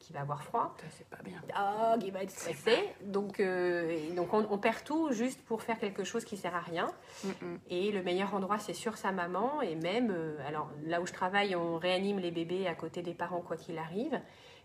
qui 0.00 0.12
va 0.12 0.22
avoir 0.22 0.42
froid. 0.42 0.74
C'est 0.90 1.08
pas 1.08 1.22
bien. 1.22 1.40
Ah, 1.54 1.94
qui 2.00 2.10
va 2.10 2.22
être 2.22 2.30
stressé. 2.30 2.76
Donc, 3.02 3.38
euh, 3.38 4.12
donc 4.14 4.32
on, 4.32 4.58
perd 4.58 4.82
tout 4.82 5.12
juste 5.12 5.40
pour 5.44 5.62
faire 5.62 5.78
quelque 5.78 6.02
chose 6.02 6.24
qui 6.24 6.36
sert 6.36 6.54
à 6.56 6.60
rien. 6.60 6.90
Et 7.68 7.92
le 7.92 8.02
meilleur 8.02 8.34
endroit, 8.34 8.58
c'est 8.58 8.74
sur 8.74 8.96
sa 8.96 9.12
maman. 9.12 9.62
Et 9.62 9.76
même, 9.76 10.10
euh, 10.10 10.36
alors 10.48 10.70
là 10.84 11.00
où 11.00 11.06
je 11.06 11.12
travaille, 11.12 11.54
on 11.54 11.78
réanime 11.78 12.18
les 12.18 12.30
bébés 12.30 12.66
à 12.66 12.74
côté 12.74 13.02
des 13.02 13.14
parents, 13.14 13.42
quoi 13.42 13.56
qu'il 13.56 13.78
arrive. 13.78 14.20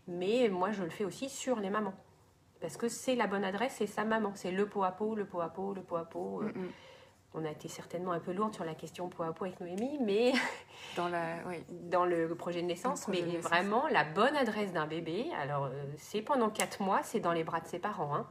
Mais 0.08 0.50
moi, 0.50 0.72
je 0.72 0.84
le 0.84 0.90
fais 0.90 1.06
aussi 1.06 1.30
sur 1.30 1.60
les 1.60 1.70
mamans. 1.70 1.94
Parce 2.62 2.78
que 2.78 2.88
c'est 2.88 3.16
la 3.16 3.28
bonne 3.28 3.44
adresse, 3.44 3.76
c'est 3.78 3.88
sa 3.88 4.06
maman. 4.06 4.32
C'est 4.36 4.52
le 4.52 4.66
pot 4.68 4.84
à 4.84 4.92
pot, 4.92 5.16
le 5.16 5.26
pot 5.26 5.42
à 5.42 5.50
pot, 5.50 5.74
le 5.74 5.82
pot 5.82 5.98
à 5.98 6.06
pot. 6.06 6.42
Euh, 6.44 6.52
on 7.36 7.46
a 7.46 7.52
été 7.52 7.68
certainement 7.68 8.14
un 8.14 8.20
peu 8.20 8.32
lourde 8.32 8.54
sur 8.54 8.64
la 8.64 8.76
question 8.76 9.10
poids 9.10 9.28
à 9.28 9.34
poids 9.34 9.48
avec 9.48 9.60
Noémie, 9.60 10.00
mais 10.02 10.34
dans, 10.96 11.10
la, 11.10 11.38
dans 11.70 12.06
le 12.06 12.34
projet 12.36 12.62
de 12.62 12.68
naissance, 12.68 13.08
mais 13.08 13.22
vraiment 13.22 13.88
la 13.88 14.04
bonne 14.04 14.36
adresse 14.36 14.72
d'un 14.72 14.88
bébé. 14.88 15.28
Alors 15.40 15.66
euh, 15.66 15.84
c'est 15.98 16.22
pendant 16.22 16.50
quatre 16.50 16.82
mois, 16.82 17.04
c'est 17.04 17.20
dans 17.20 17.34
les 17.34 17.44
bras 17.44 17.60
de 17.60 17.68
ses 17.68 17.80
parents. 17.80 18.16
Hein. 18.16 18.28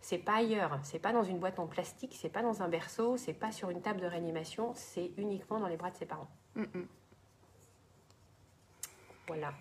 C'est 0.00 0.18
pas 0.18 0.36
ailleurs, 0.36 0.78
c'est 0.84 1.00
pas 1.00 1.12
dans 1.12 1.24
une 1.24 1.38
boîte 1.38 1.58
en 1.58 1.66
plastique, 1.66 2.16
c'est 2.16 2.28
pas 2.28 2.42
dans 2.42 2.62
un 2.62 2.68
berceau, 2.68 3.16
c'est 3.16 3.34
pas 3.34 3.50
sur 3.50 3.70
une 3.70 3.82
table 3.82 4.00
de 4.00 4.06
réanimation, 4.06 4.72
c'est 4.74 5.10
uniquement 5.16 5.58
dans 5.58 5.66
les 5.66 5.76
bras 5.76 5.90
de 5.90 5.96
ses 5.96 6.06
parents. 6.06 6.30
Voilà. 9.26 9.52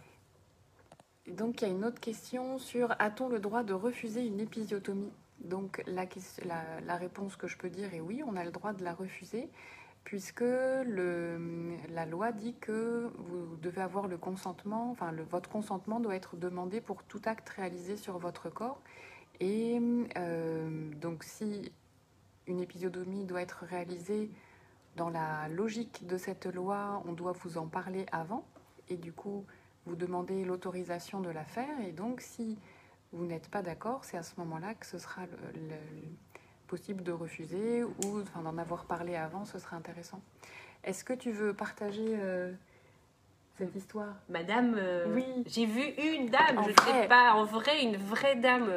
donc 1.28 1.62
il 1.62 1.68
y 1.68 1.72
a 1.72 1.74
une 1.74 1.86
autre 1.86 2.00
question 2.00 2.58
sur 2.58 2.96
a-t-on 2.98 3.30
le 3.30 3.40
droit 3.40 3.62
de 3.62 3.74
refuser 3.74 4.26
une 4.26 4.40
épisiotomie? 4.40 5.12
Donc 5.42 5.82
la, 5.88 6.06
la, 6.86 6.96
réponse 6.96 7.36
que 7.36 7.48
je 7.48 7.58
peux 7.58 7.70
dire 7.70 7.94
est 7.94 8.02
oui, 8.02 8.22
on 8.26 8.36
a 8.36 8.44
le 8.44 8.52
droit 8.52 8.74
de 8.74 8.84
la 8.84 8.94
refuser, 8.94 9.50
puisque 10.04 10.42
la 10.42 12.06
loi 12.06 12.32
dit 12.32 12.56
que 12.60 13.12
vous 13.18 13.56
devez 13.58 13.82
avoir 13.82 14.08
le 14.08 14.18
consentement, 14.18 14.92
enfin 14.92 15.12
le, 15.12 15.24
votre 15.24 15.50
consentement 15.50 16.00
doit 16.00 16.16
être 16.16 16.36
demandé 16.36 16.82
pour 16.82 17.04
tout 17.04 17.22
acte 17.26 17.50
réalisé 17.50 17.96
sur 17.96 18.18
votre 18.18 18.50
corps. 18.50 18.82
Et 19.40 19.80
euh, 20.18 20.92
donc 20.96 21.24
si 21.24 21.72
une 22.48 22.60
épisiotomie 22.60 23.26
doit 23.26 23.42
être 23.42 23.64
réalisée 23.64 24.30
dans 24.98 25.10
la 25.10 25.48
logique 25.48 26.06
de 26.08 26.18
cette 26.18 26.48
loi, 26.48 27.02
on 27.08 27.14
doit 27.14 27.32
vous 27.32 27.58
en 27.58 27.68
parler 27.68 28.06
avant, 28.12 28.46
et 28.90 28.98
du 28.98 29.14
coup 29.14 29.46
vous 29.86 29.96
demandez 29.96 30.44
l'autorisation 30.44 31.22
de 31.22 31.30
la 31.30 31.46
faire, 31.46 31.80
et 31.88 31.92
donc 31.92 32.20
si 32.20 32.58
vous 33.12 33.26
n'êtes 33.26 33.50
pas 33.50 33.62
d'accord, 33.62 34.04
c'est 34.04 34.18
à 34.18 34.24
ce 34.24 34.34
moment-là 34.38 34.74
que 34.76 34.86
ce 34.86 34.98
sera 34.98 35.22
le, 35.26 35.76
possible 36.68 37.04
de 37.04 37.12
refuser 37.12 37.84
ou 37.84 38.22
enfin, 38.22 38.42
d'en 38.42 38.58
avoir 38.58 38.86
parlé 38.86 39.16
avant, 39.16 39.46
ce 39.46 39.58
serait 39.58 39.76
intéressant. 39.76 40.22
Est-ce 40.84 41.04
que 41.04 41.14
tu 41.14 41.32
veux 41.32 41.54
partager 41.54 42.16
euh, 42.20 42.52
cette 43.58 43.76
histoire? 43.76 44.14
Madame, 44.30 44.76
euh, 44.78 45.14
oui. 45.14 45.26
j'ai 45.48 45.66
vu 45.66 45.82
une 45.82 46.30
dame, 46.30 46.60
En 46.60 46.64
je 46.64 46.70
ne 46.70 46.76
sais 46.76 47.08
pas, 47.08 47.34
en 47.34 47.44
vrai, 47.46 47.84
une 47.84 47.98
vraie 47.98 48.36
dame. 48.36 48.72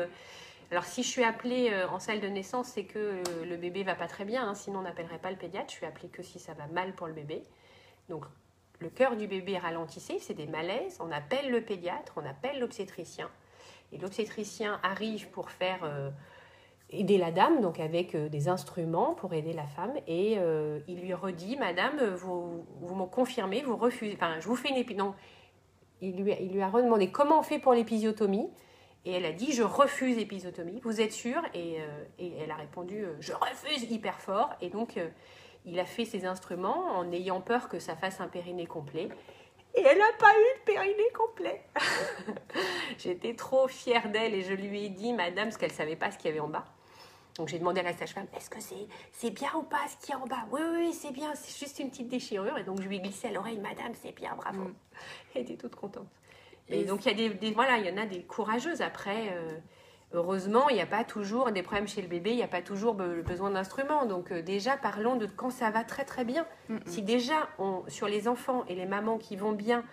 Alors 0.70 0.84
si 0.84 1.02
je 1.02 1.08
suis 1.08 1.22
appelée 1.22 1.68
euh, 1.70 1.86
en 1.88 1.98
salle 1.98 2.20
de 2.20 2.28
naissance, 2.28 2.68
c'est 2.68 2.84
que 2.84 3.22
le 3.44 3.56
bébé 3.56 3.82
va 3.82 3.94
pas 3.94 4.08
très 4.08 4.24
bien, 4.24 4.48
hein, 4.48 4.54
sinon 4.54 4.78
on 4.78 4.82
n'appellerait 4.82 5.18
pas 5.18 5.30
le 5.30 5.36
pédiatre. 5.36 5.68
Je 5.68 5.74
suis 5.74 5.86
appelée 5.86 6.08
que 6.08 6.22
si 6.22 6.38
ça 6.38 6.54
va 6.54 6.66
mal 6.68 6.94
pour 6.94 7.06
le 7.06 7.12
bébé. 7.12 7.42
Donc 8.08 8.24
le 8.80 8.88
cœur 8.88 9.16
du 9.16 9.26
bébé 9.26 9.58
ralentissait, 9.58 10.18
c'est 10.18 10.34
des 10.34 10.46
malaises. 10.46 10.96
On 11.00 11.12
appelle 11.12 11.50
le 11.50 11.60
pédiatre, 11.60 12.14
on 12.16 12.26
appelle 12.26 12.58
l'obstétricien. 12.58 13.30
Et 13.92 13.98
l'obstétricien 13.98 14.80
arrive 14.82 15.28
pour 15.28 15.50
faire 15.50 15.80
euh, 15.84 16.10
aider 16.90 17.18
la 17.18 17.30
dame, 17.30 17.60
donc 17.60 17.78
avec 17.78 18.14
euh, 18.14 18.28
des 18.28 18.48
instruments 18.48 19.14
pour 19.14 19.34
aider 19.34 19.52
la 19.52 19.66
femme. 19.66 19.92
Et 20.06 20.36
euh, 20.38 20.80
il 20.88 21.00
lui 21.00 21.12
redit, 21.12 21.56
Madame, 21.56 22.02
vous, 22.14 22.64
vous 22.80 22.94
me 22.94 23.06
confirmez, 23.06 23.62
vous 23.62 23.76
refusez. 23.76 24.14
Enfin, 24.14 24.40
je 24.40 24.48
vous 24.48 24.56
fais 24.56 24.70
une 24.70 24.76
épi... 24.76 24.94
non, 24.94 25.14
il 26.00 26.16
lui, 26.16 26.34
il 26.40 26.52
lui 26.52 26.62
a 26.62 26.68
redemandé 26.68 27.10
comment 27.10 27.38
on 27.38 27.42
fait 27.42 27.58
pour 27.58 27.74
l'épisiotomie. 27.74 28.50
Et 29.04 29.12
elle 29.12 29.26
a 29.26 29.32
dit, 29.32 29.52
je 29.52 29.62
refuse 29.62 30.16
l'épisiotomie. 30.16 30.80
Vous 30.82 31.00
êtes 31.00 31.12
sûre? 31.12 31.42
Et, 31.54 31.78
et 32.18 32.36
elle 32.38 32.50
a 32.50 32.56
répondu, 32.56 33.04
je 33.18 33.32
refuse 33.32 33.90
hyper 33.90 34.20
fort. 34.20 34.50
Et 34.60 34.68
donc, 34.68 34.98
il 35.64 35.80
a 35.80 35.84
fait 35.84 36.04
ses 36.04 36.24
instruments 36.24 36.86
en 36.96 37.10
ayant 37.10 37.40
peur 37.40 37.68
que 37.68 37.80
ça 37.80 37.96
fasse 37.96 38.20
un 38.20 38.28
périnée 38.28 38.66
complet. 38.66 39.08
Et 39.74 39.80
elle 39.80 39.98
n'a 39.98 40.12
pas 40.18 40.30
eu 40.32 40.58
de 40.58 40.64
périnée 40.64 41.10
complet. 41.14 41.62
J'étais 42.98 43.34
trop 43.34 43.68
fière 43.68 44.10
d'elle 44.10 44.34
et 44.34 44.42
je 44.42 44.52
lui 44.52 44.84
ai 44.84 44.88
dit, 44.90 45.12
madame, 45.12 45.46
parce 45.46 45.56
qu'elle 45.56 45.70
ne 45.70 45.76
savait 45.76 45.96
pas 45.96 46.10
ce 46.10 46.18
qu'il 46.18 46.26
y 46.26 46.30
avait 46.30 46.40
en 46.40 46.48
bas. 46.48 46.64
Donc 47.36 47.48
j'ai 47.48 47.58
demandé 47.58 47.80
à 47.80 47.84
la 47.84 47.94
sage-femme, 47.96 48.26
est-ce 48.36 48.50
que 48.50 48.58
c'est 49.12 49.30
bien 49.30 49.48
ou 49.54 49.62
pas 49.62 49.80
ce 49.88 49.96
qu'il 50.04 50.14
y 50.14 50.18
a 50.18 50.20
en 50.20 50.26
bas? 50.26 50.44
Oui, 50.50 50.60
oui, 50.62 50.76
oui, 50.88 50.92
c'est 50.92 51.12
bien, 51.12 51.34
c'est 51.34 51.58
juste 51.58 51.78
une 51.78 51.88
petite 51.88 52.08
déchirure. 52.08 52.58
Et 52.58 52.64
donc 52.64 52.82
je 52.82 52.86
lui 52.88 52.96
ai 52.96 53.00
glissé 53.00 53.28
à 53.28 53.30
l'oreille, 53.32 53.56
madame, 53.58 53.92
c'est 54.02 54.12
bien, 54.14 54.34
bravo. 54.36 54.64
Mm. 54.64 54.74
Elle 55.34 55.42
était 55.42 55.56
toute 55.56 55.74
contente. 55.74 56.06
Et, 56.68 56.80
Et 56.80 56.84
donc 56.84 57.06
il 57.06 57.08
y 57.08 57.24
a 57.24 57.28
des, 57.28 57.34
des- 57.34 57.52
voilà, 57.52 57.78
il 57.78 57.86
y 57.86 57.90
en 57.90 57.96
a 57.96 58.04
des 58.04 58.22
courageuses. 58.22 58.82
Après, 58.82 59.30
euh, 59.32 59.56
heureusement, 60.14 60.68
il 60.68 60.74
n'y 60.74 60.80
a 60.82 60.86
pas 60.86 61.04
toujours 61.04 61.50
des 61.52 61.62
problèmes 61.62 61.88
chez 61.88 62.02
le 62.02 62.08
bébé, 62.08 62.30
il 62.30 62.36
n'y 62.36 62.42
a 62.42 62.48
pas 62.48 62.62
toujours 62.62 62.94
be- 62.94 63.22
besoin 63.22 63.50
d'instruments. 63.50 64.04
Donc 64.06 64.30
euh, 64.32 64.42
déjà, 64.42 64.76
parlons 64.76 65.16
de 65.16 65.26
quand 65.26 65.50
ça 65.50 65.70
va 65.70 65.84
très 65.84 66.04
très 66.04 66.24
bien. 66.24 66.46
Mm, 66.68 66.74
mm. 66.74 66.80
Si 66.86 67.02
déjà, 67.02 67.48
on, 67.58 67.82
sur 67.88 68.08
les 68.08 68.28
enfants 68.28 68.64
et 68.68 68.74
les 68.74 68.86
mamans 68.86 69.18
qui 69.18 69.36
vont 69.36 69.52
bien, 69.52 69.84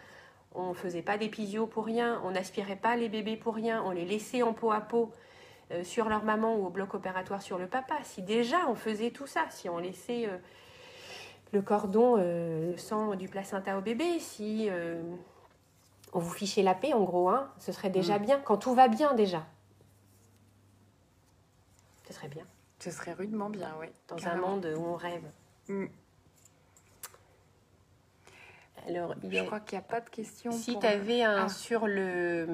on 0.55 0.73
faisait 0.73 1.01
pas 1.03 1.17
d'épisio 1.17 1.67
pour 1.67 1.85
rien, 1.85 2.19
on 2.25 2.31
n'aspirait 2.31 2.75
pas 2.75 2.95
les 2.95 3.07
bébés 3.09 3.35
pour 3.37 3.55
rien, 3.55 3.83
on 3.85 3.91
les 3.91 4.05
laissait 4.05 4.41
en 4.43 4.53
peau 4.53 4.71
à 4.71 4.81
peau 4.81 5.11
euh, 5.71 5.83
sur 5.83 6.09
leur 6.09 6.23
maman 6.23 6.55
ou 6.55 6.65
au 6.65 6.69
bloc 6.69 6.93
opératoire 6.95 7.41
sur 7.41 7.57
le 7.57 7.67
papa. 7.67 7.95
Si 8.03 8.21
déjà 8.21 8.57
on 8.67 8.75
faisait 8.75 9.11
tout 9.11 9.27
ça, 9.27 9.41
si 9.49 9.69
on 9.69 9.77
laissait 9.77 10.25
euh, 10.27 10.37
le 11.51 11.61
cordon, 11.61 12.15
le 12.17 12.75
sang 12.77 13.15
du 13.15 13.27
placenta 13.27 13.77
au 13.77 13.81
bébé, 13.81 14.19
si 14.19 14.69
on 16.13 16.19
vous 16.19 16.29
fichait 16.31 16.61
la 16.61 16.75
paix 16.75 16.93
en 16.93 17.03
gros, 17.03 17.29
hein, 17.29 17.49
ce 17.57 17.71
serait 17.71 17.89
déjà 17.89 18.19
Mm. 18.19 18.21
bien, 18.23 18.39
quand 18.39 18.57
tout 18.57 18.73
va 18.75 18.87
bien 18.87 19.13
déjà. 19.15 19.43
Ce 22.09 22.15
serait 22.15 22.27
bien, 22.27 22.43
Ce 22.79 22.89
serait 22.91 23.13
rudement 23.13 23.49
bien, 23.49 23.73
oui. 23.79 23.87
dans 24.07 24.15
Carrément. 24.15 24.47
un 24.47 24.49
monde 24.51 24.73
où 24.77 24.81
on 24.83 24.95
rêve. 24.95 25.23
Mm. 25.67 25.85
Alors, 28.87 29.13
il 29.23 29.31
Je 29.33 29.39
a- 29.41 29.45
crois 29.45 29.59
qu'il 29.59 29.77
n'y 29.77 29.83
a 29.83 29.87
pas 29.87 30.01
de 30.01 30.09
questions. 30.09 30.51
Si 30.51 30.71
pour- 30.71 30.81
tu 30.81 30.87
avais 30.87 31.21
un 31.21 31.45
Ah. 31.45 31.49
sur 31.49 31.85
le, 31.85 32.45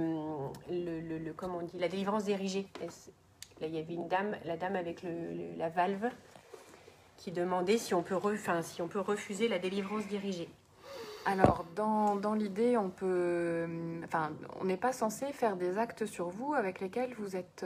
le, 0.70 1.00
le, 1.02 1.18
le- 1.20 1.34
comment 1.34 1.60
on 1.60 1.62
dit, 1.62 1.78
la 1.78 1.88
délivrance 1.88 2.26
dirigée. 2.26 2.68
Là, 3.62 3.68
il 3.68 3.76
y 3.76 3.80
avait 3.80 3.94
une 3.94 4.08
dame, 4.08 4.36
la 4.44 4.58
dame 4.58 4.76
avec 4.76 5.04
le, 5.04 5.56
la 5.58 5.70
valve, 5.70 6.10
qui 7.18 7.32
demandait 7.32 7.78
si 7.78 7.94
on, 7.94 8.04
peut 8.04 8.16
re- 8.16 8.34
enfin, 8.34 8.62
si 8.62 8.82
on 8.82 8.88
peut 8.90 9.00
refuser 9.00 9.48
la 9.48 9.60
délivrance 9.60 10.06
dirigée. 10.08 10.50
Alors, 11.26 11.66
dans, 11.76 12.16
dans 12.18 12.34
l'idée, 12.34 12.76
on 12.78 12.90
peut. 12.90 13.68
Enfin, 14.04 14.32
on 14.60 14.66
n'est 14.66 14.78
pas 14.78 14.92
censé 14.92 15.32
faire 15.32 15.56
des 15.56 15.78
actes 15.78 16.06
sur 16.06 16.28
vous 16.30 16.54
avec 16.54 16.82
lesquels 16.82 17.14
vous 17.16 17.30
n'êtes 17.30 17.66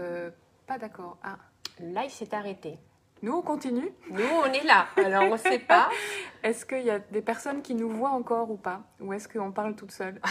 pas 0.68 0.78
d'accord. 0.78 1.18
Ah, 1.24 1.38
Le 1.80 1.88
live 1.88 2.10
s'est 2.12 2.34
arrêté. 2.34 2.78
nous, 3.22 3.34
on 3.34 3.42
continue. 3.42 3.90
Nous, 4.12 4.24
on 4.26 4.46
est 4.46 4.64
là. 4.64 4.88
Alors, 4.98 5.24
on 5.24 5.32
ne 5.34 5.38
sait 5.38 5.60
pas. 5.60 5.90
Est-ce 6.44 6.66
qu'il 6.66 6.84
y 6.84 6.90
a 6.90 7.00
des 7.00 7.22
personnes 7.22 7.62
qui 7.62 7.76
nous 7.76 7.90
voient 7.90 8.12
encore 8.12 8.50
ou 8.52 8.58
pas? 8.58 8.82
Ou 9.02 9.12
est-ce 9.14 9.28
qu'on 9.28 9.52
parle 9.52 9.76
toute 9.76 9.92
seule? 9.92 10.22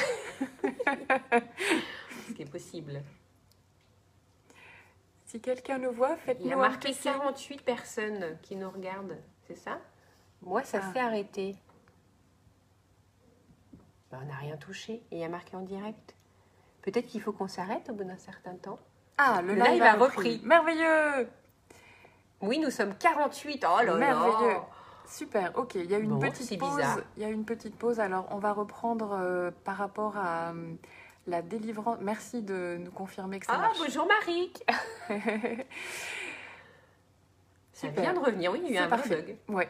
Ce 2.28 2.32
qui 2.32 2.42
est 2.42 2.50
possible. 2.50 3.02
Si 5.26 5.40
quelqu'un 5.40 5.78
nous 5.78 5.92
voit, 5.92 6.08
Il 6.08 6.12
y 6.12 6.14
a 6.14 6.24
faites-nous 6.34 6.56
marqué 6.56 6.88
petit 6.88 6.94
signe. 7.02 7.12
48 7.12 7.62
personnes 7.62 8.38
qui 8.42 8.56
nous 8.56 8.70
regardent. 8.70 9.18
C'est 9.46 9.56
ça? 9.56 9.78
Moi, 10.42 10.62
ça 10.64 10.80
Ah. 10.82 10.92
s'est 10.92 11.00
arrêté. 11.00 11.56
Ben, 14.10 14.20
on 14.22 14.26
n'a 14.26 14.36
rien 14.36 14.56
touché. 14.56 14.94
Et 15.10 15.16
il 15.16 15.18
y 15.18 15.24
a 15.24 15.28
marqué 15.28 15.56
en 15.56 15.60
direct. 15.62 16.14
Peut-être 16.82 17.06
qu'il 17.06 17.20
faut 17.20 17.32
qu'on 17.32 17.48
s'arrête 17.48 17.90
au 17.90 17.92
bout 17.94 18.04
d'un 18.04 18.16
certain 18.16 18.54
temps. 18.56 18.78
Ah, 19.18 19.40
le 19.42 19.54
Le 19.54 19.60
live, 19.62 19.72
live 19.74 19.82
a 19.82 19.92
repris. 19.94 20.16
repris. 20.36 20.40
Merveilleux 20.44 21.28
Oui, 22.40 22.58
nous 22.58 22.70
sommes 22.70 22.94
48. 22.96 23.64
Oh 23.68 23.82
là 23.84 23.94
Merveilleux. 23.96 24.48
là 24.54 24.66
Super, 25.06 25.52
ok, 25.56 25.74
il 25.76 25.90
y 25.90 25.94
a 25.94 25.98
une 25.98 26.10
Bon, 26.10 26.18
petite 26.18 26.58
pause. 26.58 26.76
bizarre. 26.76 26.98
Il 27.16 27.22
y 27.22 27.26
a 27.26 27.28
une 27.30 27.44
petite 27.46 27.76
pause. 27.76 27.98
Alors, 27.98 28.28
on 28.30 28.38
va 28.38 28.52
reprendre 28.52 29.12
euh, 29.18 29.50
par 29.64 29.76
rapport 29.78 30.16
à 30.18 30.50
euh, 30.50 30.74
la 31.26 31.40
délivrance. 31.42 31.96
Merci 32.02 32.42
de 32.42 32.76
nous 32.78 32.90
confirmer 32.90 33.40
que 33.40 33.46
ça 33.46 33.52
Ah, 33.56 33.58
marche. 33.58 33.78
bonjour 33.78 34.06
Marie 34.06 34.52
Ça 37.72 37.86
Super. 37.88 38.02
vient 38.02 38.12
de 38.12 38.18
revenir, 38.18 38.52
oui, 38.52 38.60
il 38.64 38.72
y 38.74 38.78
a 38.78 38.82
eu 38.82 38.84
un 38.84 38.96
bug. 38.96 39.36
Ouais. 39.48 39.68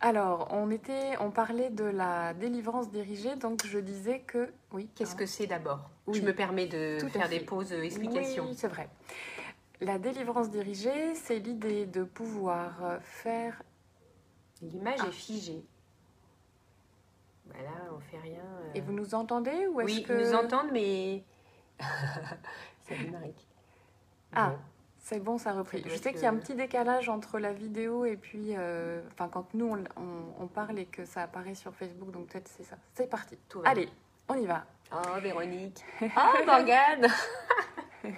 Alors, 0.00 0.48
on 0.50 0.70
était, 0.70 1.16
on 1.20 1.30
parlait 1.30 1.70
de 1.70 1.84
la 1.84 2.34
délivrance 2.34 2.90
dirigée, 2.90 3.36
donc 3.36 3.64
je 3.66 3.78
disais 3.78 4.20
que 4.20 4.52
oui. 4.72 4.88
Qu'est-ce 4.94 5.14
que 5.14 5.26
c'est 5.26 5.46
d'abord? 5.46 5.88
Oui. 6.06 6.18
Je 6.20 6.24
me 6.26 6.34
permets 6.34 6.66
de 6.66 6.98
Tout 7.00 7.08
faire 7.08 7.28
des 7.28 7.40
pauses 7.40 7.72
euh, 7.72 7.82
explications. 7.82 8.44
Oui, 8.46 8.54
c'est 8.56 8.68
vrai. 8.68 8.88
La 9.80 9.98
délivrance 9.98 10.50
dirigée, 10.50 11.14
c'est 11.14 11.38
l'idée 11.38 11.86
de 11.86 12.04
pouvoir 12.04 12.84
euh, 12.84 12.98
faire. 13.00 13.62
L'image 14.62 14.98
Ah. 15.02 15.08
est 15.08 15.12
figée. 15.12 15.64
Voilà, 17.46 17.70
on 17.94 18.00
fait 18.00 18.18
rien. 18.18 18.40
euh. 18.40 18.70
Et 18.74 18.80
vous 18.80 18.92
nous 18.92 19.14
entendez 19.14 19.66
ou 19.66 19.80
est-ce 19.80 19.94
Oui, 19.96 20.02
que 20.02 20.12
ils 20.12 20.26
nous 20.28 20.34
entendent, 20.34 20.70
mais. 20.72 21.22
Salut 22.88 23.10
Marie. 23.10 23.34
Ah. 24.34 24.52
C'est 24.98 25.20
bon, 25.20 25.36
ça 25.36 25.50
a 25.50 25.52
repris. 25.52 25.82
Je 25.86 25.96
sais 25.96 26.12
qu'il 26.12 26.22
y 26.22 26.26
a 26.26 26.30
un 26.30 26.36
petit 26.36 26.54
décalage 26.54 27.10
entre 27.10 27.38
la 27.38 27.52
vidéo 27.52 28.06
et 28.06 28.16
puis, 28.16 28.54
euh, 28.56 29.02
enfin, 29.12 29.28
quand 29.28 29.52
nous 29.52 29.66
on, 29.66 29.84
on- 30.02 30.42
on 30.44 30.46
parle 30.46 30.78
et 30.78 30.86
que 30.86 31.04
ça 31.04 31.22
apparaît 31.22 31.54
sur 31.54 31.74
Facebook, 31.74 32.10
donc 32.10 32.28
peut-être 32.28 32.48
c'est 32.48 32.62
ça. 32.64 32.76
C'est 32.94 33.08
parti. 33.10 33.36
Tout 33.50 33.60
Allez, 33.66 33.90
on 34.28 34.34
y 34.34 34.46
va. 34.46 34.64
Oh, 34.94 35.20
Véronique. 35.20 35.84
Oh, 36.02 36.44
Morgane 36.46 37.08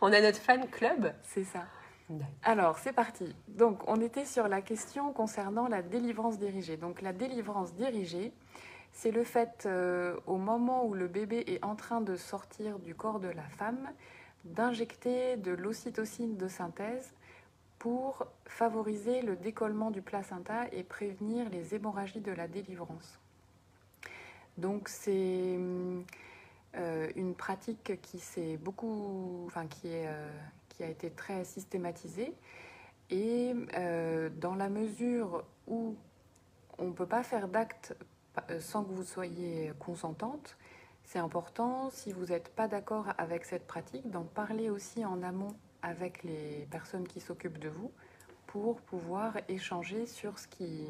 On 0.00 0.12
a 0.12 0.20
notre 0.20 0.38
fan 0.38 0.68
club. 0.68 1.12
C'est 1.22 1.44
ça. 1.44 1.64
Alors, 2.42 2.78
c'est 2.78 2.92
parti. 2.92 3.34
Donc, 3.48 3.82
on 3.86 4.00
était 4.00 4.24
sur 4.24 4.48
la 4.48 4.62
question 4.62 5.12
concernant 5.12 5.68
la 5.68 5.82
délivrance 5.82 6.38
dirigée. 6.38 6.76
Donc, 6.76 7.02
la 7.02 7.12
délivrance 7.12 7.74
dirigée, 7.74 8.32
c'est 8.92 9.10
le 9.10 9.24
fait, 9.24 9.64
euh, 9.66 10.16
au 10.26 10.36
moment 10.36 10.86
où 10.86 10.94
le 10.94 11.06
bébé 11.06 11.44
est 11.46 11.62
en 11.64 11.74
train 11.74 12.00
de 12.00 12.16
sortir 12.16 12.78
du 12.78 12.94
corps 12.94 13.20
de 13.20 13.28
la 13.28 13.42
femme, 13.42 13.90
d'injecter 14.44 15.36
de 15.36 15.52
l'ocytocine 15.52 16.36
de 16.36 16.48
synthèse 16.48 17.12
pour 17.78 18.26
favoriser 18.46 19.22
le 19.22 19.36
décollement 19.36 19.90
du 19.90 20.00
placenta 20.00 20.66
et 20.72 20.82
prévenir 20.82 21.48
les 21.50 21.74
hémorragies 21.74 22.20
de 22.20 22.32
la 22.32 22.48
délivrance. 22.48 23.18
Donc, 24.58 24.88
c'est 24.88 25.56
euh, 26.74 27.08
une 27.14 27.34
pratique 27.34 28.00
qui 28.02 28.18
s'est 28.18 28.56
beaucoup, 28.56 29.44
enfin 29.46 29.66
qui 29.68 29.86
est, 29.88 30.08
euh, 30.08 30.30
qui 30.68 30.82
a 30.82 30.88
été 30.88 31.10
très 31.10 31.44
systématisée 31.44 32.34
et 33.10 33.54
euh, 33.76 34.28
dans 34.28 34.56
la 34.56 34.68
mesure 34.68 35.44
où 35.68 35.96
on 36.76 36.88
ne 36.88 36.92
peut 36.92 37.06
pas 37.06 37.22
faire 37.22 37.48
d'acte 37.48 37.96
sans 38.60 38.84
que 38.84 38.92
vous 38.92 39.04
soyez 39.04 39.72
consentante, 39.78 40.56
c'est 41.04 41.18
important, 41.18 41.90
si 41.90 42.12
vous 42.12 42.26
n'êtes 42.26 42.50
pas 42.50 42.68
d'accord 42.68 43.06
avec 43.16 43.44
cette 43.44 43.66
pratique, 43.66 44.10
d'en 44.10 44.24
parler 44.24 44.70
aussi 44.70 45.04
en 45.04 45.22
amont 45.22 45.54
avec 45.82 46.22
les 46.22 46.68
personnes 46.70 47.06
qui 47.08 47.20
s'occupent 47.20 47.58
de 47.58 47.68
vous 47.68 47.90
pour 48.46 48.80
pouvoir 48.80 49.36
échanger 49.48 50.06
sur 50.06 50.38
ce 50.38 50.46
qui, 50.46 50.86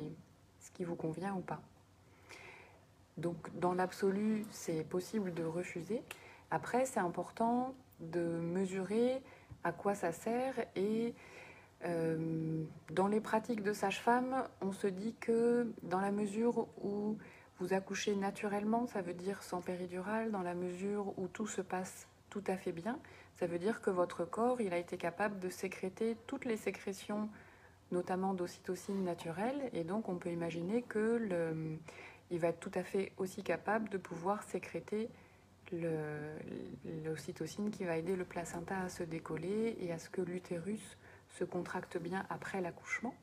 ce 0.61 0.71
qui 0.73 0.85
vous 0.85 0.97
convient 0.97 1.35
ou 1.35 1.41
pas. 1.41 1.61
Donc 3.19 3.37
dans 3.59 3.75
l'absolu, 3.75 4.45
c'est 4.51 4.85
possible 4.89 5.35
de 5.35 5.45
refuser. 5.45 6.03
Après, 6.51 6.87
c'est 6.87 7.01
important 7.01 7.75
de 8.01 8.21
mesurer 8.21 9.21
à 9.65 9.73
quoi 9.73 9.95
ça 9.95 10.13
sert 10.13 10.55
et 10.77 11.15
euh, 11.85 12.65
dans 12.91 13.07
les 13.07 13.21
pratiques 13.21 13.63
de 13.63 13.73
sage-femme, 13.73 14.45
on 14.61 14.73
se 14.73 14.87
dit 14.87 15.15
que 15.21 15.73
dans 15.83 16.01
la 16.01 16.11
mesure 16.11 16.67
où 16.83 17.17
vous 17.61 17.73
accouchez 17.73 18.17
naturellement, 18.17 18.87
ça 18.87 19.03
veut 19.03 19.15
dire 19.15 19.43
sans 19.43 19.61
péridurale, 19.61 20.31
dans 20.31 20.43
la 20.43 20.55
mesure 20.55 21.13
où 21.19 21.29
tout 21.29 21.47
se 21.47 21.61
passe 21.61 22.09
tout 22.31 22.43
à 22.47 22.57
fait 22.57 22.73
bien, 22.73 22.99
ça 23.35 23.47
veut 23.47 23.59
dire 23.59 23.81
que 23.81 23.91
votre 23.91 24.25
corps, 24.25 24.61
il 24.61 24.73
a 24.73 24.79
été 24.79 24.97
capable 24.97 25.39
de 25.39 25.49
sécréter 25.49 26.17
toutes 26.27 26.45
les 26.45 26.57
sécrétions, 26.57 27.29
notamment 27.91 28.35
d'ocytocine 28.35 29.05
naturelle, 29.05 29.71
et 29.73 29.85
donc 29.85 30.09
on 30.09 30.17
peut 30.17 30.31
imaginer 30.31 30.83
que 30.83 31.17
le, 31.17 31.79
il 32.31 32.39
va 32.39 32.49
être 32.49 32.61
tout 32.61 32.73
à 32.75 32.83
fait 32.83 33.13
aussi 33.17 33.43
capable 33.43 33.89
de 33.89 33.99
pouvoir 33.99 34.43
sécréter 34.43 35.09
l'ocytocine 37.05 37.71
qui 37.71 37.85
va 37.85 37.97
aider 37.97 38.17
le 38.17 38.25
placenta 38.25 38.79
à 38.81 38.89
se 38.89 39.03
décoller 39.03 39.77
et 39.81 39.93
à 39.93 39.99
ce 39.99 40.09
que 40.09 40.23
l'utérus 40.23 40.97
se 41.31 41.45
contracte 41.45 41.99
bien 41.99 42.25
après 42.31 42.61
l'accouchement. 42.61 43.15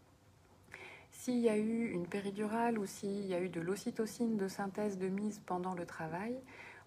S'il 1.12 1.40
y 1.40 1.50
a 1.50 1.58
eu 1.58 1.90
une 1.90 2.08
péridurale 2.08 2.78
ou 2.78 2.86
s'il 2.86 3.26
y 3.26 3.34
a 3.34 3.40
eu 3.40 3.50
de 3.50 3.62
l'ocytocine 3.62 4.38
de 4.38 4.48
synthèse 4.48 4.98
de 4.98 5.08
mise 5.08 5.42
pendant 5.46 5.74
le 5.74 5.86
travail, 5.86 6.36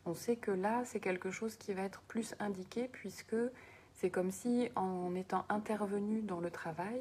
on 0.05 0.15
sait 0.15 0.37
que 0.37 0.51
là, 0.51 0.85
c'est 0.85 1.01
quelque 1.01 1.31
chose 1.31 1.57
qui 1.57 1.73
va 1.73 1.83
être 1.83 2.03
plus 2.03 2.35
indiqué 2.39 2.89
puisque 2.93 3.37
c'est 3.95 4.11
comme 4.11 4.31
si 4.31 4.71
en 4.77 5.15
étant 5.15 5.45
intervenu 5.49 6.23
dans 6.23 6.41
le 6.41 6.51
travail, 6.51 7.01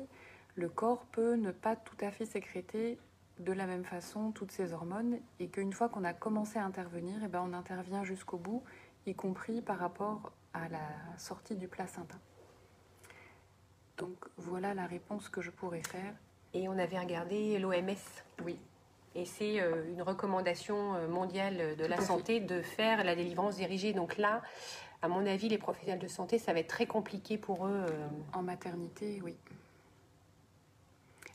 le 0.55 0.67
corps 0.67 1.05
peut 1.05 1.35
ne 1.35 1.51
pas 1.51 1.75
tout 1.75 1.97
à 2.01 2.09
fait 2.09 2.25
sécréter 2.25 2.97
de 3.39 3.53
la 3.53 3.65
même 3.65 3.83
façon 3.83 4.31
toutes 4.31 4.51
ces 4.51 4.73
hormones 4.73 5.19
et 5.39 5.47
qu'une 5.47 5.73
fois 5.73 5.89
qu'on 5.89 6.03
a 6.03 6.13
commencé 6.13 6.59
à 6.59 6.65
intervenir, 6.65 7.21
et 7.21 7.25
eh 7.25 7.27
ben 7.27 7.43
on 7.45 7.53
intervient 7.53 8.03
jusqu'au 8.03 8.37
bout, 8.37 8.63
y 9.05 9.15
compris 9.15 9.61
par 9.61 9.79
rapport 9.79 10.31
à 10.53 10.67
la 10.69 10.87
sortie 11.17 11.55
du 11.55 11.67
placenta. 11.67 12.15
Donc 13.97 14.15
voilà 14.37 14.73
la 14.73 14.85
réponse 14.85 15.29
que 15.29 15.41
je 15.41 15.51
pourrais 15.51 15.83
faire. 15.83 16.13
Et 16.53 16.67
on 16.69 16.77
avait 16.77 16.99
regardé 16.99 17.59
l'OMS. 17.59 17.95
Oui. 18.45 18.57
Et 19.15 19.25
c'est 19.25 19.59
euh, 19.59 19.91
une 19.91 20.01
recommandation 20.01 20.95
euh, 20.95 21.07
mondiale 21.07 21.75
de 21.75 21.85
la 21.85 21.99
santé 22.01 22.39
de 22.39 22.61
faire 22.61 23.03
la 23.03 23.15
délivrance 23.15 23.55
dirigée. 23.55 23.93
Donc 23.93 24.17
là, 24.17 24.41
à 25.01 25.07
mon 25.07 25.25
avis, 25.25 25.49
les 25.49 25.57
professionnels 25.57 25.99
de 25.99 26.07
santé, 26.07 26.37
ça 26.39 26.53
va 26.53 26.59
être 26.59 26.67
très 26.67 26.85
compliqué 26.85 27.37
pour 27.37 27.67
eux. 27.67 27.85
Euh. 27.89 28.07
En 28.33 28.43
maternité, 28.43 29.19
oui. 29.23 29.35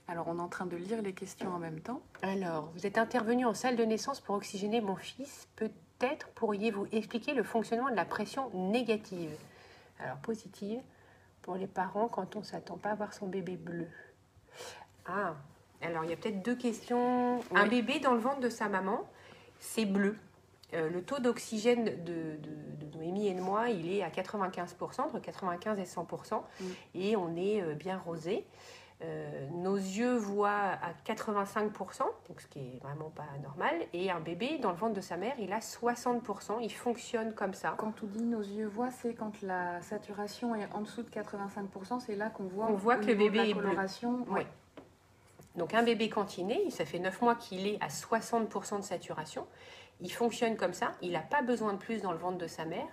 Alors, 0.09 0.28
on 0.28 0.38
est 0.38 0.42
en 0.42 0.48
train 0.48 0.66
de 0.66 0.76
lire 0.76 1.00
les 1.03 1.12
questions 1.12 1.53
en 1.55 1.59
même 1.59 1.80
temps. 1.80 2.03
Alors, 2.22 2.70
vous 2.74 2.86
êtes 2.86 2.98
intervenu 2.98 3.46
en 3.46 3.55
salle 3.55 3.76
de 3.76 3.84
naissance 3.84 4.20
pour 4.20 4.34
oxygéner 4.34 4.80
mon 4.80 4.96
fils. 4.96 5.48
Peut-être 5.57 6.28
pourriez-vous 6.30 6.86
expliquer 6.92 7.34
le 7.34 7.42
fonctionnement 7.42 7.90
de 7.90 7.96
la 7.96 8.05
pression 8.05 8.50
négative? 8.53 9.30
Alors, 10.00 10.16
positive 10.16 10.80
pour 11.42 11.57
les 11.57 11.66
parents 11.66 12.09
quand 12.09 12.36
on 12.36 12.40
ne 12.40 12.44
s'attend 12.44 12.76
pas 12.76 12.90
à 12.90 12.94
voir 12.94 13.12
son 13.12 13.26
bébé 13.26 13.57
bleu. 13.57 13.88
Ah, 15.07 15.34
alors 15.82 16.05
il 16.05 16.11
y 16.11 16.12
a 16.12 16.16
peut-être 16.16 16.42
deux 16.42 16.55
questions. 16.55 17.40
Un 17.55 17.66
bébé 17.66 17.98
dans 17.98 18.14
le 18.14 18.20
ventre 18.20 18.40
de 18.40 18.48
sa 18.48 18.68
maman, 18.68 19.09
c'est 19.59 19.84
bleu. 19.84 20.16
Euh, 20.74 20.88
le 20.88 21.03
taux 21.03 21.18
d'oxygène 21.18 22.03
de, 22.05 22.38
Noémie 22.96 23.28
et 23.28 23.34
de 23.34 23.40
moi, 23.40 23.68
il 23.68 23.92
est 23.92 24.03
à 24.03 24.09
95%, 24.09 25.03
entre 25.03 25.18
95 25.18 25.78
et 25.78 25.82
100%, 25.82 26.36
mm. 26.61 26.64
et 26.94 27.16
on 27.16 27.36
est 27.36 27.61
euh, 27.61 27.74
bien 27.74 27.98
rosé. 27.98 28.46
Euh, 29.05 29.48
nos 29.53 29.76
yeux 29.76 30.14
voient 30.14 30.78
à 30.80 30.92
85%, 31.05 32.03
donc 32.28 32.40
ce 32.40 32.46
qui 32.46 32.61
est 32.61 32.82
vraiment 32.82 33.11
pas 33.11 33.26
normal, 33.42 33.74
et 33.92 34.11
un 34.11 34.20
bébé 34.20 34.59
dans 34.59 34.70
le 34.70 34.76
ventre 34.76 34.94
de 34.94 35.00
sa 35.00 35.16
mère, 35.16 35.34
il 35.40 35.53
a 35.53 35.59
60%, 35.59 36.59
il 36.61 36.72
fonctionne 36.72 37.34
comme 37.34 37.55
ça. 37.55 37.74
Quand 37.76 37.92
on 38.03 38.07
dit 38.07 38.22
nos 38.22 38.42
yeux 38.42 38.66
voient, 38.66 38.90
c'est 38.90 39.14
quand 39.14 39.42
la 39.42 39.82
saturation 39.82 40.55
est 40.55 40.68
en 40.72 40.82
dessous 40.82 41.03
de 41.03 41.11
85%, 41.11 42.00
c'est 42.00 42.14
là 42.14 42.30
qu'on 42.30 42.44
voit, 42.44 42.66
on 42.66 42.74
voit 42.74 42.96
que 42.96 43.07
le 43.07 43.14
bébé 43.14 43.50
est 43.50 43.55
bleu. 43.55 43.70
Oui. 44.28 44.42
Donc 45.57 45.74
un 45.74 45.82
bébé 45.82 46.09
quand 46.09 46.38
il 46.38 46.46
naît, 46.46 46.70
ça 46.70 46.84
fait 46.84 47.00
9 47.00 47.22
mois 47.22 47.34
qu'il 47.34 47.66
est 47.66 47.78
à 47.82 47.88
60% 47.88 48.78
de 48.78 48.84
saturation, 48.84 49.46
il 50.00 50.12
fonctionne 50.12 50.57
comme 50.57 50.74
ça, 50.74 50.92
il 51.03 51.12
n'a 51.12 51.20
pas 51.20 51.42
besoin 51.42 51.72
de 51.72 51.78
plus 51.78 52.03
dans 52.03 52.12
le 52.12 52.18
ventre 52.18 52.38
de 52.38 52.46
sa 52.46 52.64
mère, 52.64 52.86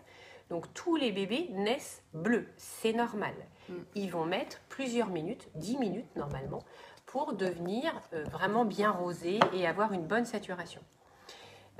donc 0.49 0.73
tous 0.73 0.95
les 0.95 1.11
bébés 1.11 1.49
naissent 1.51 2.03
bleus, 2.13 2.47
c'est 2.57 2.93
normal. 2.93 3.33
Mm. 3.69 3.73
Ils 3.95 4.11
vont 4.11 4.25
mettre 4.25 4.59
plusieurs 4.69 5.09
minutes, 5.09 5.47
10 5.55 5.77
minutes 5.77 6.15
normalement, 6.15 6.63
pour 7.05 7.33
devenir 7.33 7.91
euh, 8.13 8.23
vraiment 8.25 8.65
bien 8.65 8.91
rosés 8.91 9.39
et 9.53 9.67
avoir 9.67 9.93
une 9.93 10.05
bonne 10.05 10.25
saturation. 10.25 10.81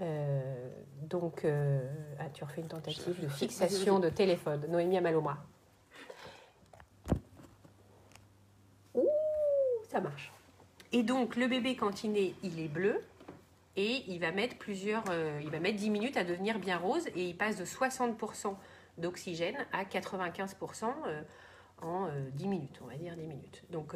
Euh, 0.01 0.69
donc, 1.01 1.45
euh, 1.45 1.81
ah, 2.19 2.29
tu 2.33 2.43
refais 2.43 2.61
une 2.61 2.67
tentative 2.67 3.21
de 3.21 3.27
fixation 3.27 3.99
de 3.99 4.09
téléphone. 4.09 4.65
Noémie 4.69 4.97
Amaloma. 4.97 5.37
Ouh, 8.93 9.09
ça 9.89 9.99
marche. 9.99 10.31
Et 10.91 11.03
donc, 11.03 11.35
le 11.35 11.47
bébé, 11.47 11.75
quand 11.75 12.03
il 12.03 12.13
naît, 12.13 12.33
il 12.43 12.59
est 12.59 12.67
bleu 12.67 13.01
et 13.75 14.03
il 14.07 14.19
va 14.19 14.31
mettre 14.31 14.57
plusieurs, 14.57 15.03
euh, 15.09 15.39
il 15.43 15.49
va 15.49 15.59
mettre 15.59 15.77
10 15.77 15.89
minutes 15.89 16.17
à 16.17 16.23
devenir 16.23 16.59
bien 16.59 16.77
rose 16.77 17.07
et 17.15 17.29
il 17.29 17.37
passe 17.37 17.57
de 17.57 17.65
60% 17.65 18.55
d'oxygène 18.97 19.55
à 19.71 19.83
95% 19.83 20.93
euh, 21.07 21.21
en 21.81 22.07
10 22.33 22.45
euh, 22.45 22.47
minutes, 22.47 22.79
on 22.83 22.87
va 22.87 22.95
dire 22.95 23.15
10 23.15 23.27
minutes. 23.27 23.63
Donc 23.69 23.95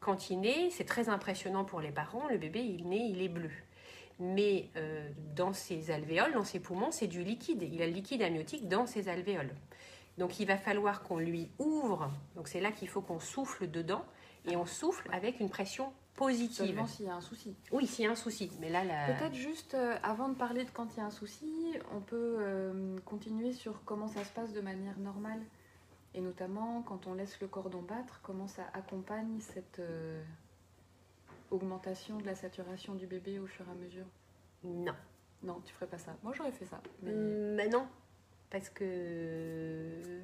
quand 0.00 0.30
il 0.30 0.40
naît, 0.40 0.70
c'est 0.70 0.84
très 0.84 1.08
impressionnant 1.08 1.64
pour 1.64 1.80
les 1.80 1.92
parents, 1.92 2.28
le 2.28 2.38
bébé 2.38 2.60
il 2.60 2.88
naît, 2.88 3.08
il 3.08 3.22
est 3.22 3.28
bleu. 3.28 3.50
Mais 4.18 4.70
dans 5.34 5.52
ses 5.52 5.90
alvéoles, 5.90 6.32
dans 6.32 6.44
ses 6.44 6.60
poumons, 6.60 6.92
c'est 6.92 7.08
du 7.08 7.24
liquide. 7.24 7.62
Il 7.72 7.82
a 7.82 7.86
le 7.86 7.92
liquide 7.92 8.22
amniotique 8.22 8.68
dans 8.68 8.86
ses 8.86 9.08
alvéoles. 9.08 9.50
Donc 10.18 10.38
il 10.38 10.46
va 10.46 10.56
falloir 10.56 11.02
qu'on 11.02 11.18
lui 11.18 11.50
ouvre, 11.58 12.10
donc 12.36 12.46
c'est 12.46 12.60
là 12.60 12.70
qu'il 12.70 12.88
faut 12.88 13.00
qu'on 13.00 13.18
souffle 13.18 13.68
dedans, 13.68 14.04
et 14.44 14.56
on 14.56 14.66
souffle 14.66 15.08
avec 15.12 15.40
une 15.40 15.48
pression 15.48 15.92
positive. 16.16 16.66
Seulement 16.66 16.86
s'il 16.86 17.06
y 17.06 17.08
a 17.08 17.14
un 17.14 17.20
souci. 17.20 17.54
Oui, 17.70 17.86
s'il 17.86 18.04
y 18.04 18.08
a 18.08 18.10
un 18.10 18.16
souci. 18.16 18.50
Mais 18.60 18.70
là, 18.70 18.82
Peut-être 19.06 19.34
juste, 19.34 19.74
euh, 19.74 19.96
avant 20.02 20.28
de 20.28 20.34
parler 20.34 20.64
de 20.64 20.70
quand 20.70 20.94
il 20.94 20.98
y 20.98 21.00
a 21.00 21.06
un 21.06 21.10
souci, 21.10 21.74
on 21.92 22.00
peut 22.00 22.36
euh, 22.38 22.96
continuer 23.04 23.52
sur 23.52 23.84
comment 23.84 24.08
ça 24.08 24.24
se 24.24 24.32
passe 24.32 24.52
de 24.52 24.60
manière 24.60 24.98
normale. 24.98 25.40
Et 26.14 26.20
notamment, 26.20 26.82
quand 26.82 27.06
on 27.06 27.14
laisse 27.14 27.40
le 27.40 27.48
cordon 27.48 27.82
battre, 27.82 28.20
comment 28.22 28.46
ça 28.46 28.64
accompagne 28.74 29.40
cette 29.40 29.78
euh, 29.78 30.22
augmentation 31.50 32.18
de 32.18 32.26
la 32.26 32.34
saturation 32.34 32.94
du 32.94 33.06
bébé 33.06 33.38
au 33.38 33.46
fur 33.46 33.66
et 33.66 33.70
à 33.70 33.74
mesure? 33.74 34.06
Non. 34.62 34.94
Non, 35.42 35.60
tu 35.64 35.72
ferais 35.72 35.86
pas 35.86 35.98
ça. 35.98 36.14
Moi, 36.22 36.32
j'aurais 36.36 36.52
fait 36.52 36.66
ça. 36.66 36.80
Mais... 37.02 37.12
mais 37.12 37.68
non, 37.68 37.86
parce 38.50 38.68
que 38.68 40.20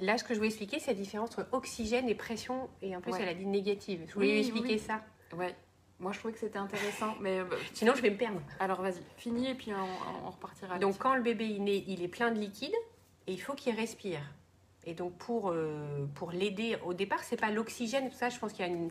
Là, 0.00 0.16
ce 0.16 0.24
que 0.24 0.32
je 0.32 0.38
voulais 0.38 0.48
expliquer, 0.48 0.78
c'est 0.78 0.92
la 0.92 0.96
différence 0.96 1.30
entre 1.30 1.48
oxygène 1.52 2.08
et 2.08 2.14
pression. 2.14 2.68
Et 2.82 2.94
en 2.94 3.00
plus, 3.00 3.12
elle 3.18 3.28
a 3.28 3.34
dit 3.34 3.46
négative. 3.46 4.04
Je 4.08 4.14
voulais 4.14 4.40
expliquer 4.40 4.78
ça. 4.78 5.02
Ouais. 5.36 5.54
Moi, 6.00 6.12
je 6.12 6.18
trouvais 6.18 6.32
que 6.32 6.38
c'était 6.38 6.58
intéressant, 6.58 7.16
mais... 7.20 7.40
Euh, 7.40 7.44
Sinon, 7.74 7.92
je 7.96 8.02
vais 8.02 8.10
me 8.10 8.16
perdre. 8.16 8.40
Alors, 8.60 8.80
vas-y, 8.80 9.02
finis 9.16 9.50
et 9.50 9.54
puis 9.54 9.72
on, 9.74 10.30
repartira. 10.30 10.78
Donc, 10.78 10.98
quand 10.98 11.16
le 11.16 11.22
bébé 11.22 11.56
est 11.56 11.58
né, 11.58 11.84
il 11.88 12.04
est 12.04 12.08
plein 12.08 12.30
de 12.30 12.38
liquide 12.38 12.74
et 13.26 13.32
il 13.32 13.40
faut 13.40 13.54
qu'il 13.54 13.74
respire. 13.74 14.20
Et 14.86 14.94
donc, 14.94 15.14
pour, 15.18 15.50
euh, 15.50 16.06
pour 16.14 16.30
l'aider, 16.30 16.76
au 16.84 16.94
départ, 16.94 17.24
c'est 17.24 17.36
pas 17.36 17.50
l'oxygène, 17.50 18.10
tout 18.10 18.16
ça, 18.16 18.28
je 18.28 18.38
pense 18.38 18.52
qu'il 18.52 18.64
y 18.64 18.68
a 18.68 18.72
une... 18.72 18.90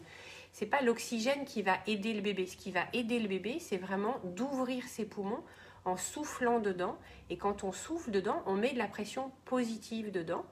C'est 0.51 0.65
pas 0.65 0.81
l'oxygène 0.81 1.45
qui 1.45 1.61
va 1.61 1.77
aider 1.87 2.13
le 2.13 2.21
bébé. 2.21 2.45
Ce 2.45 2.57
qui 2.57 2.71
va 2.71 2.81
aider 2.91 3.19
le 3.19 3.29
bébé, 3.29 3.59
c'est 3.59 3.77
vraiment 3.77 4.19
d'ouvrir 4.23 4.83
ses 4.85 5.05
poumons 5.05 5.43
en 5.87 5.97
soufflant 5.97 6.59
dedans. 6.59 6.97
Et 7.29 7.37
quand 7.37 7.63
on 7.63 7.71
souffle 7.71 8.11
dedans, 8.11 8.43
on 8.45 8.55
met 8.55 8.73
de 8.73 8.77
la 8.77 8.87
pression 8.87 9.31
positive 9.45 10.11
dedans 10.11 10.45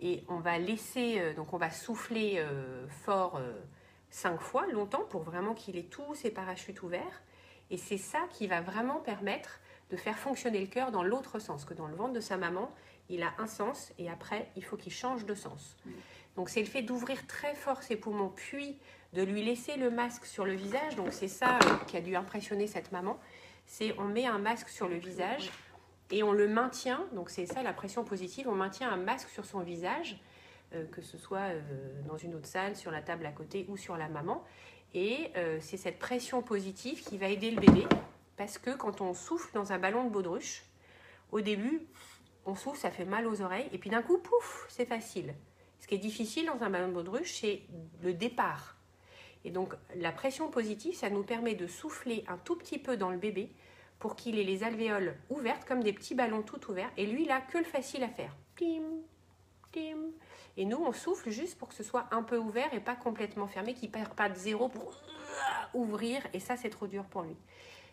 et 0.00 0.22
on 0.28 0.38
va 0.38 0.58
laisser, 0.58 1.18
euh, 1.18 1.34
donc 1.34 1.52
on 1.52 1.56
va 1.56 1.70
souffler 1.70 2.36
euh, 2.38 2.86
fort 2.88 3.36
euh, 3.36 3.52
cinq 4.10 4.40
fois, 4.40 4.66
longtemps, 4.66 5.04
pour 5.08 5.22
vraiment 5.22 5.54
qu'il 5.54 5.76
ait 5.76 5.84
tous 5.84 6.14
ses 6.14 6.30
parachutes 6.30 6.82
ouverts. 6.82 7.22
Et 7.70 7.78
c'est 7.78 7.98
ça 7.98 8.20
qui 8.30 8.46
va 8.46 8.60
vraiment 8.60 8.96
permettre 8.96 9.60
de 9.90 9.96
faire 9.96 10.18
fonctionner 10.18 10.60
le 10.60 10.66
cœur 10.66 10.90
dans 10.90 11.02
l'autre 11.02 11.38
sens, 11.38 11.64
que 11.64 11.74
dans 11.74 11.86
le 11.86 11.94
ventre 11.94 12.12
de 12.12 12.20
sa 12.20 12.36
maman, 12.36 12.70
il 13.08 13.22
a 13.22 13.32
un 13.38 13.46
sens 13.46 13.92
et 13.98 14.10
après, 14.10 14.50
il 14.56 14.64
faut 14.64 14.76
qu'il 14.76 14.92
change 14.92 15.24
de 15.26 15.34
sens. 15.34 15.76
Donc 16.36 16.48
c'est 16.48 16.60
le 16.60 16.66
fait 16.66 16.82
d'ouvrir 16.82 17.26
très 17.26 17.54
fort 17.54 17.82
ses 17.82 17.96
poumons, 17.96 18.32
puis 18.34 18.78
de 19.12 19.22
lui 19.22 19.42
laisser 19.42 19.76
le 19.76 19.90
masque 19.90 20.24
sur 20.24 20.44
le 20.44 20.54
visage. 20.54 20.96
Donc 20.96 21.12
c'est 21.12 21.28
ça 21.28 21.58
qui 21.86 21.96
a 21.96 22.00
dû 22.00 22.16
impressionner 22.16 22.66
cette 22.66 22.92
maman. 22.92 23.18
C'est 23.72 23.98
on 23.98 24.04
met 24.04 24.26
un 24.26 24.38
masque 24.38 24.68
sur 24.68 24.86
le 24.86 24.96
visage 24.96 25.50
et 26.10 26.22
on 26.22 26.32
le 26.32 26.46
maintient, 26.46 27.06
donc 27.14 27.30
c'est 27.30 27.46
ça 27.46 27.62
la 27.62 27.72
pression 27.72 28.04
positive, 28.04 28.46
on 28.46 28.54
maintient 28.54 28.90
un 28.90 28.98
masque 28.98 29.30
sur 29.30 29.46
son 29.46 29.60
visage, 29.60 30.20
euh, 30.74 30.84
que 30.88 31.00
ce 31.00 31.16
soit 31.16 31.38
euh, 31.38 31.62
dans 32.06 32.18
une 32.18 32.34
autre 32.34 32.46
salle, 32.46 32.76
sur 32.76 32.90
la 32.90 33.00
table 33.00 33.24
à 33.24 33.32
côté 33.32 33.64
ou 33.70 33.78
sur 33.78 33.96
la 33.96 34.10
maman. 34.10 34.44
Et 34.92 35.30
euh, 35.38 35.56
c'est 35.62 35.78
cette 35.78 35.98
pression 35.98 36.42
positive 36.42 37.02
qui 37.02 37.16
va 37.16 37.28
aider 37.28 37.50
le 37.50 37.62
bébé, 37.62 37.86
parce 38.36 38.58
que 38.58 38.76
quand 38.76 39.00
on 39.00 39.14
souffle 39.14 39.50
dans 39.54 39.72
un 39.72 39.78
ballon 39.78 40.04
de 40.04 40.10
baudruche, 40.10 40.64
au 41.30 41.40
début, 41.40 41.80
on 42.44 42.54
souffle, 42.54 42.78
ça 42.78 42.90
fait 42.90 43.06
mal 43.06 43.26
aux 43.26 43.40
oreilles, 43.40 43.70
et 43.72 43.78
puis 43.78 43.88
d'un 43.88 44.02
coup, 44.02 44.18
pouf, 44.18 44.66
c'est 44.68 44.84
facile. 44.84 45.32
Ce 45.80 45.86
qui 45.86 45.94
est 45.94 45.98
difficile 45.98 46.44
dans 46.44 46.62
un 46.62 46.68
ballon 46.68 46.88
de 46.88 46.92
baudruche, 46.92 47.40
c'est 47.40 47.62
le 48.02 48.12
départ. 48.12 48.76
Et 49.44 49.50
donc 49.50 49.74
la 49.96 50.12
pression 50.12 50.50
positive, 50.50 50.94
ça 50.94 51.08
nous 51.08 51.22
permet 51.22 51.54
de 51.54 51.66
souffler 51.66 52.22
un 52.28 52.36
tout 52.36 52.56
petit 52.56 52.78
peu 52.78 52.98
dans 52.98 53.10
le 53.10 53.18
bébé 53.18 53.50
pour 54.02 54.16
qu'il 54.16 54.36
ait 54.36 54.42
les 54.42 54.64
alvéoles 54.64 55.14
ouvertes 55.30 55.64
comme 55.64 55.80
des 55.80 55.92
petits 55.92 56.16
ballons 56.16 56.42
tout 56.42 56.68
ouverts. 56.68 56.90
Et 56.96 57.06
lui, 57.06 57.30
a 57.30 57.40
que 57.40 57.58
le 57.58 57.62
facile 57.62 58.02
à 58.02 58.08
faire. 58.08 58.34
Tim, 58.56 58.82
tim. 59.70 60.10
Et 60.56 60.64
nous, 60.64 60.78
on 60.84 60.92
souffle 60.92 61.30
juste 61.30 61.56
pour 61.56 61.68
que 61.68 61.74
ce 61.76 61.84
soit 61.84 62.08
un 62.10 62.24
peu 62.24 62.36
ouvert 62.36 62.74
et 62.74 62.80
pas 62.80 62.96
complètement 62.96 63.46
fermé, 63.46 63.74
qu'il 63.74 63.90
ne 63.90 63.94
perd 63.94 64.12
pas 64.14 64.28
de 64.28 64.34
zéro 64.34 64.68
pour 64.68 65.00
ouvrir. 65.72 66.20
Et 66.32 66.40
ça, 66.40 66.56
c'est 66.56 66.68
trop 66.68 66.88
dur 66.88 67.04
pour 67.04 67.22
lui. 67.22 67.36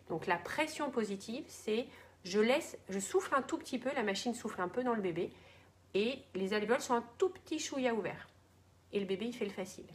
Donc 0.10 0.26
la 0.26 0.38
pression 0.38 0.90
positive, 0.90 1.46
c'est 1.48 1.86
je 2.24 2.40
laisse, 2.40 2.76
je 2.90 2.98
souffle 2.98 3.36
un 3.36 3.44
tout 3.44 3.60
petit 3.60 3.78
peu, 3.78 3.94
la 3.94 4.02
machine 4.02 4.34
souffle 4.34 4.62
un 4.62 4.68
peu 4.68 4.84
dans 4.84 4.96
le 4.96 5.04
bébé 5.04 5.32
et 5.94 6.18
les 6.34 6.54
alvéoles 6.56 6.82
sont 6.82 6.96
un 6.96 7.06
tout 7.20 7.30
petit 7.30 7.60
chouïa 7.60 7.94
ouvert. 7.94 8.30
Et 8.94 9.00
le 9.00 9.06
bébé, 9.06 9.28
il 9.28 9.34
fait 9.34 9.46
le 9.46 9.52
facile. 9.52 9.86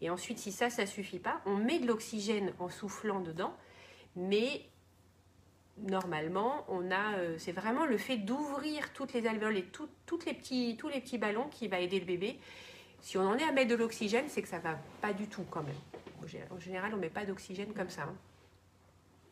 Et 0.00 0.08
ensuite, 0.08 0.38
si 0.38 0.50
ça, 0.50 0.70
ça 0.70 0.86
suffit 0.86 1.18
pas, 1.18 1.42
on 1.44 1.56
met 1.56 1.78
de 1.78 1.86
l'oxygène 1.86 2.54
en 2.58 2.70
soufflant 2.70 3.20
dedans, 3.20 3.54
mais 4.16 4.62
normalement, 5.78 6.64
on 6.68 6.90
a, 6.90 7.16
euh, 7.16 7.36
c'est 7.38 7.52
vraiment 7.52 7.86
le 7.86 7.98
fait 7.98 8.18
d'ouvrir 8.18 8.92
toutes 8.92 9.12
les 9.12 9.26
alvéoles 9.26 9.56
et 9.56 9.64
toutes 10.06 10.26
les 10.26 10.34
petits, 10.34 10.76
tous 10.78 10.88
les 10.88 11.00
petits 11.00 11.18
ballons 11.18 11.48
qui 11.48 11.68
va 11.68 11.80
aider 11.80 11.98
le 11.98 12.06
bébé. 12.06 12.38
Si 13.00 13.18
on 13.18 13.22
en 13.22 13.36
est 13.36 13.44
à 13.44 13.52
mettre 13.52 13.70
de 13.70 13.74
l'oxygène, 13.74 14.26
c'est 14.28 14.42
que 14.42 14.48
ça 14.48 14.58
va 14.58 14.78
pas 15.00 15.12
du 15.12 15.26
tout 15.26 15.44
quand 15.50 15.62
même. 15.62 15.74
En 16.50 16.60
général, 16.60 16.94
on 16.94 16.98
met 16.98 17.10
pas 17.10 17.24
d'oxygène 17.24 17.72
comme 17.74 17.90
ça. 17.90 18.02
Hein. 18.02 18.14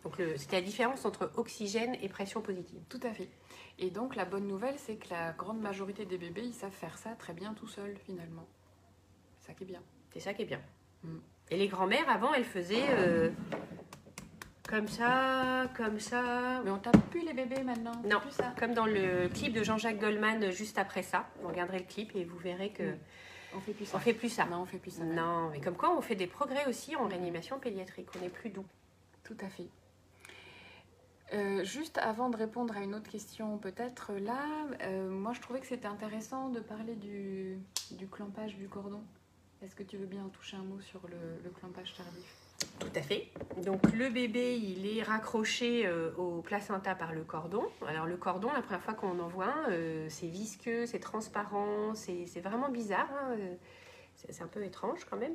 Donc 0.02 0.14
c'est 0.16 0.52
la 0.52 0.62
différence 0.62 1.04
entre 1.04 1.30
oxygène 1.36 1.94
et 2.02 2.08
pression 2.08 2.40
positive. 2.40 2.80
Tout 2.88 3.00
à 3.02 3.12
fait. 3.12 3.28
Et 3.78 3.90
donc 3.90 4.16
la 4.16 4.24
bonne 4.24 4.46
nouvelle, 4.46 4.78
c'est 4.78 4.96
que 4.96 5.10
la 5.10 5.32
grande 5.32 5.60
majorité 5.60 6.04
des 6.04 6.18
bébés, 6.18 6.42
ils 6.42 6.54
savent 6.54 6.72
faire 6.72 6.96
ça 6.98 7.10
très 7.10 7.32
bien 7.32 7.54
tout 7.54 7.68
seuls 7.68 7.96
finalement. 8.06 8.46
C'est 9.38 9.48
ça 9.48 9.54
qui 9.54 9.64
est 9.64 9.66
bien. 9.66 9.82
C'est 10.12 10.20
ça 10.20 10.34
qui 10.34 10.42
est 10.42 10.46
bien. 10.46 10.60
Mm. 11.04 11.18
Et 11.50 11.56
les 11.56 11.68
grands-mères, 11.68 12.08
avant, 12.08 12.32
elles 12.32 12.44
faisaient 12.44 12.88
euh, 12.90 13.30
comme 14.70 14.88
ça, 14.88 15.64
comme 15.76 15.98
ça. 15.98 16.62
Mais 16.64 16.70
on 16.70 16.78
tape 16.78 16.96
plus 17.10 17.20
les 17.20 17.34
bébés 17.34 17.62
maintenant. 17.62 17.92
Non, 18.04 18.20
plus 18.20 18.30
ça. 18.30 18.54
comme 18.58 18.72
dans 18.72 18.86
le 18.86 19.28
clip 19.28 19.52
de 19.52 19.64
Jean-Jacques 19.64 19.98
Goldman 19.98 20.50
juste 20.50 20.78
après 20.78 21.02
ça. 21.02 21.26
Vous 21.42 21.48
regarderez 21.48 21.80
le 21.80 21.84
clip 21.84 22.14
et 22.14 22.24
vous 22.24 22.38
verrez 22.38 22.70
que... 22.70 22.92
Mm. 22.92 22.98
On 23.52 23.60
fait 23.60 23.72
plus 23.72 23.86
ça. 23.86 23.96
On 23.96 24.00
fait 24.00 24.14
plus 24.14 24.28
ça. 24.28 24.44
Non, 24.46 24.58
on 24.58 24.66
fait 24.66 24.78
plus 24.78 24.92
ça. 24.92 25.02
Non, 25.02 25.50
mais 25.50 25.60
comme 25.60 25.74
quoi 25.76 25.96
on 25.96 26.00
fait 26.00 26.14
des 26.14 26.28
progrès 26.28 26.66
aussi 26.68 26.94
en 26.94 27.08
réanimation 27.08 27.58
pédiatrique. 27.58 28.06
On 28.20 28.24
est 28.24 28.28
plus 28.28 28.50
doux. 28.50 28.66
Tout 29.24 29.36
à 29.40 29.48
fait. 29.48 29.66
Euh, 31.32 31.64
juste 31.64 31.98
avant 31.98 32.28
de 32.28 32.36
répondre 32.36 32.76
à 32.76 32.80
une 32.80 32.94
autre 32.94 33.08
question, 33.08 33.56
peut-être 33.58 34.12
là, 34.14 34.44
euh, 34.82 35.08
moi 35.08 35.32
je 35.32 35.40
trouvais 35.40 35.60
que 35.60 35.66
c'était 35.66 35.86
intéressant 35.86 36.48
de 36.48 36.58
parler 36.58 36.96
du, 36.96 37.56
du, 37.92 38.08
clampage 38.08 38.56
du 38.56 38.68
cordon. 38.68 39.02
Est-ce 39.62 39.76
que 39.76 39.84
tu 39.84 39.96
veux 39.96 40.06
bien 40.06 40.28
toucher 40.32 40.56
un 40.56 40.64
mot 40.64 40.80
sur 40.80 41.00
le, 41.06 41.50
clampage 41.50 41.94
tardif? 41.94 42.39
Tout 42.78 42.92
à 42.94 43.02
fait. 43.02 43.28
Donc 43.58 43.92
le 43.92 44.08
bébé, 44.08 44.56
il 44.56 44.98
est 44.98 45.02
raccroché 45.02 45.86
euh, 45.86 46.12
au 46.16 46.40
placenta 46.42 46.94
par 46.94 47.12
le 47.12 47.22
cordon. 47.22 47.64
Alors 47.86 48.06
le 48.06 48.16
cordon, 48.16 48.50
la 48.52 48.62
première 48.62 48.82
fois 48.82 48.94
qu'on 48.94 49.18
en 49.18 49.28
voit 49.28 49.54
un, 49.68 50.08
c'est 50.08 50.26
visqueux, 50.26 50.86
c'est 50.86 50.98
transparent, 50.98 51.94
c'est 51.94 52.40
vraiment 52.40 52.70
bizarre. 52.70 53.08
Hein, 53.12 53.36
c'est 54.28 54.42
un 54.42 54.46
peu 54.46 54.62
étrange 54.62 55.04
quand 55.08 55.16
même. 55.16 55.34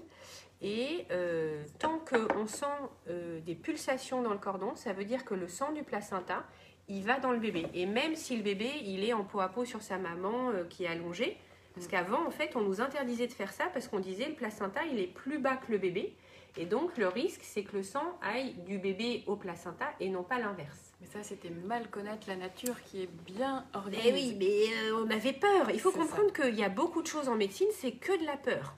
Et 0.61 1.05
euh, 1.11 1.63
tant 1.80 1.99
qu'on 1.99 2.47
sent 2.47 2.65
euh, 3.09 3.39
des 3.41 3.55
pulsations 3.55 4.21
dans 4.21 4.32
le 4.32 4.38
cordon, 4.38 4.76
ça 4.76 4.93
veut 4.93 5.05
dire 5.05 5.26
que 5.26 5.34
le 5.34 5.47
sang 5.47 5.71
du 5.73 5.84
placenta, 5.84 6.43
il 6.88 7.03
va 7.03 7.19
dans 7.19 7.32
le 7.32 7.39
bébé. 7.39 7.67
Et 7.73 7.86
même 7.86 8.15
si 8.15 8.38
le 8.38 8.43
bébé, 8.43 8.69
il 8.84 9.03
est 9.03 9.13
en 9.13 9.23
peau 9.23 9.39
à 9.39 9.49
peau 9.49 9.65
sur 9.65 9.82
sa 9.82 9.97
maman 9.97 10.51
euh, 10.51 10.63
qui 10.65 10.86
est 10.86 10.88
allongée, 10.88 11.38
parce 11.73 11.88
qu'avant, 11.88 12.26
en 12.26 12.32
fait, 12.32 12.55
on 12.55 12.61
nous 12.61 12.80
interdisait 12.80 13.28
de 13.28 13.34
faire 13.34 13.51
ça 13.51 13.65
parce 13.73 13.89
qu'on 13.89 13.99
disait 13.99 14.30
le 14.30 14.36
placenta, 14.36 14.86
il 14.86 14.99
est 14.99 15.07
plus 15.07 15.39
bas 15.39 15.57
que 15.57 15.71
le 15.71 15.78
bébé. 15.78 16.15
Et 16.58 16.66
donc, 16.66 16.97
le 16.97 17.08
risque, 17.08 17.41
c'est 17.43 17.64
que 17.64 17.78
le 17.78 17.84
sang 17.84 18.18
aille 18.22 18.53
du 18.66 18.78
bébé 18.78 19.24
au 19.28 19.36
placenta 19.36 19.88
et 19.99 20.10
non 20.10 20.24
pas 20.24 20.39
l'inverse. 20.39 20.93
Mais 21.01 21.08
ça, 21.08 21.22
c'était 21.22 21.49
mal 21.49 21.89
connaître 21.89 22.28
la 22.28 22.38
nature 22.38 22.82
qui 22.84 23.03
est 23.03 23.10
bien 23.26 23.66
organisée. 23.74 24.10
Eh 24.10 24.14
oui, 24.14 24.36
mais 24.39 24.91
on 24.93 25.10
avait 25.10 25.34
peur. 25.34 25.70
Il 25.74 25.80
faut 25.80 25.91
comprendre 25.91 26.32
qu'il 26.32 26.56
y 26.56 26.64
a 26.64 26.70
beaucoup 26.70 27.01
de 27.01 27.08
choses 27.08 27.28
en 27.28 27.36
médecine, 27.36 27.68
c'est 27.74 27.91
que 27.91 28.18
de 28.20 28.26
la 28.26 28.38
peur 28.38 28.76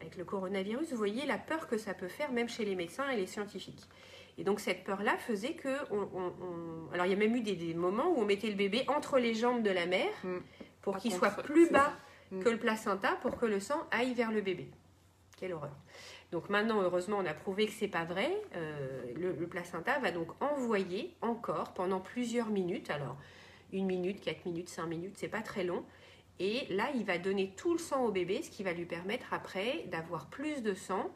avec 0.00 0.16
le 0.16 0.24
coronavirus, 0.24 0.90
vous 0.90 0.96
voyez 0.96 1.26
la 1.26 1.38
peur 1.38 1.68
que 1.68 1.76
ça 1.76 1.94
peut 1.94 2.08
faire, 2.08 2.32
même 2.32 2.48
chez 2.48 2.64
les 2.64 2.74
médecins 2.74 3.08
et 3.10 3.16
les 3.16 3.26
scientifiques. 3.26 3.86
Et 4.38 4.44
donc 4.44 4.60
cette 4.60 4.84
peur-là 4.84 5.16
faisait 5.18 5.54
que... 5.54 5.68
Alors 6.94 7.06
il 7.06 7.10
y 7.10 7.14
a 7.14 7.16
même 7.16 7.36
eu 7.36 7.42
des, 7.42 7.74
moments 7.74 8.08
où 8.08 8.20
on 8.20 8.24
mettait 8.24 8.48
le 8.48 8.54
bébé 8.54 8.84
entre 8.88 9.18
les 9.18 9.34
jambes 9.34 9.62
de 9.62 9.70
la 9.70 9.86
mère 9.86 10.12
mm. 10.24 10.38
pour 10.82 10.96
qu'il 10.96 11.12
soit 11.12 11.30
plus 11.42 11.70
bas 11.70 11.92
mm. 12.30 12.42
que 12.42 12.48
le 12.48 12.58
placenta 12.58 13.16
pour 13.20 13.36
que 13.36 13.46
le 13.46 13.60
sang 13.60 13.86
aille 13.90 14.14
vers 14.14 14.32
le 14.32 14.40
bébé. 14.40 14.70
Quelle 15.36 15.52
horreur. 15.52 15.76
Donc 16.32 16.48
maintenant, 16.48 16.80
heureusement, 16.80 17.18
on 17.18 17.26
a 17.26 17.34
prouvé 17.34 17.66
que 17.66 17.72
c'est 17.72 17.88
pas 17.88 18.04
vrai. 18.04 18.30
Euh, 18.54 19.02
le, 19.16 19.46
placenta 19.46 19.98
va 19.98 20.12
donc 20.12 20.28
envoyer 20.40 21.16
encore 21.22 21.74
pendant 21.74 22.00
plusieurs 22.00 22.50
minutes. 22.50 22.90
Alors, 22.90 23.16
une 23.72 23.86
minute, 23.86 24.20
quatre 24.20 24.44
minutes, 24.44 24.68
cinq 24.68 24.86
minutes, 24.86 25.14
c'est 25.16 25.28
pas 25.28 25.42
très 25.42 25.64
long. 25.64 25.84
Et 26.38 26.66
là, 26.70 26.88
il 26.94 27.04
va 27.04 27.18
donner 27.18 27.52
tout 27.56 27.72
le 27.72 27.78
sang 27.78 28.04
au 28.04 28.12
bébé, 28.12 28.42
ce 28.42 28.50
qui 28.50 28.62
va 28.62 28.72
lui 28.72 28.86
permettre 28.86 29.34
après 29.34 29.84
d'avoir 29.88 30.30
plus 30.30 30.62
de 30.62 30.72
sang, 30.72 31.10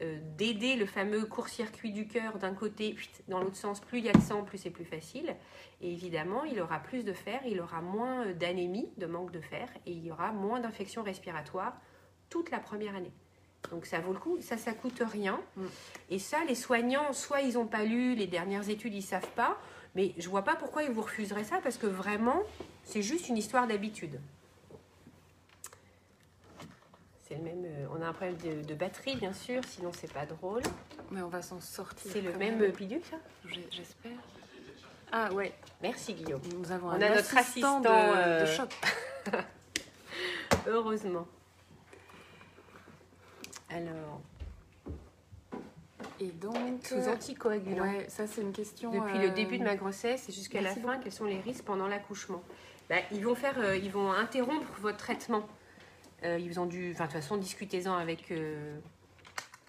euh, 0.00 0.18
d'aider 0.36 0.74
le 0.76 0.86
fameux 0.86 1.26
court-circuit 1.26 1.92
du 1.92 2.08
cœur 2.08 2.38
d'un 2.38 2.54
côté, 2.54 2.96
dans 3.28 3.40
l'autre 3.40 3.56
sens, 3.56 3.80
plus 3.80 3.98
il 3.98 4.06
y 4.06 4.08
a 4.08 4.12
de 4.12 4.20
sang, 4.20 4.42
plus 4.42 4.58
c'est 4.58 4.70
plus 4.70 4.84
facile. 4.84 5.36
Et 5.80 5.92
évidemment, 5.92 6.44
il 6.44 6.60
aura 6.60 6.80
plus 6.80 7.04
de 7.04 7.12
fer, 7.12 7.40
il 7.46 7.60
aura 7.60 7.82
moins 7.82 8.32
d'anémie, 8.32 8.88
de 8.96 9.06
manque 9.06 9.30
de 9.30 9.40
fer, 9.40 9.68
et 9.86 9.92
il 9.92 10.04
y 10.04 10.10
aura 10.10 10.32
moins 10.32 10.58
d'infections 10.58 11.02
respiratoires 11.02 11.76
toute 12.28 12.50
la 12.50 12.58
première 12.58 12.96
année. 12.96 13.12
Donc 13.70 13.86
ça 13.86 13.98
vaut 14.00 14.12
le 14.12 14.18
coup, 14.18 14.38
ça, 14.40 14.56
ça 14.56 14.72
coûte 14.72 15.02
rien. 15.12 15.40
Mm. 15.56 15.64
Et 16.10 16.18
ça, 16.18 16.38
les 16.46 16.54
soignants, 16.54 17.12
soit 17.12 17.40
ils 17.40 17.54
n'ont 17.54 17.66
pas 17.66 17.84
lu 17.84 18.14
les 18.14 18.26
dernières 18.26 18.68
études, 18.68 18.94
ils 18.94 19.02
savent 19.02 19.30
pas, 19.34 19.58
mais 19.94 20.12
je 20.18 20.28
vois 20.28 20.42
pas 20.42 20.56
pourquoi 20.56 20.82
ils 20.82 20.90
vous 20.90 21.02
refuseraient 21.02 21.44
ça, 21.44 21.60
parce 21.62 21.78
que 21.78 21.86
vraiment, 21.86 22.42
c'est 22.84 23.02
juste 23.02 23.28
une 23.28 23.36
histoire 23.36 23.66
d'habitude. 23.66 24.20
C'est 27.26 27.36
le 27.36 27.42
même. 27.42 27.64
Euh, 27.64 27.86
on 27.96 28.02
a 28.02 28.06
un 28.06 28.12
problème 28.12 28.36
de, 28.36 28.74
batterie, 28.74 29.16
bien 29.16 29.32
sûr, 29.32 29.62
sinon 29.66 29.90
c'est 29.98 30.12
pas 30.12 30.26
drôle. 30.26 30.62
Mais 31.10 31.22
on 31.22 31.28
va 31.28 31.40
s'en 31.40 31.60
sortir. 31.60 32.10
C'est 32.12 32.20
le 32.20 32.34
même, 32.34 32.70
bidule, 32.72 33.00
ça? 33.10 33.16
J'espère. 33.70 34.12
Ah 35.10 35.32
ouais. 35.32 35.54
Merci 35.80 36.14
Guillaume. 36.14 36.42
Nous 36.58 36.70
avons 36.72 36.90
un 36.90 36.98
on 36.98 37.02
a 37.02 37.14
notre 37.14 37.36
assistant 37.36 37.80
de, 37.80 37.88
euh, 37.88 38.46
choc. 38.46 38.68
Heureusement. 40.66 41.26
Alors. 43.70 44.20
Et 46.20 46.28
donc. 46.28 46.84
Sous 46.84 47.08
anticoagulants. 47.08 47.82
Ouais, 47.82 48.06
ça 48.08 48.26
c'est 48.26 48.40
une 48.42 48.52
question. 48.52 48.90
Depuis 48.92 49.18
le 49.18 49.30
début 49.30 49.58
de 49.58 49.64
ma 49.64 49.76
grossesse 49.76 50.28
et 50.28 50.32
jusqu'à 50.32 50.60
la 50.60 50.74
fin, 50.74 50.98
quels 50.98 51.12
sont 51.12 51.24
les 51.24 51.40
risques 51.40 51.64
pendant 51.64 51.88
l'accouchement? 51.88 52.42
Bah, 52.88 52.96
ils 53.12 53.24
vont 53.24 53.34
faire, 53.34 53.74
ils 53.74 53.90
vont 53.90 54.12
interrompre 54.12 54.66
votre 54.80 54.98
traitement. 54.98 55.44
Euh, 56.24 56.38
ils 56.38 56.58
ont 56.58 56.66
dû, 56.66 56.92
enfin, 56.92 57.04
de 57.04 57.10
toute 57.10 57.20
façon, 57.20 57.36
discutez-en 57.36 57.94
avec, 57.94 58.30
euh, 58.30 58.78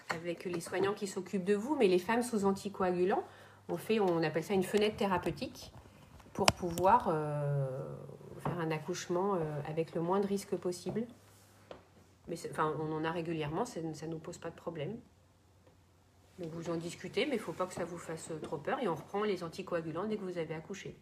avec 0.10 0.46
les 0.46 0.62
soignants 0.62 0.94
qui 0.94 1.08
s'occupent 1.08 1.44
de 1.44 1.56
vous. 1.56 1.76
Mais 1.76 1.88
les 1.88 2.00
femmes 2.00 2.24
sous 2.24 2.46
anticoagulants, 2.46 3.24
on 3.70 3.78
fait, 3.78 4.00
on 4.00 4.24
appelle 4.24 4.44
ça 4.44 4.54
une 4.54 4.64
fenêtre 4.64 4.96
thérapeutique 4.96 5.72
pour 6.34 6.48
pouvoir 6.48 7.10
euh, 7.10 7.66
faire 8.44 8.60
un 8.60 8.72
accouchement 8.72 9.38
avec 9.68 9.96
le 9.96 10.02
moins 10.02 10.20
de 10.20 10.28
risques 10.28 10.56
possible. 10.56 11.06
Mais 12.28 12.36
enfin, 12.50 12.76
on 12.80 12.92
en 12.92 13.04
a 13.04 13.12
régulièrement, 13.12 13.66
ça 13.66 13.82
ne 13.82 14.08
nous 14.08 14.20
pose 14.20 14.38
pas 14.38 14.50
de 14.50 14.56
problème. 14.56 14.98
Donc 16.40 16.52
vous 16.52 16.70
en 16.70 16.76
discutez, 16.76 17.26
mais 17.26 17.36
il 17.36 17.40
ne 17.40 17.44
faut 17.44 17.54
pas 17.54 17.66
que 17.66 17.74
ça 17.74 17.86
vous 17.86 17.98
fasse 17.98 18.32
trop 18.42 18.58
peur. 18.58 18.80
Et 18.80 18.88
on 18.88 18.96
reprend 18.96 19.24
les 19.24 19.44
anticoagulants 19.44 20.06
dès 20.06 20.18
que 20.18 20.24
vous 20.24 20.38
avez 20.38 20.54
accouché. 20.54 20.98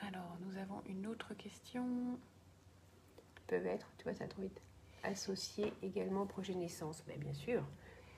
Alors, 0.00 0.36
nous 0.40 0.56
avons 0.58 0.82
une 0.86 1.06
autre 1.06 1.34
question. 1.34 2.18
Peuvent 3.46 3.66
être, 3.66 3.88
tu 3.98 4.04
vois, 4.04 4.14
ça 4.14 4.26
trop 4.26 4.42
vite. 4.42 4.60
Associés 5.02 5.72
également 5.82 6.22
au 6.22 6.26
projet 6.26 6.54
de 6.54 6.58
naissance. 6.58 7.04
Mais 7.06 7.16
bien 7.16 7.34
sûr. 7.34 7.62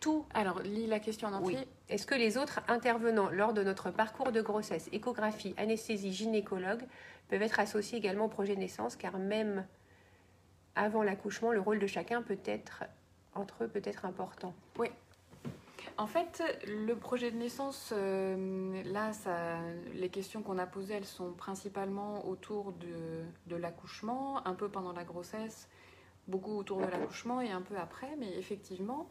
Tout. 0.00 0.24
Alors, 0.32 0.60
lis 0.60 0.86
la 0.86 0.98
question 0.98 1.28
en 1.28 1.34
entier. 1.34 1.58
Est-ce 1.88 2.06
que 2.06 2.14
les 2.14 2.38
autres 2.38 2.60
intervenants 2.68 3.30
lors 3.30 3.52
de 3.52 3.62
notre 3.62 3.90
parcours 3.90 4.32
de 4.32 4.40
grossesse, 4.40 4.88
échographie, 4.92 5.54
anesthésie, 5.58 6.12
gynécologue, 6.12 6.82
peuvent 7.28 7.42
être 7.42 7.60
associés 7.60 7.98
également 7.98 8.24
au 8.24 8.28
projet 8.28 8.54
de 8.54 8.60
naissance? 8.60 8.96
Car 8.96 9.18
même 9.18 9.66
avant 10.74 11.02
l'accouchement, 11.02 11.52
le 11.52 11.60
rôle 11.60 11.78
de 11.78 11.86
chacun 11.86 12.22
peut 12.22 12.38
être, 12.46 12.84
entre 13.34 13.64
eux, 13.64 13.68
peut 13.68 13.82
être 13.84 14.06
important. 14.06 14.54
Oui, 14.78 14.88
en 16.00 16.06
fait, 16.06 16.42
le 16.66 16.94
projet 16.94 17.30
de 17.30 17.36
naissance, 17.36 17.92
euh, 17.94 18.82
là, 18.84 19.12
les 19.94 20.08
questions 20.08 20.42
qu'on 20.42 20.58
a 20.58 20.66
posées, 20.66 20.94
elles 20.94 21.04
sont 21.04 21.32
principalement 21.32 22.26
autour 22.26 22.72
de, 22.72 23.56
l'accouchement, 23.56 24.46
un 24.46 24.54
peu 24.54 24.68
pendant 24.68 24.92
la 24.92 25.04
grossesse, 25.04 25.68
beaucoup 26.26 26.56
autour 26.56 26.78
de 26.78 26.86
l'accouchement 26.86 27.40
et 27.40 27.50
un 27.50 27.60
peu 27.60 27.76
après. 27.76 28.08
Mais 28.18 28.34
effectivement, 28.38 29.08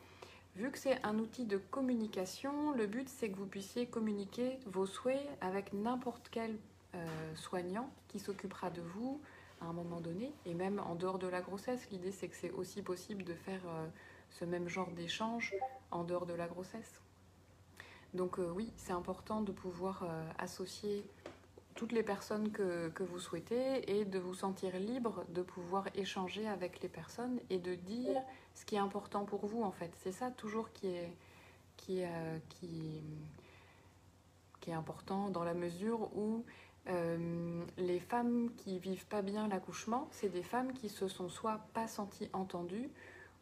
vu 0.60 0.72
que 0.72 0.78
c'est 0.78 1.04
un 1.06 1.18
outil 1.20 1.46
de 1.46 1.58
communication, 1.58 2.72
le 2.74 2.86
but, 2.86 3.08
c'est 3.08 3.30
que 3.30 3.38
vous 3.38 3.46
puissiez 3.46 3.86
communiquer 3.86 4.60
vos 4.66 4.86
souhaits 4.86 5.26
avec 5.40 5.72
n'importe 5.72 6.28
quel 6.30 6.58
euh, 6.96 7.08
soignant 7.36 7.90
qui 8.10 8.20
s'occupera 8.20 8.70
de 8.70 8.82
vous 8.82 9.22
à 9.62 9.66
un 9.66 9.74
moment 9.74 10.02
donné, 10.02 10.34
et 10.46 10.54
même 10.54 10.80
en 10.80 10.96
dehors 10.96 11.18
de 11.18 11.28
la 11.28 11.42
grossesse. 11.42 11.90
L'idée, 11.92 12.12
c'est 12.12 12.28
que 12.28 12.36
c'est 12.36 12.52
aussi 12.52 12.82
possible 12.82 13.24
de 13.24 13.34
faire 13.34 13.62
euh, 13.68 13.88
ce 14.32 14.44
même 14.44 14.68
genre 14.68 14.92
d'échange 14.92 15.54
en 15.92 16.04
dehors 16.04 16.26
de 16.26 16.34
la 16.34 16.48
grossesse. 16.48 17.02
Donc 18.14 18.38
euh, 18.38 18.52
oui, 18.54 18.72
c'est 18.76 18.94
important 18.94 19.42
de 19.42 19.54
pouvoir 19.54 20.04
associer 20.38 21.06
toutes 21.80 21.94
les 21.94 22.04
personnes 22.04 22.52
que, 22.52 22.92
vous 23.00 23.20
souhaitez 23.20 23.90
et 23.90 24.04
de 24.04 24.20
vous 24.20 24.34
sentir 24.34 24.78
libre 24.78 25.24
de 25.30 25.42
pouvoir 25.42 25.86
échanger 25.96 26.46
avec 26.46 26.82
les 26.82 26.90
personnes 26.90 27.40
et 27.50 27.58
de 27.58 27.74
dire 27.74 28.22
ce 28.60 28.66
qui 28.66 28.76
est 28.76 28.80
important 28.80 29.24
pour 29.24 29.46
vous 29.46 29.64
en 29.64 29.72
fait. 29.72 29.92
C'est 30.04 30.12
ça 30.12 30.32
toujours 30.32 30.72
qui 30.74 30.88
est, 30.88 31.14
est 34.68 34.74
important 34.74 35.30
dans 35.30 35.44
la 35.44 35.54
mesure 35.54 36.16
où 36.16 36.44
euh, 36.88 37.64
les 37.78 38.00
femmes 38.00 38.50
qui 38.58 38.80
vivent 38.80 39.06
pas 39.08 39.22
bien 39.22 39.48
l'accouchement, 39.48 40.08
c'est 40.12 40.30
des 40.30 40.44
femmes 40.44 40.74
qui 40.74 40.90
se 40.90 41.08
sont 41.08 41.30
soit 41.30 41.62
pas 41.74 41.88
senties 41.88 42.30
entendues 42.34 42.90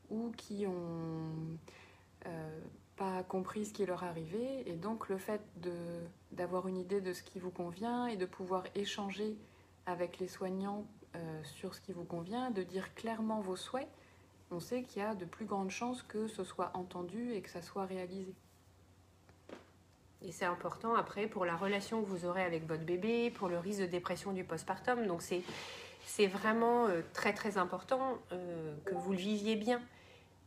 ou 0.09 0.32
qui 0.38 0.65
ont 0.68 1.57
euh, 2.26 2.59
pas 2.95 3.24
compris 3.24 3.65
ce 3.65 3.74
qui 3.74 3.86
leur 3.86 4.03
arrivait. 4.03 4.63
Et 4.65 4.74
donc 4.74 5.09
le 5.09 5.18
fait 5.18 5.41
d'avoir 6.32 6.68
une 6.68 6.78
idée 6.78 7.01
de 7.01 7.13
ce 7.13 7.24
qui 7.24 7.39
vous 7.39 7.51
convient 7.51 8.07
et 8.07 8.18
de 8.18 8.26
pouvoir 8.26 8.63
échanger 8.76 9.36
avec 9.86 10.20
les 10.20 10.28
soignants 10.28 10.86
euh, 11.15 11.43
sur 11.43 11.74
ce 11.74 11.82
qui 11.82 11.93
vous 11.93 12.03
convient, 12.03 12.51
de 12.51 12.63
dire 12.63 12.93
clairement 12.93 13.39
vos 13.39 13.55
souhaits, 13.55 13.88
on 14.52 14.60
sait 14.60 14.84
qu'il 14.84 15.02
y 15.02 15.06
a 15.06 15.16
de 15.16 15.26
plus 15.26 15.45
grandes 15.45 15.72
chances 15.72 16.04
que 16.04 16.28
ce 16.28 16.43
soit 16.43 16.72
entendu 16.74 17.34
et 17.34 17.41
que 17.41 17.50
ça 17.50 17.62
soit 17.62 17.86
réalisé. 17.86 18.34
Et 20.24 20.32
c'est 20.32 20.45
important 20.45 20.95
après 20.95 21.28
pour 21.28 21.45
la 21.45 21.56
relation 21.56 22.02
que 22.02 22.08
vous 22.08 22.26
aurez 22.26 22.43
avec 22.43 22.68
votre 22.68 22.84
bébé, 22.84 23.30
pour 23.30 23.50
le 23.50 23.60
risque 23.60 23.82
de 23.82 23.86
dépression 23.86 24.34
du 24.34 24.43
postpartum. 24.43 25.06
Donc 25.06 25.22
c'est, 25.22 25.41
c'est 26.06 26.28
vraiment 26.28 26.88
euh, 26.88 27.02
très 27.14 27.34
très 27.34 27.58
important 27.58 28.18
euh, 28.32 28.76
que 28.86 28.95
vous 28.95 29.12
le 29.12 29.18
viviez 29.18 29.56
bien. 29.56 29.82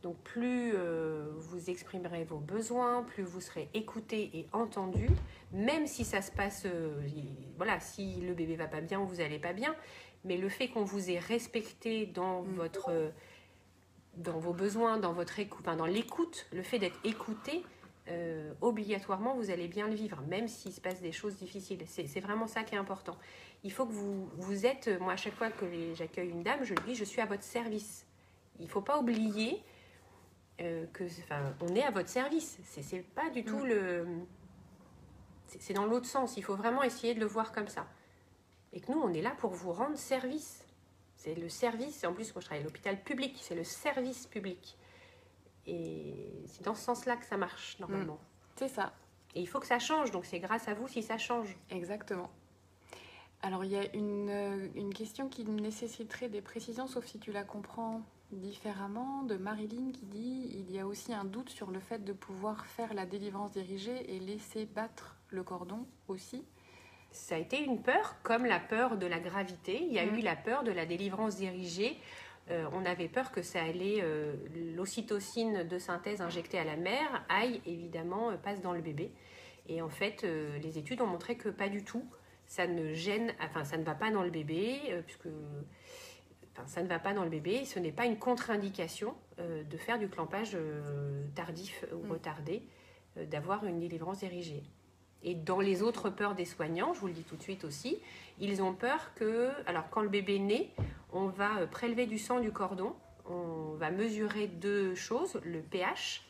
Donc 0.03 0.17
plus 0.17 0.73
euh, 0.75 1.29
vous 1.35 1.69
exprimerez 1.69 2.23
vos 2.23 2.39
besoins, 2.39 3.03
plus 3.03 3.23
vous 3.23 3.39
serez 3.39 3.69
écouté 3.73 4.31
et 4.33 4.47
entendu, 4.51 5.07
même 5.53 5.85
si 5.85 6.03
ça 6.03 6.23
se 6.23 6.31
passe, 6.31 6.65
voilà, 7.55 7.79
si 7.79 8.15
le 8.21 8.33
bébé 8.33 8.55
va 8.55 8.67
pas 8.67 8.81
bien 8.81 8.99
ou 8.99 9.05
vous 9.05 9.17
n'allez 9.17 9.37
pas 9.37 9.53
bien, 9.53 9.75
mais 10.25 10.37
le 10.37 10.49
fait 10.49 10.69
qu'on 10.69 10.83
vous 10.83 11.11
ait 11.11 11.19
respecté 11.19 12.07
dans 12.07 12.41
mm. 12.41 12.55
votre, 12.55 13.11
dans 14.17 14.39
vos 14.39 14.53
besoins, 14.53 14.97
dans 14.97 15.13
votre 15.13 15.39
écoute, 15.39 15.61
enfin, 15.61 15.75
dans 15.75 15.85
l'écoute, 15.85 16.47
le 16.51 16.63
fait 16.63 16.79
d'être 16.79 16.99
écouté, 17.03 17.63
euh, 18.09 18.51
obligatoirement, 18.61 19.35
vous 19.35 19.51
allez 19.51 19.67
bien 19.67 19.87
le 19.87 19.93
vivre, 19.93 20.21
même 20.27 20.47
s'il 20.47 20.73
se 20.73 20.81
passe 20.81 21.01
des 21.01 21.11
choses 21.11 21.35
difficiles. 21.35 21.83
C'est 21.87 22.19
vraiment 22.19 22.47
ça 22.47 22.63
qui 22.63 22.75
est 22.75 22.77
important. 22.77 23.17
Il 23.63 23.71
faut 23.71 23.85
que 23.85 23.93
vous, 23.93 24.27
vous 24.37 24.65
êtes, 24.65 24.89
moi 24.99 25.13
à 25.13 25.17
chaque 25.17 25.35
fois 25.35 25.49
que 25.49 25.65
j'accueille 25.93 26.29
une 26.29 26.43
dame, 26.43 26.63
je 26.63 26.73
lui 26.73 26.83
dis, 26.85 26.95
je 26.95 27.03
suis 27.03 27.21
à 27.21 27.25
votre 27.25 27.43
service. 27.43 28.05
Il 28.59 28.65
ne 28.65 28.69
faut 28.69 28.81
pas 28.81 28.99
oublier 28.99 29.63
euh, 30.61 30.85
que, 30.93 31.03
enfin, 31.23 31.53
on 31.61 31.75
est 31.75 31.83
à 31.83 31.91
votre 31.91 32.09
service. 32.09 32.57
C'est 32.63 33.03
pas 33.15 33.29
du 33.29 33.43
tout 33.43 33.59
mm. 33.59 33.67
le... 33.67 34.05
C'est 35.47 35.73
dans 35.73 35.85
l'autre 35.85 36.05
sens. 36.05 36.37
Il 36.37 36.43
faut 36.43 36.55
vraiment 36.55 36.81
essayer 36.81 37.13
de 37.13 37.19
le 37.19 37.25
voir 37.25 37.51
comme 37.51 37.67
ça. 37.67 37.85
Et 38.71 38.79
que 38.79 38.91
nous, 38.91 38.99
on 38.99 39.11
est 39.13 39.21
là 39.21 39.31
pour 39.31 39.51
vous 39.51 39.73
rendre 39.73 39.97
service. 39.97 40.60
C'est 41.23 41.35
le 41.35 41.49
service, 41.49 42.03
en 42.03 42.13
plus, 42.13 42.33
moi 42.33 42.41
je 42.41 42.47
travaille 42.47 42.63
à 42.63 42.65
l'hôpital 42.65 42.99
public, 42.99 43.37
c'est 43.39 43.53
le 43.53 43.63
service 43.63 44.25
public. 44.25 44.75
Et 45.67 46.15
c'est 46.47 46.63
dans 46.63 46.73
ce 46.73 46.81
sens-là 46.81 47.15
que 47.15 47.25
ça 47.25 47.37
marche 47.37 47.77
normalement. 47.79 48.15
Mm. 48.15 48.55
C'est 48.55 48.67
ça. 48.69 48.91
Et 49.35 49.41
il 49.41 49.47
faut 49.47 49.59
que 49.59 49.67
ça 49.67 49.77
change, 49.77 50.09
donc 50.09 50.25
c'est 50.25 50.39
grâce 50.39 50.67
à 50.67 50.73
vous 50.73 50.87
si 50.87 51.03
ça 51.03 51.19
change. 51.19 51.55
Exactement. 51.69 52.31
Alors 53.43 53.63
il 53.63 53.69
y 53.69 53.77
a 53.77 53.95
une, 53.95 54.31
euh, 54.31 54.67
une, 54.73 54.91
question 54.95 55.29
qui 55.29 55.45
nécessiterait 55.45 56.27
des 56.27 56.41
précisions, 56.41 56.87
sauf 56.87 57.05
si 57.05 57.19
tu 57.19 57.31
la 57.31 57.43
comprends 57.43 58.01
différemment, 58.31 59.21
de 59.21 59.37
Marilyn 59.37 59.91
qui 59.91 60.07
dit 60.07 60.49
il 60.51 60.71
y 60.71 60.79
a 60.79 60.87
aussi 60.87 61.13
un 61.13 61.23
doute 61.23 61.51
sur 61.51 61.69
le 61.69 61.79
fait 61.79 62.03
de 62.03 62.13
pouvoir 62.13 62.65
faire 62.65 62.95
la 62.95 63.05
délivrance 63.05 63.51
dirigée 63.51 64.15
et 64.15 64.19
laisser 64.19 64.65
battre 64.65 65.17
le 65.29 65.43
cordon 65.43 65.85
aussi. 66.07 66.43
Ça 67.11 67.35
a 67.35 67.37
été 67.37 67.61
une 67.61 67.81
peur, 67.81 68.15
comme 68.23 68.45
la 68.45 68.59
peur 68.59 68.97
de 68.97 69.05
la 69.05 69.19
gravité. 69.19 69.81
Il 69.81 69.93
y 69.93 69.99
a 69.99 70.05
mm. 70.05 70.15
eu 70.17 70.21
la 70.21 70.35
peur 70.35 70.63
de 70.63 70.71
la 70.71 70.85
délivrance 70.85 71.35
dirigée 71.37 71.97
euh, 72.49 72.65
on 72.73 72.85
avait 72.85 73.07
peur 73.07 73.31
que 73.31 73.41
ça 73.41 73.63
allait, 73.63 73.99
euh, 74.01 74.35
l'ocytocine 74.75 75.63
de 75.63 75.77
synthèse 75.77 76.21
injectée 76.21 76.57
à 76.57 76.63
la 76.63 76.75
mère 76.75 77.23
aille 77.29 77.61
évidemment, 77.65 78.31
euh, 78.31 78.37
passe 78.37 78.61
dans 78.61 78.73
le 78.73 78.81
bébé. 78.81 79.11
Et 79.69 79.81
en 79.81 79.89
fait, 79.89 80.23
les 80.23 80.79
études 80.79 81.01
ont 81.01 81.07
montré 81.07 81.37
que 81.37 81.47
pas 81.47 81.69
du 81.69 81.83
tout. 81.83 82.03
Ça 82.47 82.67
ne 82.67 82.93
gêne, 82.93 83.31
enfin, 83.41 83.63
ça 83.63 83.77
ne 83.77 83.83
va 83.83 83.93
pas 83.93 84.09
dans 84.09 84.23
le 84.23 84.31
bébé, 84.31 84.79
puisque 85.05 85.27
enfin, 86.51 86.67
ça 86.67 86.81
ne 86.81 86.87
va 86.87 86.99
pas 86.99 87.13
dans 87.13 87.23
le 87.23 87.29
bébé. 87.29 87.63
Ce 87.63 87.79
n'est 87.79 87.91
pas 87.91 88.05
une 88.05 88.17
contre-indication 88.17 89.13
de 89.37 89.77
faire 89.77 89.99
du 89.99 90.09
clampage 90.09 90.57
tardif 91.35 91.85
ou 91.93 92.07
mm. 92.07 92.11
retardé, 92.11 92.63
d'avoir 93.15 93.63
une 93.65 93.79
délivrance 93.79 94.19
dirigée. 94.19 94.63
Et 95.23 95.35
dans 95.35 95.59
les 95.59 95.83
autres 95.83 96.09
peurs 96.09 96.35
des 96.35 96.45
soignants, 96.45 96.93
je 96.93 96.99
vous 96.99 97.07
le 97.07 97.13
dis 97.13 97.23
tout 97.23 97.35
de 97.35 97.43
suite 97.43 97.63
aussi, 97.63 97.99
ils 98.39 98.61
ont 98.61 98.73
peur 98.73 99.13
que, 99.15 99.49
alors 99.67 99.89
quand 99.89 100.01
le 100.01 100.09
bébé 100.09 100.39
naît, 100.39 100.69
on 101.13 101.27
va 101.27 101.59
euh, 101.59 101.67
prélever 101.67 102.07
du 102.07 102.17
sang 102.17 102.39
du 102.39 102.51
cordon, 102.51 102.95
on 103.25 103.75
va 103.75 103.91
mesurer 103.91 104.47
deux 104.47 104.95
choses, 104.95 105.39
le 105.43 105.61
pH, 105.61 106.23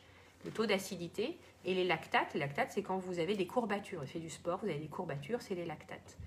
le 0.44 0.50
taux 0.50 0.66
d'acidité, 0.66 1.38
et 1.64 1.74
les 1.74 1.84
lactates. 1.84 2.34
Les 2.34 2.40
lactates, 2.40 2.72
c'est 2.72 2.82
quand 2.82 2.98
vous 2.98 3.18
avez 3.18 3.34
des 3.34 3.46
courbatures. 3.46 4.04
Fait 4.04 4.18
du 4.18 4.30
sport, 4.30 4.60
vous 4.62 4.68
avez 4.68 4.78
des 4.78 4.88
courbatures, 4.88 5.40
c'est 5.40 5.54
les 5.54 5.64
lactates. 5.64 6.18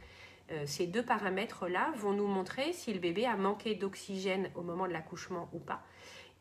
Euh, 0.51 0.63
ces 0.65 0.87
deux 0.87 1.03
paramètres-là 1.03 1.91
vont 1.97 2.13
nous 2.13 2.27
montrer 2.27 2.71
si 2.73 2.93
le 2.93 2.99
bébé 2.99 3.25
a 3.25 3.35
manqué 3.35 3.75
d'oxygène 3.75 4.51
au 4.55 4.61
moment 4.61 4.87
de 4.87 4.93
l'accouchement 4.93 5.49
ou 5.53 5.59
pas. 5.59 5.81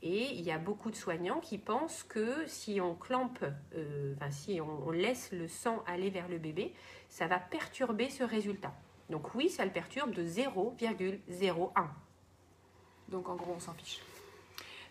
Et 0.07 0.35
il 0.35 0.43
y 0.43 0.51
a 0.51 0.59
beaucoup 0.59 0.91
de 0.91 0.97
soignants 0.97 1.41
qui 1.41 1.57
pensent 1.57 2.03
que 2.03 2.47
si 2.47 2.79
on 2.79 2.95
euh, 3.11 4.15
enfin, 4.17 4.31
si 4.31 4.61
on, 4.61 4.91
laisse 4.91 5.33
le 5.33 5.49
sang 5.49 5.83
aller 5.87 6.11
vers 6.11 6.29
le 6.29 6.37
bébé, 6.37 6.75
ça 7.09 7.27
va 7.27 7.39
perturber 7.39 8.11
ce 8.11 8.23
résultat. 8.23 8.75
Donc 9.09 9.35
oui, 9.35 9.49
ça 9.49 9.65
le 9.65 9.73
perturbe 9.73 10.13
de 10.13 10.23
0,01. 10.23 11.87
Donc 13.09 13.31
en 13.31 13.35
gros, 13.35 13.55
on 13.57 13.61
s'en 13.61 13.73
fiche. 13.73 14.03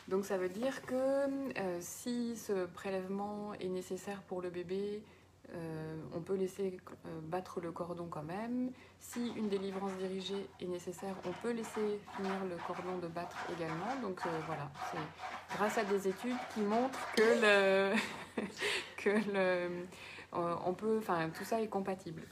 Donc 0.07 0.25
ça 0.25 0.37
veut 0.39 0.49
dire 0.49 0.83
que 0.87 0.95
euh, 0.95 1.77
si 1.79 2.35
ce 2.35 2.65
prélèvement 2.65 3.53
est 3.53 3.69
nécessaire 3.69 4.23
pour 4.23 4.41
le 4.41 4.49
bébé, 4.49 5.03
euh, 5.51 5.95
on 6.15 6.21
peut 6.21 6.35
laisser 6.35 6.77
euh, 7.05 7.19
battre 7.23 7.59
le 7.59 7.71
cordon 7.71 8.07
quand 8.09 8.23
même. 8.23 8.71
Si 8.99 9.27
une 9.35 9.49
délivrance 9.49 9.91
dirigée 9.97 10.47
est 10.59 10.65
nécessaire, 10.65 11.15
on 11.27 11.31
peut 11.41 11.51
laisser 11.51 11.99
finir 12.15 12.43
le 12.49 12.55
cordon 12.65 12.97
de 12.97 13.07
battre 13.07 13.37
également. 13.55 13.95
Donc 14.01 14.21
euh, 14.25 14.29
voilà, 14.47 14.71
c'est 14.91 15.55
grâce 15.55 15.77
à 15.77 15.83
des 15.83 16.07
études 16.07 16.37
qui 16.53 16.61
montrent 16.61 17.07
que 17.15 17.41
le, 17.41 18.41
que 18.97 19.09
le, 19.31 19.85
on 20.31 20.73
peut, 20.73 20.97
enfin 20.99 21.29
tout 21.29 21.43
ça 21.43 21.61
est 21.61 21.67
compatible. 21.67 22.23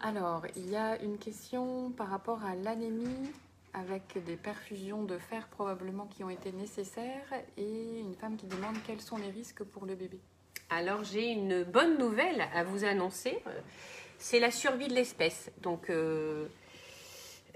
Alors, 0.00 0.42
il 0.56 0.70
y 0.70 0.76
a 0.76 1.00
une 1.02 1.18
question 1.18 1.90
par 1.90 2.08
rapport 2.08 2.44
à 2.44 2.54
l'anémie 2.54 3.32
avec 3.72 4.22
des 4.24 4.36
perfusions 4.36 5.02
de 5.02 5.18
fer 5.18 5.48
probablement 5.48 6.06
qui 6.06 6.22
ont 6.22 6.30
été 6.30 6.52
nécessaires 6.52 7.32
et 7.56 7.98
une 7.98 8.14
femme 8.14 8.36
qui 8.36 8.46
demande 8.46 8.76
quels 8.86 9.00
sont 9.00 9.16
les 9.16 9.30
risques 9.30 9.64
pour 9.64 9.84
le 9.84 9.96
bébé. 9.96 10.20
Alors 10.70 11.04
j'ai 11.04 11.28
une 11.28 11.62
bonne 11.62 11.98
nouvelle 11.98 12.44
à 12.54 12.64
vous 12.64 12.84
annoncer. 12.84 13.38
C'est 14.18 14.40
la 14.40 14.50
survie 14.50 14.88
de 14.88 14.94
l'espèce. 14.94 15.50
Donc 15.62 15.90
euh, 15.90 16.46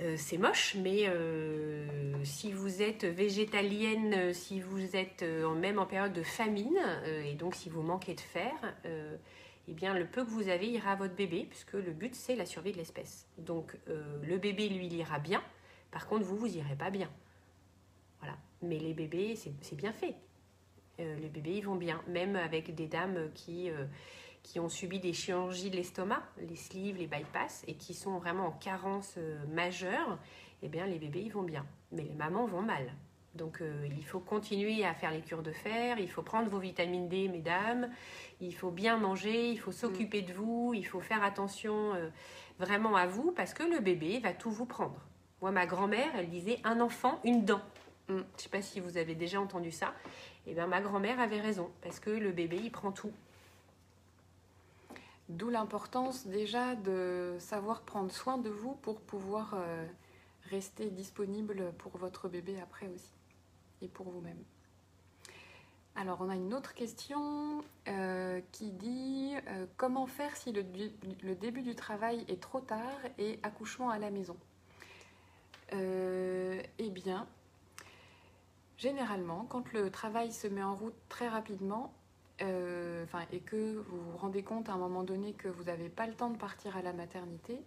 euh, 0.01 0.15
c'est 0.19 0.39
moche, 0.39 0.77
mais 0.77 1.09
euh, 1.09 2.13
si 2.25 2.53
vous 2.53 2.83
êtes 2.83 3.05
végétalienne, 3.05 4.35
si 4.35 4.61
vous 4.61 4.95
êtes 4.95 5.23
même 5.23 5.79
en 5.79 5.87
période 5.87 6.13
de 6.13 6.23
famine, 6.23 6.79
et 7.25 7.35
donc 7.35 7.55
si 7.55 7.71
vous 7.71 7.83
manquez 7.83 8.15
de 8.15 8.21
fer, 8.21 8.53
eh 9.67 9.73
bien 9.73 9.95
le 9.95 10.07
peu 10.07 10.25
que 10.25 10.31
vous 10.31 10.49
avez 10.49 10.67
ira 10.67 10.93
à 10.93 10.97
votre 10.97 11.15
bébé, 11.15 11.47
puisque 11.49 11.73
le 11.73 11.93
but 11.93 12.15
c'est 12.15 12.37
la 12.37 12.47
survie 12.47 12.73
de 12.73 12.79
l'espèce. 12.79 13.27
Donc 13.39 13.77
le 13.87 14.37
bébé 14.37 14.69
lui 14.69 14.87
ira 14.89 15.19
bien, 15.19 15.43
par 15.91 16.07
contre 16.07 16.25
vous 16.25 16.37
vous 16.37 16.57
irez 16.57 16.77
pas 16.77 16.91
bien. 16.91 17.11
Voilà. 18.21 18.37
Mais 18.63 18.79
les 18.79 18.93
bébés 18.93 19.37
c'est 19.37 19.77
bien 19.77 19.93
fait. 19.93 20.15
Euh, 21.01 21.17
les 21.21 21.29
bébés 21.29 21.55
ils 21.57 21.65
vont 21.65 21.77
bien, 21.77 22.03
même 22.09 22.35
avec 22.37 22.75
des 22.75 22.87
dames 22.87 23.31
qui, 23.35 23.71
euh, 23.71 23.85
qui 24.43 24.59
ont 24.59 24.69
subi 24.69 24.99
des 24.99 25.13
chirurgies 25.13 25.71
de 25.71 25.77
l'estomac, 25.77 26.23
les 26.41 26.57
sleeves, 26.57 26.97
les 26.97 27.07
bypass, 27.07 27.63
et 27.69 27.75
qui 27.75 27.95
sont 27.95 28.19
vraiment 28.19 28.47
en 28.47 28.51
carence 28.53 29.15
euh, 29.17 29.39
majeure, 29.47 30.19
eh 30.63 30.69
bien 30.69 30.87
les 30.87 30.99
bébés 30.99 31.23
ils 31.23 31.33
vont 31.33 31.43
bien, 31.43 31.65
mais 31.93 32.03
les 32.03 32.15
mamans 32.15 32.47
vont 32.47 32.63
mal. 32.63 32.93
Donc 33.35 33.63
il 33.97 34.05
faut 34.05 34.19
continuer 34.19 34.85
à 34.85 34.95
faire 34.95 35.13
les 35.13 35.21
cures 35.21 35.45
de 35.45 35.53
fer, 35.53 36.01
il 36.01 36.11
faut 36.11 36.23
prendre 36.23 36.49
vos 36.49 36.59
vitamines 36.59 37.09
D, 37.09 37.29
mesdames, 37.29 37.89
il 38.41 38.53
faut 38.53 38.73
bien 38.73 38.97
manger, 38.97 39.51
il 39.51 39.61
faut 39.61 39.71
s'occuper 39.71 40.23
de 40.23 40.33
vous, 40.33 40.73
il 40.75 40.85
faut 40.85 40.99
faire 40.99 41.23
attention 41.23 41.93
vraiment 42.59 42.97
à 42.97 43.07
vous, 43.07 43.31
parce 43.31 43.55
que 43.55 43.63
le 43.63 43.79
bébé 43.79 44.19
va 44.19 44.33
tout 44.33 44.51
vous 44.51 44.67
prendre. 44.67 45.01
Moi, 45.41 45.53
ma 45.53 45.67
grand-mère, 45.67 46.11
elle 46.17 46.31
disait 46.31 46.59
un 46.65 46.81
enfant, 46.81 47.21
une 47.23 47.45
dent. 47.45 47.61
Je 48.09 48.15
ne 48.15 48.23
sais 48.37 48.49
pas 48.49 48.63
si 48.63 48.81
vous 48.81 48.97
avez 48.97 49.15
déjà 49.15 49.41
entendu 49.41 49.71
ça. 49.71 49.95
Eh 50.51 50.55
bien, 50.55 50.67
ma 50.67 50.81
grand-mère 50.81 51.21
avait 51.21 51.41
raison, 51.41 51.71
parce 51.83 52.01
que 52.01 52.09
le 52.09 52.33
bébé, 52.33 52.57
il 52.57 52.71
prend 52.71 52.91
tout. 52.91 53.13
D'où 55.29 55.51
l'importance 55.51 56.27
déjà 56.27 56.75
de 56.75 57.37
savoir 57.39 57.83
prendre 57.83 58.11
soin 58.11 58.39
de 58.39 58.49
vous 58.49 58.73
pour 58.77 58.99
pouvoir 59.03 59.53
euh, 59.55 59.87
rester 60.49 60.89
disponible 60.89 61.75
pour 61.77 61.99
votre 61.99 62.31
bébé 62.31 62.59
après 62.63 62.89
aussi 62.89 63.13
et 63.83 63.89
pour 63.89 64.09
vous-même. 64.09 64.43
Alors 65.97 66.23
on 66.23 66.31
a 66.31 66.35
une 66.37 66.55
autre 66.55 66.73
question 66.73 67.63
euh, 67.89 68.41
qui 68.53 68.71
dit 68.71 69.35
euh, 69.49 69.67
comment 69.77 70.07
faire 70.07 70.35
si 70.35 70.53
le, 70.53 70.65
le, 71.23 71.35
début 71.35 71.63
du 71.63 71.75
travail 71.75 72.25
est 72.29 72.41
trop 72.41 72.61
tard 72.61 72.99
et 73.19 73.39
accouchement 73.43 73.91
à 73.91 73.99
la 73.99 74.11
maison? 74.11 74.37
Eh 75.73 76.91
bien, 76.91 77.27
généralement, 78.79 79.45
quand 79.49 79.73
le 79.73 79.91
travail 79.91 80.33
se 80.33 80.47
met 80.47 80.63
en 80.63 80.75
route 80.75 80.97
très 81.09 81.29
rapidement, 81.29 81.93
euh, 82.41 83.05
et 83.33 83.41
que 83.41 83.79
vous 83.79 84.01
vous 84.01 84.17
rendez 84.17 84.45
compte 84.45 84.69
à 84.69 84.73
un 84.73 84.79
moment 84.79 85.03
donné 85.03 85.33
que 85.33 85.49
vous 85.49 85.65
n'avez 85.65 85.89
pas 85.89 86.07
le 86.07 86.15
temps 86.15 86.31
de 86.31 86.39
partir 86.39 86.77
à 86.77 86.83
la 86.83 86.93
maternité, 86.93 87.61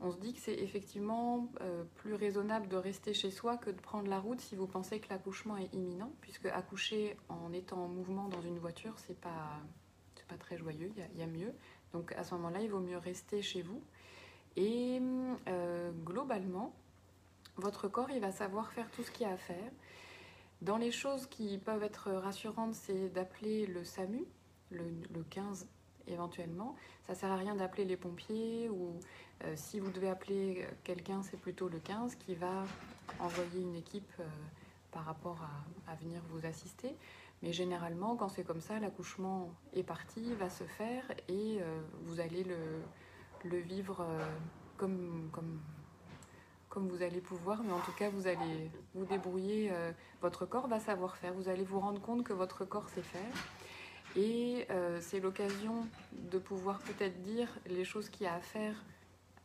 on 0.00 0.10
se 0.10 0.18
dit 0.18 0.32
que 0.34 0.40
c'est 0.40 0.54
effectivement 0.54 1.48
euh, 1.60 1.84
plus 1.96 2.14
raisonnable 2.14 2.68
de 2.68 2.76
rester 2.76 3.14
chez 3.14 3.30
soi 3.30 3.56
que 3.56 3.70
de 3.70 3.80
prendre 3.80 4.08
la 4.08 4.18
route 4.18 4.40
si 4.40 4.56
vous 4.56 4.66
pensez 4.66 5.00
que 5.00 5.08
l'accouchement 5.08 5.56
est 5.56 5.72
imminent, 5.74 6.10
puisque 6.20 6.46
accoucher 6.46 7.16
en 7.28 7.52
étant 7.52 7.84
en 7.84 7.88
mouvement 7.88 8.28
dans 8.28 8.42
une 8.42 8.58
voiture, 8.58 8.94
c'est 8.98 9.18
pas, 9.18 9.60
pas 10.28 10.36
très 10.36 10.58
joyeux, 10.58 10.92
il 10.96 11.18
y, 11.18 11.22
a 11.22 11.26
mieux. 11.26 11.52
Donc 11.92 12.12
à 12.12 12.24
ce 12.24 12.34
moment-là, 12.34 12.60
il 12.60 12.70
vaut 12.70 12.80
mieux 12.80 12.98
rester 12.98 13.42
chez 13.42 13.62
vous. 13.62 13.82
Et 14.56 15.00
euh, 15.48 15.92
globalement, 16.04 16.74
votre 17.56 17.88
corps, 17.88 18.10
il 18.10 18.20
va 18.20 18.32
savoir 18.32 18.72
faire 18.72 18.90
tout 18.90 19.02
ce 19.02 19.10
qu'il 19.10 19.26
y 19.26 19.30
a 19.30 19.32
à 19.32 19.36
faire. 19.36 19.70
Dans 20.62 20.78
les 20.78 20.90
choses 20.90 21.26
qui 21.26 21.58
peuvent 21.58 21.82
être 21.82 22.10
rassurantes, 22.10 22.74
c'est 22.74 23.08
d'appeler 23.10 23.66
le 23.66 23.84
SAMU, 23.84 24.24
le, 24.70 25.22
15 25.30 25.68
éventuellement. 26.08 26.74
Ça 27.06 27.14
sert 27.14 27.30
à 27.30 27.36
rien 27.36 27.54
d'appeler 27.54 27.84
les 27.84 27.96
pompiers 27.96 28.68
ou 28.70 28.98
euh, 29.44 29.52
si 29.54 29.80
vous 29.80 29.90
devez 29.90 30.08
appeler 30.08 30.66
quelqu'un, 30.82 31.22
c'est 31.22 31.36
plutôt 31.36 31.68
le 31.68 31.78
15 31.78 32.14
qui 32.14 32.34
va 32.34 32.64
envoyer 33.20 33.60
une 33.60 33.76
équipe 33.76 34.10
euh, 34.20 34.24
par 34.92 35.04
rapport 35.04 35.38
à, 35.86 35.94
venir 35.96 36.22
vous 36.30 36.46
assister. 36.46 36.96
Mais 37.42 37.52
généralement, 37.52 38.16
quand 38.16 38.28
c'est 38.28 38.44
comme 38.44 38.62
ça, 38.62 38.80
l'accouchement 38.80 39.50
est 39.74 39.82
parti, 39.82 40.32
va 40.34 40.48
se 40.48 40.64
faire 40.64 41.04
et 41.28 41.58
euh, 41.60 41.80
vous 42.04 42.18
allez 42.18 42.44
le, 42.44 43.58
vivre 43.58 44.04
comme, 44.78 45.28
comme 45.32 45.60
comme 46.76 46.88
vous 46.88 47.02
allez 47.02 47.22
pouvoir, 47.22 47.62
mais 47.62 47.72
en 47.72 47.80
tout 47.80 47.92
cas, 47.92 48.10
vous 48.10 48.26
allez 48.26 48.70
vous 48.92 49.06
débrouiller. 49.06 49.70
Euh, 49.72 49.92
votre 50.20 50.44
corps 50.44 50.68
va 50.68 50.78
savoir 50.78 51.16
faire. 51.16 51.32
Vous 51.32 51.48
allez 51.48 51.64
vous 51.64 51.80
rendre 51.80 52.02
compte 52.02 52.22
que 52.22 52.34
votre 52.34 52.66
corps 52.66 52.90
sait 52.90 53.00
faire. 53.00 53.32
Et 54.14 54.66
euh, 54.68 54.98
c'est 55.00 55.18
l'occasion 55.18 55.86
de 56.12 56.38
pouvoir 56.38 56.80
peut-être 56.80 57.22
dire 57.22 57.48
les 57.64 57.86
choses 57.86 58.10
qu'il 58.10 58.24
y 58.24 58.28
a 58.28 58.34
à 58.34 58.40
faire 58.40 58.74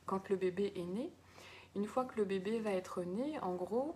quand 0.06 0.28
le 0.28 0.36
bébé 0.36 0.74
est 0.76 0.84
né. 0.84 1.10
Une 1.78 1.86
fois 1.86 2.04
que 2.04 2.18
le 2.18 2.26
bébé 2.26 2.60
va 2.60 2.72
être 2.72 3.02
né, 3.02 3.40
en 3.40 3.56
gros, 3.56 3.96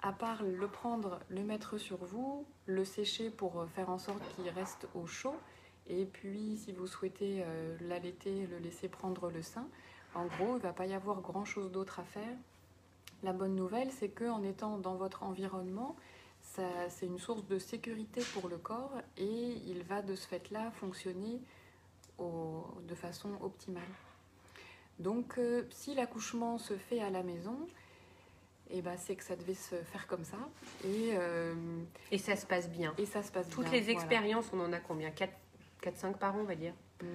à 0.00 0.14
part 0.14 0.42
le 0.42 0.66
prendre, 0.66 1.20
le 1.28 1.42
mettre 1.42 1.76
sur 1.76 1.98
vous, 1.98 2.46
le 2.64 2.86
sécher 2.86 3.28
pour 3.28 3.66
faire 3.74 3.90
en 3.90 3.98
sorte 3.98 4.22
qu'il 4.34 4.48
reste 4.48 4.88
au 4.94 5.06
chaud, 5.06 5.36
et 5.86 6.06
puis 6.06 6.56
si 6.56 6.72
vous 6.72 6.86
souhaitez 6.86 7.42
euh, 7.44 7.76
l'allaiter, 7.82 8.46
le 8.46 8.56
laisser 8.56 8.88
prendre 8.88 9.28
le 9.28 9.42
sein, 9.42 9.68
en 10.14 10.24
gros, 10.24 10.54
il 10.54 10.60
ne 10.60 10.60
va 10.60 10.72
pas 10.72 10.86
y 10.86 10.94
avoir 10.94 11.20
grand-chose 11.20 11.70
d'autre 11.70 12.00
à 12.00 12.04
faire 12.04 12.36
la 13.22 13.32
bonne 13.32 13.54
nouvelle, 13.54 13.90
c'est 13.90 14.08
qu'en 14.08 14.42
étant 14.42 14.78
dans 14.78 14.96
votre 14.96 15.22
environnement, 15.22 15.96
c'est 16.88 17.06
une 17.06 17.18
source 17.18 17.46
de 17.46 17.58
sécurité 17.58 18.22
pour 18.34 18.48
le 18.48 18.58
corps 18.58 19.00
et 19.16 19.54
il 19.66 19.82
va 19.84 20.02
de 20.02 20.14
ce 20.14 20.26
fait-là 20.26 20.70
fonctionner 20.72 21.40
de 22.18 22.94
façon 22.94 23.30
optimale. 23.40 23.82
Donc, 24.98 25.38
euh, 25.38 25.62
si 25.70 25.94
l'accouchement 25.94 26.58
se 26.58 26.76
fait 26.76 27.00
à 27.00 27.08
la 27.08 27.22
maison, 27.22 27.56
eh 28.70 28.82
ben, 28.82 28.96
c'est 28.98 29.16
que 29.16 29.24
ça 29.24 29.34
devait 29.34 29.54
se 29.54 29.76
faire 29.76 30.06
comme 30.06 30.24
ça. 30.24 30.36
Et, 30.84 31.12
euh, 31.14 31.54
et 32.10 32.18
ça 32.18 32.36
se 32.36 32.44
passe 32.44 32.68
bien. 32.68 32.94
Et 32.98 33.06
ça 33.06 33.22
se 33.22 33.32
passe 33.32 33.48
Toutes 33.48 33.70
les 33.70 33.88
expériences, 33.90 34.50
on 34.52 34.60
en 34.60 34.72
a 34.74 34.78
combien? 34.78 35.10
4-5 35.10 36.18
par 36.18 36.36
an, 36.36 36.40
on 36.40 36.44
va 36.44 36.54
dire? 36.54 36.74
Mm. 37.02 37.06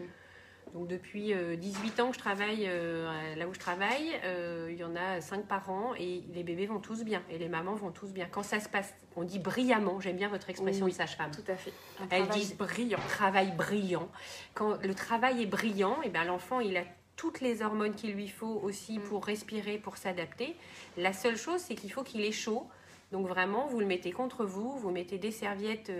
Donc 0.74 0.88
depuis 0.88 1.34
18 1.57 1.99
euh, 1.99 2.03
ans 2.03 2.09
que 2.09 2.16
je 2.16 2.20
travaille 2.20 2.66
euh, 2.68 3.36
là 3.36 3.47
où 3.47 3.53
je 3.53 3.59
travaille, 3.59 4.11
euh, 4.24 4.70
il 4.72 4.78
y 4.78 4.84
en 4.84 4.95
a 4.95 5.22
5 5.22 5.45
par 5.45 5.70
an 5.70 5.93
et 5.97 6.24
les 6.34 6.43
bébés 6.43 6.66
vont 6.66 6.80
tous 6.80 7.03
bien 7.03 7.22
et 7.30 7.38
les 7.38 7.47
mamans 7.47 7.76
vont 7.76 7.91
tous 7.91 8.11
bien. 8.11 8.28
Quand 8.30 8.43
ça 8.43 8.59
se 8.59 8.68
passe, 8.68 8.93
on 9.16 9.24
dit 9.24 9.39
brillamment, 9.39 10.01
j'aime 10.01 10.18
bien 10.18 10.28
votre 10.28 10.49
expression 10.49 10.86
de 10.88 10.91
sage-femme. 10.91 11.32
Tout 11.32 11.49
à 11.49 11.55
fait. 11.55 11.72
Un 12.01 12.07
Elles 12.09 12.28
disent 12.30 12.57
brillant, 12.57 12.99
travail 13.07 13.51
brillant. 13.51 14.09
Quand 14.53 14.82
le 14.84 14.93
travail 14.93 15.43
est 15.43 15.47
brillant, 15.47 15.97
et 16.03 16.07
eh 16.07 16.09
ben 16.09 16.24
l'enfant 16.24 16.59
il 16.59 16.76
a 16.78 16.84
toutes 17.16 17.39
les 17.39 17.61
hormones 17.61 17.95
qu'il 17.95 18.11
lui 18.13 18.28
faut 18.28 18.59
aussi 18.61 18.99
mm. 18.99 19.03
pour 19.03 19.26
respirer, 19.26 19.78
pour 19.78 19.95
s'adapter. 19.97 20.55
La 20.97 21.13
seule 21.13 21.38
chose, 21.38 21.61
c'est 21.61 21.76
qu'il 21.76 21.91
faut 21.91 22.03
qu'il 22.03 22.22
ait 22.26 22.34
chaud. 22.34 22.68
Donc 23.13 23.28
vraiment, 23.28 23.68
vous 23.68 23.80
le 23.80 23.86
mettez 23.86 24.11
contre 24.11 24.43
vous, 24.43 24.78
vous 24.78 24.91
mettez 24.91 25.18
des 25.18 25.32
serviettes 25.32 25.91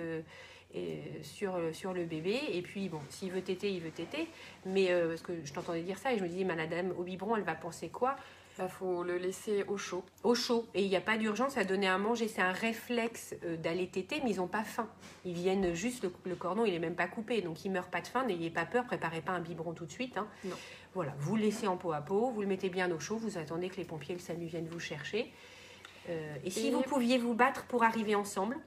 sur, 1.22 1.57
sur 1.74 1.93
le 1.93 2.05
bébé. 2.05 2.39
Et 2.51 2.61
puis, 2.61 2.89
bon, 2.89 2.99
s'il 3.09 3.32
veut 3.32 3.41
téter, 3.41 3.72
il 3.72 3.82
veut 3.82 3.91
téter. 3.91 4.28
Mais 4.66 4.91
euh, 4.91 5.09
parce 5.09 5.22
que 5.22 5.34
je 5.43 5.53
t'entendais 5.53 5.82
dire 5.82 5.97
ça 5.97 6.13
et 6.13 6.18
je 6.18 6.24
me 6.24 6.28
disais, 6.28 6.43
madame 6.43 6.91
au 6.97 7.03
biberon, 7.03 7.36
elle 7.36 7.43
va 7.43 7.55
penser 7.55 7.89
quoi? 7.89 8.16
Il 8.57 8.61
bah, 8.61 8.68
faut 8.70 9.03
le 9.03 9.18
laisser 9.18 9.66
au 9.68 9.78
chaud. 9.78 10.03
Au 10.24 10.34
chaud. 10.34 10.66
Et 10.74 10.84
il 10.84 10.89
n'y 10.89 10.95
a 10.95 11.01
pas 11.01 11.18
d'urgence 11.18 11.57
à 11.57 11.66
donner 11.66 11.88
à 11.88 11.97
manger. 11.97 12.30
C'est 12.30 12.41
un 12.41 12.53
réflexe 12.53 13.36
euh, 13.43 13.57
d'aller 13.57 13.88
téter, 13.88 14.22
mais 14.24 14.32
ils 14.32 14.38
n'ont 14.38 14.47
pas 14.47 14.63
faim. 14.63 14.88
Ils 15.26 15.34
viennent 15.34 15.74
juste, 15.74 16.07
le, 16.26 16.36
cordon, 16.36 16.63
il 16.66 16.72
n'est 16.72 16.80
même 16.80 16.95
pas 16.95 17.07
coupé. 17.07 17.41
Donc, 17.41 17.66
ils 17.66 17.70
ne 17.70 17.74
meurent 17.74 17.89
pas 17.89 18.01
de 18.01 18.07
faim. 18.07 18.24
N'ayez 18.26 18.49
pas 18.49 18.66
peur, 18.66 18.86
préparez 18.86 19.22
pas 19.22 19.34
un 19.34 19.41
biberon 19.41 19.74
tout 19.74 19.86
de 19.86 19.91
suite. 19.91 20.18
Hein. 20.18 20.28
Non. 20.45 20.55
Voilà, 20.93 21.13
vous 21.20 21.36
le 21.36 21.41
laissez 21.41 21.68
en 21.68 21.76
peau 21.76 21.91
à 21.91 21.99
peau, 21.99 22.32
vous 22.32 22.39
le 22.41 22.47
mettez 22.47 22.70
bien 22.70 22.89
au 22.89 22.99
chaud, 22.99 23.18
vous 23.18 23.38
attendez 23.38 23.68
que 23.68 23.76
les 23.76 23.84
pompiers, 23.84 24.16
le 24.16 24.22
SAMU 24.22 24.45
viennent 24.45 24.70
vous 24.70 24.80
chercher. 24.80 25.30
Euh, 26.09 26.36
et 26.45 26.49
si 26.49 26.72
vous 26.72 26.82
pouviez 26.82 27.18
vous 27.18 27.34
battre 27.34 27.66
pour 27.66 27.84
arriver 27.84 28.16
ensemble, 28.16 28.57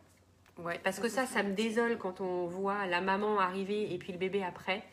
Ouais, 0.58 0.80
Parce 0.82 0.98
que 0.98 1.08
ça, 1.08 1.26
ça 1.26 1.42
me 1.42 1.54
désole 1.54 1.98
quand 1.98 2.20
on 2.20 2.46
voit 2.46 2.86
la 2.86 3.00
maman 3.00 3.38
arriver 3.38 3.92
et 3.94 3.98
puis 3.98 4.12
le 4.12 4.18
bébé 4.18 4.42
après. 4.42 4.84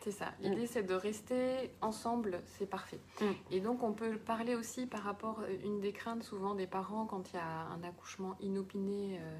C'est 0.00 0.10
ça. 0.10 0.32
L'idée, 0.40 0.64
mm. 0.64 0.66
c'est 0.66 0.82
de 0.82 0.94
rester 0.94 1.70
ensemble, 1.80 2.40
c'est 2.46 2.66
parfait. 2.66 3.00
Mm. 3.20 3.24
Et 3.52 3.60
donc, 3.60 3.82
on 3.82 3.92
peut 3.92 4.16
parler 4.16 4.54
aussi 4.54 4.86
par 4.86 5.02
rapport, 5.02 5.40
euh, 5.40 5.56
une 5.64 5.80
des 5.80 5.92
craintes 5.92 6.22
souvent 6.22 6.54
des 6.54 6.66
parents 6.66 7.06
quand 7.06 7.30
il 7.32 7.36
y 7.36 7.38
a 7.38 7.66
un 7.72 7.82
accouchement 7.82 8.36
inopiné 8.40 9.18
euh, 9.20 9.38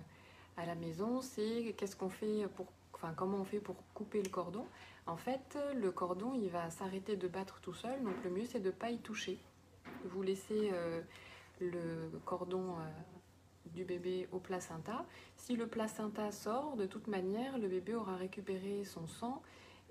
à 0.56 0.66
la 0.66 0.74
maison, 0.74 1.20
c'est 1.20 1.74
qu'est-ce 1.76 1.96
qu'on 1.96 2.08
fait 2.08 2.46
pour, 2.56 2.66
enfin, 2.94 3.12
comment 3.16 3.38
on 3.38 3.44
fait 3.44 3.60
pour 3.60 3.76
couper 3.94 4.22
le 4.22 4.28
cordon. 4.28 4.64
En 5.06 5.16
fait, 5.16 5.56
le 5.74 5.90
cordon, 5.90 6.34
il 6.34 6.50
va 6.50 6.70
s'arrêter 6.70 7.16
de 7.16 7.28
battre 7.28 7.60
tout 7.60 7.74
seul. 7.74 8.02
Donc, 8.02 8.14
le 8.24 8.30
mieux, 8.30 8.44
c'est 8.44 8.60
de 8.60 8.66
ne 8.66 8.72
pas 8.72 8.90
y 8.90 8.98
toucher. 8.98 9.38
Vous 10.04 10.22
laissez 10.22 10.70
euh, 10.72 11.00
le 11.60 12.10
cordon 12.24 12.74
du 13.74 13.84
bébé 13.84 14.28
au 14.32 14.38
placenta. 14.38 15.04
Si 15.36 15.56
le 15.56 15.66
placenta 15.66 16.30
sort, 16.30 16.76
de 16.76 16.86
toute 16.86 17.06
manière, 17.06 17.58
le 17.58 17.68
bébé 17.68 17.94
aura 17.94 18.16
récupéré 18.16 18.84
son 18.84 19.06
sang 19.06 19.42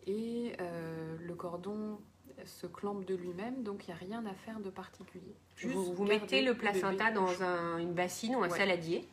et 0.05 0.53
euh, 0.59 1.17
le 1.19 1.35
cordon 1.35 1.99
se 2.45 2.67
clampe 2.67 3.05
de 3.05 3.15
lui-même, 3.15 3.63
donc 3.63 3.87
il 3.87 3.91
n'y 3.91 3.93
a 3.93 3.97
rien 3.97 4.25
à 4.25 4.33
faire 4.33 4.59
de 4.59 4.69
particulier. 4.69 5.35
vous, 5.63 6.05
mettez 6.05 6.41
le 6.41 6.53
placenta 6.53 7.11
dans 7.11 7.27
une 7.79 7.93
bassine 7.93 8.35
ou 8.35 8.43
un 8.43 8.49
saladier. 8.49 9.07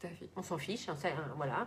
Tout 0.00 0.06
à 0.06 0.10
fait. 0.10 0.30
On 0.36 0.42
s'en 0.42 0.56
fiche, 0.56 0.88
voilà. 1.36 1.66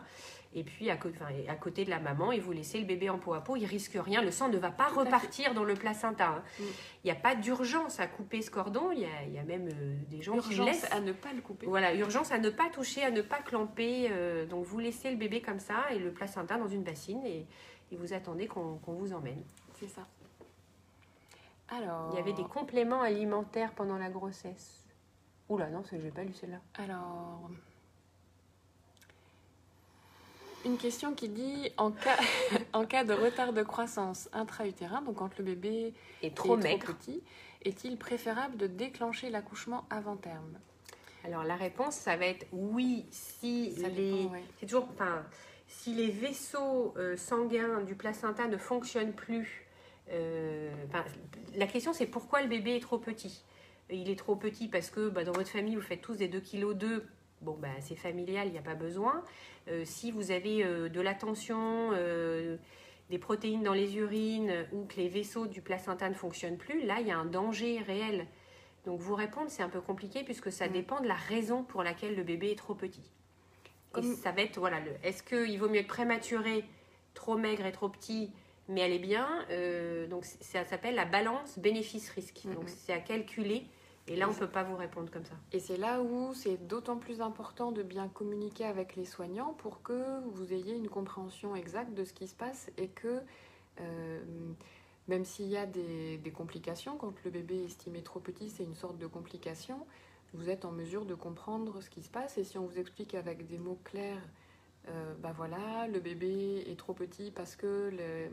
Et 0.56 0.64
puis 0.64 0.90
à, 0.90 0.94
à, 0.94 1.56
côté 1.56 1.86
de 1.86 1.90
la 1.90 2.00
maman, 2.00 2.32
et 2.32 2.40
vous 2.40 2.52
laissez 2.52 2.80
le 2.80 2.86
bébé 2.86 3.10
en 3.10 3.18
peau 3.18 3.34
à 3.34 3.44
peau, 3.44 3.56
il 3.56 3.66
risque 3.66 3.96
rien, 3.96 4.22
le 4.22 4.32
sang 4.32 4.50
ne 4.50 4.58
va 4.58 4.72
pas 4.72 4.88
repartir 4.88 5.54
dans 5.54 5.64
le 5.64 5.74
placenta. 5.74 6.28
Hein. 6.30 6.44
Mm. 6.60 6.64
Il 7.04 7.06
n'y 7.06 7.12
a 7.12 7.20
pas 7.20 7.36
d'urgence 7.36 8.00
à 8.00 8.08
couper 8.08 8.42
ce 8.42 8.50
cordon, 8.50 8.92
il 8.92 9.02
y 9.02 9.38
a, 9.38 9.44
même 9.44 9.68
euh, 9.68 9.96
des 10.10 10.22
gens 10.22 10.38
qui 10.38 10.56
laissent... 10.56 10.92
à 10.92 11.00
ne 11.00 11.12
pas 11.12 11.34
le 11.34 11.42
couper. 11.42 11.66
Voilà, 11.68 11.94
urgence 11.94 12.32
à 12.32 12.40
ne 12.40 12.50
pas 12.50 12.70
toucher, 12.70 13.04
à 13.04 13.12
ne 13.12 13.22
pas 13.22 13.40
clamper. 13.40 14.08
Euh, 14.12 14.46
donc 14.46 14.66
vous 14.66 14.80
laissez 14.80 15.12
le 15.12 15.18
bébé 15.18 15.42
comme 15.42 15.60
ça 15.60 15.92
et 15.92 16.00
le 16.00 16.12
placenta 16.12 16.58
dans 16.58 16.68
une 16.68 16.84
bassine 16.84 17.24
et, 17.26 17.46
vous 17.92 18.12
attendez 18.12 18.48
qu'on 18.48 18.80
vous 18.88 19.14
emmène. 19.14 19.44
C'est 19.80 19.88
ça. 19.88 20.08
Alors... 21.70 22.10
Il 22.12 22.18
y 22.18 22.20
avait 22.20 22.34
des 22.34 22.44
compléments 22.44 23.04
alimentaires 23.04 23.72
pendant 23.76 24.00
la 24.00 24.10
grossesse. 24.10 24.84
Oula, 25.48 25.70
non, 25.70 25.84
je 25.92 25.98
n'ai 25.98 26.10
pas 26.10 26.24
lu 26.24 26.34
celle-là. 26.34 26.60
Alors 26.74 27.52
une 30.66 30.78
question 30.78 31.14
qui 31.14 31.30
dit 31.30 31.72
en 31.78 31.92
cas, 31.92 32.18
en 32.74 32.86
cas 32.86 33.04
de 33.04 33.14
retard 33.14 33.54
de 33.54 33.64
croissance 33.64 34.30
intra-utérin, 34.34 35.02
donc 35.02 35.16
quand 35.16 35.38
le 35.38 35.44
bébé 35.44 35.94
est 36.22 36.36
trop, 36.36 36.58
petit, 36.58 37.22
est-il 37.64 37.98
préférable 37.98 38.58
de 38.58 38.68
déclencher 38.68 39.30
l'accouchement 39.30 39.86
avant 39.90 40.16
terme? 40.16 40.58
Alors 41.26 41.44
la 41.44 41.56
réponse, 41.56 41.96
ça 41.96 42.18
va 42.18 42.26
être 42.26 42.46
oui 42.52 43.06
si 43.12 43.74
les, 43.78 44.30
c'est 44.60 44.66
toujours, 44.66 44.88
enfin, 44.94 45.24
si 45.68 45.94
les 45.94 46.10
vaisseaux 46.10 46.94
euh, 46.98 47.16
sanguins 47.16 47.82
du 47.82 47.96
placenta 47.96 48.48
ne 48.48 48.58
fonctionnent 48.58 49.14
plus. 49.14 49.66
Euh, 50.12 50.70
la 51.56 51.66
question 51.68 51.94
c'est 51.94 52.06
pourquoi 52.06 52.42
le 52.42 52.50
bébé 52.50 52.76
est 52.76 52.82
trop 52.82 52.98
petit? 52.98 53.44
Il 53.90 54.10
est 54.10 54.20
trop 54.20 54.36
petit 54.36 54.68
parce 54.68 54.90
que 54.90 55.10
bah, 55.10 55.24
dans 55.24 55.32
votre 55.32 55.50
famille 55.50 55.76
vous 55.76 55.82
faites 55.82 56.02
tous 56.02 56.16
des 56.16 56.28
2 56.28 56.40
kg 56.42 56.74
2 56.74 57.06
bon, 57.44 57.58
bah, 57.60 57.70
c'est 57.82 57.96
familial, 57.96 58.48
il 58.48 58.52
n'y 58.54 58.58
a 58.58 58.64
pas 58.64 58.76
besoin. 58.76 59.24
Euh, 59.68 59.84
si 59.86 60.12
vous 60.12 60.32
avez 60.32 60.64
euh, 60.64 60.90
de 60.90 61.02
la 61.02 61.14
tension, 61.14 61.92
euh, 61.94 62.58
des 63.10 63.20
protéines 63.20 63.64
dans 63.64 63.74
les 63.74 63.98
urines 63.98 64.66
ou 64.72 64.86
que 64.86 64.96
les 64.98 65.10
vaisseaux 65.10 65.46
du 65.46 65.62
placenta 65.62 66.10
ne 66.10 66.14
fonctionnent 66.16 66.58
plus, 66.58 66.86
là, 66.86 66.98
il 67.00 67.08
y 67.08 67.12
a 67.12 67.18
un 67.18 67.26
danger 67.26 67.80
réel. 67.80 68.26
Donc 68.86 69.00
vous 69.00 69.16
répondre, 69.16 69.50
c'est 69.50 69.64
un 69.64 69.70
peu 69.70 69.82
compliqué 69.82 70.24
puisque 70.24 70.52
ça 70.52 70.68
Mm. 70.68 70.72
dépend 70.72 71.02
de 71.02 71.08
la 71.08 71.14
raison 71.14 71.64
pour 71.64 71.84
laquelle 71.84 72.16
le 72.16 72.24
bébé 72.24 72.52
est 72.52 72.58
trop 72.58 72.74
petit. 72.76 73.12
Et 73.96 74.02
ça 74.16 74.32
va 74.32 74.42
être, 74.42 74.58
voilà, 74.58 74.80
le, 74.80 74.92
est-ce 75.04 75.22
qu'il 75.22 75.60
vaut 75.60 75.70
mieux 75.70 75.82
être 75.82 75.88
prématuré, 75.88 76.66
trop 77.14 77.38
maigre 77.38 77.66
et 77.68 77.72
trop 77.72 77.90
petit, 77.90 78.32
mais 78.68 78.82
elle 78.82 78.92
est 78.92 78.98
bien 78.98 79.28
Donc 80.10 80.26
ça 80.26 80.66
s'appelle 80.66 80.96
la 80.96 81.06
balance 81.06 81.60
bénéfice-risque. 81.60 82.42
Donc 82.56 82.70
c'est 82.70 82.92
à 82.92 82.98
calculer. 83.00 83.68
Et 84.08 84.16
là, 84.18 84.28
on 84.28 84.34
ne 84.34 84.38
peut 84.38 84.50
pas 84.50 84.64
vous 84.64 84.76
répondre 84.76 85.10
comme 85.10 85.24
ça. 85.24 85.36
Et 85.54 85.60
c'est 85.60 85.78
là 85.78 86.02
où 86.02 86.34
c'est 86.34 86.58
d'autant 86.68 86.98
plus 86.98 87.22
important 87.22 87.72
de 87.72 87.84
bien 87.84 88.10
communiquer 88.10 88.66
avec 88.66 88.96
les 88.96 89.06
soignants 89.06 89.54
pour 89.54 89.82
que 89.82 90.20
vous 90.32 90.52
ayez 90.52 90.76
une 90.76 90.90
compréhension 90.90 91.56
exacte 91.56 91.94
de 91.94 92.04
ce 92.04 92.14
qui 92.14 92.28
se 92.28 92.36
passe 92.36 92.70
et 92.78 92.90
que 92.90 93.22
euh, 93.80 94.22
même 95.08 95.26
s'il 95.26 95.48
y 95.48 95.58
a 95.58 95.66
des, 95.66 96.20
complications, 96.34 96.98
quand 96.98 97.14
le 97.24 97.32
bébé 97.32 97.62
est 97.62 97.66
estimé 97.66 98.02
trop 98.02 98.20
petit, 98.20 98.50
c'est 98.50 98.64
une 98.64 98.76
sorte 98.76 98.98
de 98.98 99.08
complication, 99.08 99.86
vous 100.34 100.50
êtes 100.50 100.66
en 100.66 100.72
mesure 100.72 101.06
de 101.06 101.16
comprendre 101.16 101.82
ce 101.82 101.90
qui 101.90 102.02
se 102.02 102.10
passe 102.10 102.38
et 102.38 102.44
si 102.44 102.58
on 102.58 102.66
vous 102.66 102.80
explique 102.80 103.14
avec 103.16 103.48
des 103.48 103.58
mots 103.58 103.80
clairs, 103.84 104.22
euh, 104.90 105.14
bah 105.22 105.34
voilà, 105.36 105.88
le 105.88 106.00
bébé 106.00 106.64
est 106.68 106.78
trop 106.78 106.94
petit 106.94 107.32
parce 107.32 107.56
que 107.56 107.90
le, 107.92 108.30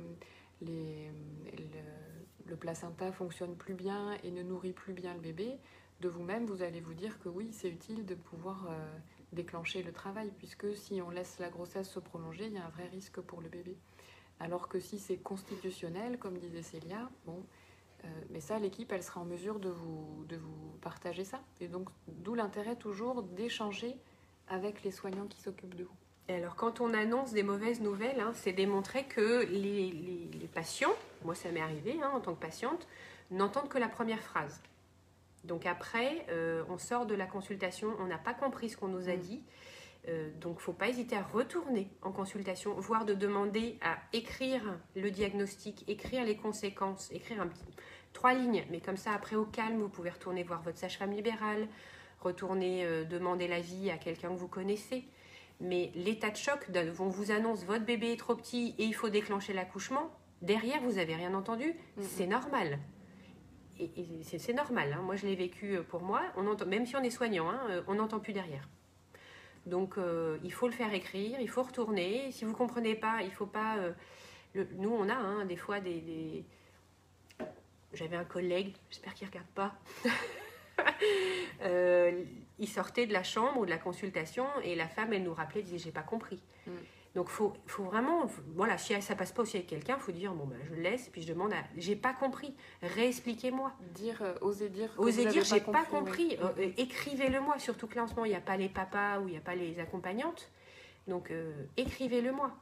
les- 0.67 1.11
le- 1.57 2.10
le 2.51 2.57
placenta 2.57 3.13
fonctionne 3.13 3.55
plus 3.55 3.75
bien 3.75 4.13
et 4.25 4.31
ne 4.31 4.43
nourrit 4.43 4.73
plus 4.73 4.93
bien 4.93 5.15
le 5.15 5.21
bébé, 5.21 5.57
de 6.01 6.09
vous-même, 6.09 6.47
vous 6.47 6.63
allez 6.63 6.81
vous 6.81 6.95
dire 6.95 7.19
que 7.21 7.29
oui, 7.29 7.51
c'est 7.53 7.69
utile 7.69 8.05
de 8.05 8.15
pouvoir 8.15 8.67
euh, 8.69 8.99
déclencher 9.33 9.83
le 9.83 9.93
travail, 9.93 10.33
puisque 10.39 10.75
si 10.75 11.01
on 11.01 11.11
laisse 11.11 11.39
la 11.39 11.49
grossesse 11.49 11.91
se 11.91 12.01
prolonger, 12.01 12.47
il 12.47 12.55
y 12.55 12.59
a 12.59 12.65
un 12.65 12.71
vrai 12.71 12.89
risque 12.89 13.21
pour 13.21 13.41
le 13.41 13.49
bébé. 13.49 13.77
Alors 14.41 14.69
que 14.69 14.81
si 14.81 14.99
c'est 14.99 15.19
constitutionnel, 15.19 16.19
comme 16.19 16.39
disait 16.39 16.63
Célia, 16.63 17.11
bon, 17.27 17.45
euh, 18.05 18.09
mais 18.31 18.41
ça, 18.41 18.59
l'équipe, 18.59 18.91
elle 18.93 19.03
sera 19.03 19.21
en 19.21 19.27
mesure 19.27 19.61
de 19.61 19.69
vous, 19.69 20.25
de 20.29 20.37
vous 20.37 20.73
partager 20.81 21.25
ça. 21.25 21.41
Et 21.61 21.69
donc, 21.69 21.89
d'où 22.09 22.35
l'intérêt 22.35 22.77
toujours 22.77 23.23
d'échanger 23.23 23.95
avec 24.49 24.83
les 24.83 24.91
soignants 24.91 25.27
qui 25.27 25.41
s'occupent 25.41 25.77
de 25.77 25.85
vous. 25.85 26.00
Et 26.31 26.35
alors, 26.35 26.55
quand 26.55 26.81
on 26.81 26.95
annonce 26.95 27.33
des 27.33 27.43
mauvaises 27.43 27.81
nouvelles, 27.81 28.21
hein, 28.21 28.31
c'est 28.37 28.53
démontrer 28.53 29.03
que 29.03 29.45
les, 29.47 29.91
les- 29.91 30.31
les 30.41 30.47
patients, 30.47 30.95
moi 31.25 31.35
ça 31.35 31.51
m'est 31.51 31.61
arrivé 31.61 31.99
hein, 32.01 32.11
en 32.15 32.21
tant 32.21 32.35
que 32.35 32.41
patiente, 32.41 32.87
n'entendent 33.33 33.69
que 33.69 33.79
la 33.79 33.89
première 33.89 34.21
phrase. 34.21 34.61
Donc 35.43 35.67
après, 35.67 36.25
euh, 36.29 36.63
on 36.69 36.79
sort 36.79 37.07
de 37.07 37.17
la 37.17 37.27
consultation, 37.27 37.97
on 37.99 38.07
n'a 38.07 38.17
pas 38.19 38.33
compris 38.33 38.71
ce 38.71 38.77
qu'on 38.77 38.87
nous 38.87 39.09
a 39.09 39.15
Mm. 39.17 39.21
dit. 39.21 39.43
Euh, 40.09 40.31
donc, 40.41 40.53
il 40.53 40.61
ne 40.61 40.63
faut 40.63 40.73
pas 40.73 40.89
hésiter 40.89 41.17
à 41.17 41.23
retourner 41.23 41.89
en 42.03 42.13
consultation, 42.13 42.75
voire 42.75 43.05
de 43.05 43.13
demander 43.15 43.77
à 43.83 43.99
écrire 44.13 44.63
le 44.95 45.11
diagnostic, 45.11 45.85
écrire 45.89 46.25
les 46.25 46.37
conséquences, 46.37 47.11
écrire 47.11 47.41
un 47.43 47.49
petit, 47.49 47.65
trois 48.13 48.35
lignes. 48.35 48.65
Mais 48.71 48.81
comme 48.81 48.97
ça, 48.97 49.11
après, 49.13 49.35
au 49.35 49.45
calme, 49.47 49.81
vous 49.81 49.89
pouvez 49.89 50.11
retourner 50.11 50.45
voir 50.45 50.63
votre 50.63 50.79
sage-femme 50.79 51.11
libérale, 51.13 51.67
retourner 52.21 52.85
euh, 52.85 53.03
demander 53.05 53.49
l'avis 53.49 53.91
à 53.91 53.99
quelqu'un 53.99 54.29
que 54.29 54.39
vous 54.39 54.47
connaissez. 54.49 55.05
Mais 55.61 55.91
l'état 55.95 56.31
de 56.31 56.37
choc, 56.37 56.71
de- 56.71 56.93
on 56.99 57.09
vous 57.09 57.31
annonce 57.33 57.65
votre 57.65 57.85
bébé 57.85 58.13
est 58.13 58.17
trop 58.19 58.35
petit 58.35 58.75
et 58.79 58.85
il 58.85 58.95
faut 58.95 59.09
déclencher 59.11 59.53
l'accouchement. 59.53 60.11
Derrière, 60.43 60.81
vous 60.83 60.97
avez 60.99 61.15
rien 61.15 61.35
entendu. 61.35 61.75
C'est 62.01 62.27
normal. 62.27 62.79
Et, 63.79 63.91
et 63.97 64.23
c'est- 64.25 64.53
normal. 64.55 64.95
hein. 64.97 65.03
Moi, 65.03 65.17
je 65.17 65.27
l'ai 65.27 65.37
vécu 65.37 65.77
euh, 65.77 65.83
pour 65.83 66.03
moi. 66.03 66.23
On 66.37 66.47
entend, 66.47 66.67
même 66.67 66.87
si 66.87 66.97
on 66.97 67.03
est 67.03 67.11
soignant, 67.11 67.51
hein, 67.51 67.61
euh, 67.71 67.83
on 67.89 67.95
n'entend 67.95 68.21
plus 68.21 68.33
derrière. 68.33 68.69
Donc, 69.67 69.99
euh, 69.99 70.39
il 70.43 70.53
faut 70.53 70.67
le 70.67 70.73
faire 70.73 70.93
écrire, 70.95 71.39
il 71.41 71.49
faut 71.49 71.63
retourner. 71.63 72.31
Si 72.33 72.45
vous 72.47 72.55
comprenez 72.55 72.95
pas, 72.95 73.23
il 73.23 73.31
faut 73.31 73.47
pas. 73.47 73.77
euh, 73.77 73.93
le- 74.55 74.69
nous, 74.79 74.91
on 74.91 75.09
a 75.11 75.15
hein, 75.15 75.45
des 75.45 75.57
fois 75.57 75.81
des. 75.81 76.01
des- 76.01 76.45
J'avais 77.93 78.17
un 78.17 78.25
collègue, 78.25 78.75
j'espère 78.89 79.13
qu'il 79.15 79.27
regarde 79.29 79.47
pas. 79.55 79.75
Euh, 81.63 82.25
il 82.61 82.69
sortait 82.69 83.07
de 83.07 83.13
la 83.13 83.25
chambre 83.25 83.59
ou 83.59 83.65
de 83.65 83.71
la 83.71 83.79
consultation 83.79 84.47
et 84.63 84.77
la 84.77 84.87
femme, 84.87 85.13
elle 85.13 85.25
nous 85.25 85.35
rappelait, 85.35 85.63
disait 85.63 85.79
j'ai 85.79 85.91
pas 85.91 86.03
compris. 86.03 86.41
Mm. 86.67 86.73
Donc 87.17 87.29
faut, 87.29 87.53
faut 87.67 87.83
vraiment, 87.83 88.31
voilà, 88.55 88.79
si 88.79 89.01
ça 89.03 89.17
passe 89.17 89.33
pas 89.33 89.43
aussi 89.43 89.57
avec 89.57 89.67
quelqu'un, 89.67 89.99
faut 89.99 90.13
dire 90.13 90.33
bon 90.33 90.47
ben 90.47 90.59
je 90.69 90.75
le 90.77 90.81
laisse 90.81 91.09
puis 91.09 91.23
je 91.23 91.29
demande 91.29 91.53
à, 91.53 91.57
j'ai 91.77 91.97
pas 91.97 92.13
compris, 92.13 92.55
réexpliquez-moi. 92.83 93.73
Dire, 93.95 94.23
euh, 94.23 94.35
oser 94.43 94.69
dire, 94.69 94.91
vous 94.97 95.11
dire 95.11 95.43
j'ai 95.43 95.61
pas 95.61 95.85
compris. 95.85 96.37
Euh, 96.41 96.49
euh, 96.61 96.71
écrivez-le 96.77 97.41
moi, 97.41 97.59
surtout 97.59 97.89
que 97.89 97.97
là 97.97 98.05
en 98.05 98.07
ce 98.07 98.15
moment 98.15 98.27
il 98.27 98.31
n'y 98.31 98.37
a 98.37 98.41
pas 98.41 98.57
les 98.57 98.69
papas 98.69 99.19
ou 99.19 99.27
il 99.27 99.33
n'y 99.33 99.39
a 99.39 99.41
pas 99.41 99.57
les 99.57 99.81
accompagnantes. 99.81 100.49
Donc 101.09 101.33
euh, 101.33 101.53
écrivez-le 101.77 102.31
moi. 102.31 102.53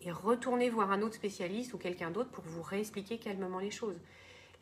Et 0.00 0.10
retournez 0.10 0.70
voir 0.70 0.90
un 0.90 1.02
autre 1.02 1.14
spécialiste 1.14 1.74
ou 1.74 1.78
quelqu'un 1.78 2.10
d'autre 2.10 2.30
pour 2.30 2.44
vous 2.44 2.62
réexpliquer 2.62 3.18
calmement 3.18 3.60
les 3.60 3.70
choses. 3.70 4.00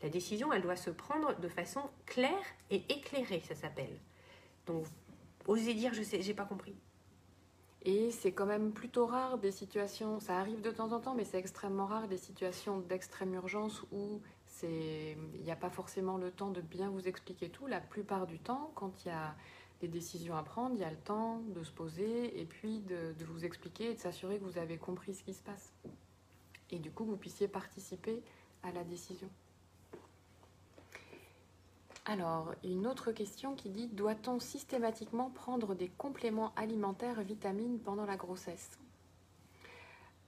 La 0.03 0.09
décision, 0.09 0.53
elle 0.53 0.63
doit 0.63 0.77
se 0.77 0.91
prendre 0.91 1.39
de 1.39 1.49
façon 1.49 1.83
claire 2.07 2.33
et 2.71 2.83
éclairée, 2.89 3.43
ça 3.47 3.55
s'appelle. 3.55 3.97
Donc 4.71 4.87
osez 5.47 5.75
dire 5.75 5.93
je 5.93 6.03
sais, 6.03 6.23
j'ai 6.23 6.35
pas 6.35 6.45
compris. 6.45 6.75
Et 7.83 8.11
c'est 8.11 8.33
quand 8.33 8.47
même 8.47 8.73
plutôt 8.73 9.07
rare 9.07 9.39
des 9.39 9.53
situations, 9.53 10.21
ça 10.21 10.39
arrive 10.39 10.61
de 10.61 10.71
temps 10.71 10.93
en 10.93 11.01
temps, 11.01 11.15
mais 11.15 11.25
c'est 11.25 11.39
extrêmement 11.39 11.87
rare 11.87 12.09
des 12.09 12.19
situations 12.19 12.79
d'extrême 12.79 13.33
urgence 13.35 13.83
où 13.91 14.21
il 14.63 15.43
n'y 15.43 15.51
a 15.51 15.57
pas 15.57 15.71
forcément 15.71 16.19
le 16.19 16.31
temps 16.31 16.51
de 16.51 16.61
bien 16.61 16.91
vous 16.91 17.09
expliquer 17.09 17.49
tout. 17.49 17.67
La 17.67 17.81
plupart 17.81 18.27
du 18.27 18.39
temps, 18.39 18.71
quand 18.75 19.05
il 19.05 19.09
y 19.09 19.11
a 19.11 19.35
des 19.81 19.89
décisions 19.89 20.37
à 20.37 20.43
prendre, 20.43 20.75
il 20.75 20.83
y 20.83 20.85
a 20.85 20.91
le 20.91 20.99
temps 20.99 21.41
de 21.55 21.63
se 21.65 21.73
poser 21.73 22.39
et 22.39 22.45
puis 22.45 22.81
de, 22.81 23.15
de 23.19 23.25
vous 23.25 23.47
expliquer 23.47 23.93
et 23.93 23.95
de 23.95 23.99
s'assurer 23.99 24.39
que 24.39 24.45
vous 24.45 24.59
avez 24.59 24.77
compris 24.77 25.15
ce 25.15 25.23
qui 25.23 25.33
se 25.33 25.43
passe. 25.43 25.73
Et 26.71 26.79
du 26.79 26.91
coup, 26.91 27.07
vous 27.07 27.17
puissiez 27.17 27.49
participer 27.49 28.23
à 28.63 28.73
la 28.73 28.85
décision. 28.85 29.31
Alors, 32.11 32.53
une 32.65 32.89
autre 32.89 33.13
question 33.13 33.55
qui 33.55 33.69
dit 33.69 33.87
doit-on 33.87 34.41
systématiquement 34.41 35.31
prendre 35.31 35.77
des 35.77 35.87
compléments 35.87 36.53
alimentaires 36.57 37.23
vitamines 37.23 37.79
pendant 37.79 38.05
la 38.05 38.17
grossesse? 38.17 38.81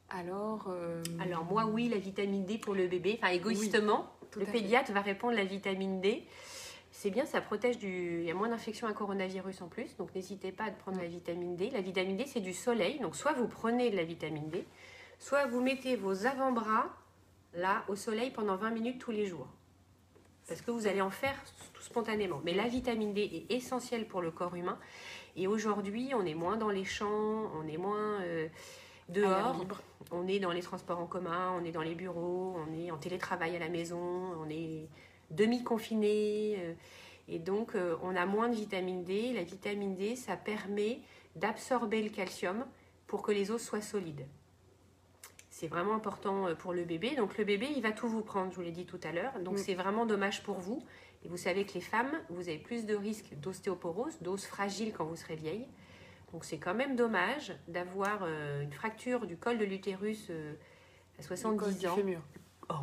Alors, 0.08 0.66
euh, 0.68 1.02
Alors 1.20 1.44
moi 1.44 1.66
oui, 1.66 1.88
la 1.88 1.98
vitamine 1.98 2.44
D 2.44 2.58
pour 2.58 2.74
le 2.74 2.86
bébé, 2.86 3.18
enfin 3.20 3.32
égoïstement, 3.32 4.06
le 4.36 4.44
fait. 4.44 4.52
pédiatre 4.52 4.92
va 4.92 5.00
répondre 5.00 5.34
la 5.34 5.42
vitamine 5.42 6.00
D. 6.00 6.24
C'est 6.92 7.10
bien, 7.10 7.26
ça 7.26 7.40
protège 7.40 7.78
du. 7.78 8.20
Il 8.20 8.26
y 8.26 8.30
a 8.30 8.34
moins 8.34 8.50
d'infections 8.50 8.86
à 8.86 8.92
coronavirus 8.92 9.60
en 9.62 9.66
plus, 9.66 9.96
donc 9.96 10.14
n'hésitez 10.14 10.52
pas 10.52 10.64
à 10.64 10.70
prendre 10.70 10.98
la 10.98 11.08
vitamine 11.08 11.56
D. 11.56 11.70
La 11.70 11.80
vitamine 11.80 12.16
D, 12.16 12.26
c'est 12.28 12.40
du 12.40 12.52
soleil, 12.52 13.00
donc 13.00 13.16
soit 13.16 13.32
vous 13.32 13.48
prenez 13.48 13.90
de 13.90 13.96
la 13.96 14.04
vitamine 14.04 14.48
D, 14.50 14.64
soit 15.18 15.46
vous 15.46 15.60
mettez 15.60 15.96
vos 15.96 16.26
avant-bras 16.26 16.90
là 17.54 17.82
au 17.88 17.96
soleil 17.96 18.30
pendant 18.30 18.54
20 18.54 18.70
minutes 18.70 19.00
tous 19.00 19.10
les 19.10 19.26
jours. 19.26 19.48
Parce 20.52 20.60
que 20.60 20.70
vous 20.70 20.86
allez 20.86 21.00
en 21.00 21.08
faire 21.08 21.34
tout 21.72 21.82
spontanément. 21.82 22.42
Mais 22.44 22.52
la 22.52 22.68
vitamine 22.68 23.14
D 23.14 23.46
est 23.48 23.54
essentielle 23.54 24.06
pour 24.06 24.20
le 24.20 24.30
corps 24.30 24.54
humain. 24.54 24.78
Et 25.34 25.46
aujourd'hui, 25.46 26.12
on 26.14 26.26
est 26.26 26.34
moins 26.34 26.58
dans 26.58 26.68
les 26.68 26.84
champs, 26.84 27.50
on 27.56 27.66
est 27.66 27.78
moins 27.78 28.20
euh, 28.20 28.48
dehors. 29.08 29.58
libre. 29.58 29.80
On 30.10 30.28
est 30.28 30.40
dans 30.40 30.52
les 30.52 30.60
transports 30.60 30.98
en 30.98 31.06
commun, 31.06 31.58
on 31.58 31.64
est 31.64 31.72
dans 31.72 31.80
les 31.80 31.94
bureaux, 31.94 32.54
on 32.58 32.78
est 32.78 32.90
en 32.90 32.98
télétravail 32.98 33.56
à 33.56 33.58
la 33.58 33.70
maison, 33.70 33.96
on 33.98 34.50
est 34.50 34.90
demi-confiné. 35.30 36.56
euh, 36.58 36.74
et 37.28 37.38
donc, 37.38 37.74
euh, 37.74 37.96
on 38.02 38.14
a 38.14 38.26
moins 38.26 38.50
de 38.50 38.54
vitamine 38.54 39.04
D. 39.04 39.32
La 39.32 39.44
vitamine 39.44 39.96
D, 39.96 40.16
ça 40.16 40.36
permet 40.36 41.00
d'absorber 41.34 42.02
le 42.02 42.10
calcium 42.10 42.66
pour 43.06 43.22
que 43.22 43.32
les 43.32 43.50
os 43.50 43.62
soient 43.62 43.80
solides. 43.80 44.26
C'est 45.62 45.68
vraiment 45.68 45.94
important 45.94 46.48
euh, 46.48 46.54
pour 46.56 46.72
le 46.72 46.82
bébé. 46.82 47.14
Donc, 47.14 47.38
le 47.38 47.44
bébé, 47.44 47.68
il 47.76 47.82
va 47.82 47.92
tout 47.92 48.08
vous 48.08 48.22
prendre, 48.22 48.50
je 48.50 48.56
vous 48.56 48.62
l'ai 48.62 48.72
dit 48.72 48.84
tout 48.84 48.98
à 49.04 49.12
l'heure. 49.12 49.32
Donc, 49.38 49.54
Mm. 49.54 49.58
c'est 49.58 49.74
vraiment 49.74 50.06
dommage 50.06 50.42
pour 50.42 50.58
vous. 50.58 50.82
Et 51.24 51.28
vous 51.28 51.36
savez 51.36 51.64
que 51.64 51.74
les 51.74 51.80
femmes, 51.80 52.10
vous 52.30 52.48
avez 52.48 52.58
plus 52.58 52.84
de 52.84 52.96
risques 52.96 53.32
d'ostéoporose, 53.36 54.18
d'os 54.22 54.44
fragile 54.44 54.92
quand 54.92 55.04
vous 55.04 55.14
serez 55.14 55.36
vieille. 55.36 55.68
Donc 56.32 56.44
c'est 56.44 56.58
quand 56.58 56.74
même 56.74 56.96
dommage 56.96 57.52
d'avoir 57.68 58.20
euh, 58.24 58.62
une 58.62 58.72
fracture 58.72 59.24
du 59.26 59.36
col 59.36 59.56
de 59.58 59.64
l'utérus 59.64 60.26
euh, 60.30 60.54
à 61.18 61.22
Du 61.22 61.28
70 61.28 61.58
col 61.64 61.74
du 61.76 61.86
ans. 61.86 61.94
fémur. 61.94 62.20
Oh, 62.70 62.74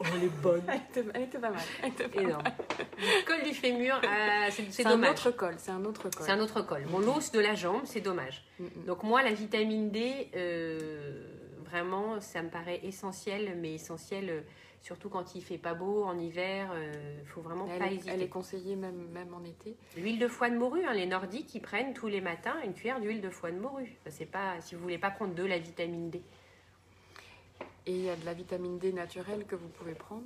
oh, 0.00 0.04
elle 0.16 0.24
est 0.24 0.42
bonne. 0.42 0.62
Elle 1.14 1.22
était, 1.22 1.38
pas 1.38 1.50
mal. 1.50 1.60
elle 1.82 1.90
était 1.90 2.08
pas 2.08 2.22
Énorme. 2.22 2.42
Du 2.98 3.24
col 3.24 3.42
du 3.44 3.54
fémur, 3.54 3.94
à- 4.02 4.50
c'est 4.50 4.64
c'est 4.64 4.72
C'est 4.82 4.86
un 4.86 4.90
dommage. 4.92 5.10
autre 5.10 5.30
col, 5.30 5.54
c'est 5.58 5.70
un 5.70 5.84
autre 5.84 6.08
col. 6.08 6.22
C'est 6.26 6.32
un 6.32 6.40
autre 6.40 6.62
col. 6.62 6.82
Bon, 6.90 6.98
l'os 6.98 7.30
de 7.30 7.38
la 7.38 7.54
jambe, 7.54 7.82
c'est 7.84 8.00
dommage. 8.00 8.44
Mm, 8.58 8.64
mm. 8.64 8.84
Donc 8.86 9.02
moi, 9.04 9.22
la 9.22 9.32
vitamine 9.32 9.90
D, 9.92 10.30
euh, 10.34 11.22
vraiment, 11.68 12.20
ça 12.20 12.42
me 12.42 12.48
paraît 12.48 12.80
essentiel, 12.82 13.56
mais 13.60 13.74
essentiel 13.74 14.30
euh, 14.30 14.40
surtout 14.80 15.08
quand 15.08 15.34
il 15.34 15.42
fait 15.42 15.58
pas 15.58 15.74
beau 15.74 16.04
en 16.04 16.18
hiver. 16.18 16.70
Il 17.20 17.26
faut 17.26 17.40
vraiment 17.40 17.66
elle, 17.70 17.78
pas 17.78 17.86
est, 17.86 17.94
hésiter. 17.94 18.10
elle 18.12 18.22
est 18.22 18.28
conseillée 18.28 18.76
même, 18.76 19.08
même 19.08 19.34
en 19.34 19.44
été. 19.44 19.76
L'huile 19.96 20.18
de 20.18 20.28
foie 20.28 20.50
de 20.50 20.56
morue, 20.56 20.84
hein, 20.84 20.94
les 20.94 21.06
Nordiques, 21.06 21.54
ils 21.54 21.60
prennent 21.60 21.92
tous 21.92 22.08
les 22.08 22.20
matins 22.20 22.54
une 22.64 22.74
cuillère 22.74 23.00
d'huile 23.00 23.20
de 23.20 23.30
foie 23.30 23.50
de 23.50 23.58
morue. 23.58 23.98
C'est 24.08 24.30
pas 24.30 24.60
si 24.60 24.74
vous 24.74 24.82
voulez 24.82 24.98
pas 24.98 25.10
prendre 25.10 25.34
de 25.34 25.44
la 25.44 25.58
vitamine 25.58 26.10
D. 26.10 26.22
Et 27.86 27.92
il 27.92 28.02
y 28.02 28.10
a 28.10 28.16
de 28.16 28.24
la 28.24 28.34
vitamine 28.34 28.78
D 28.78 28.92
naturelle 28.92 29.44
que 29.46 29.54
vous 29.54 29.68
pouvez 29.68 29.94
prendre. 29.94 30.24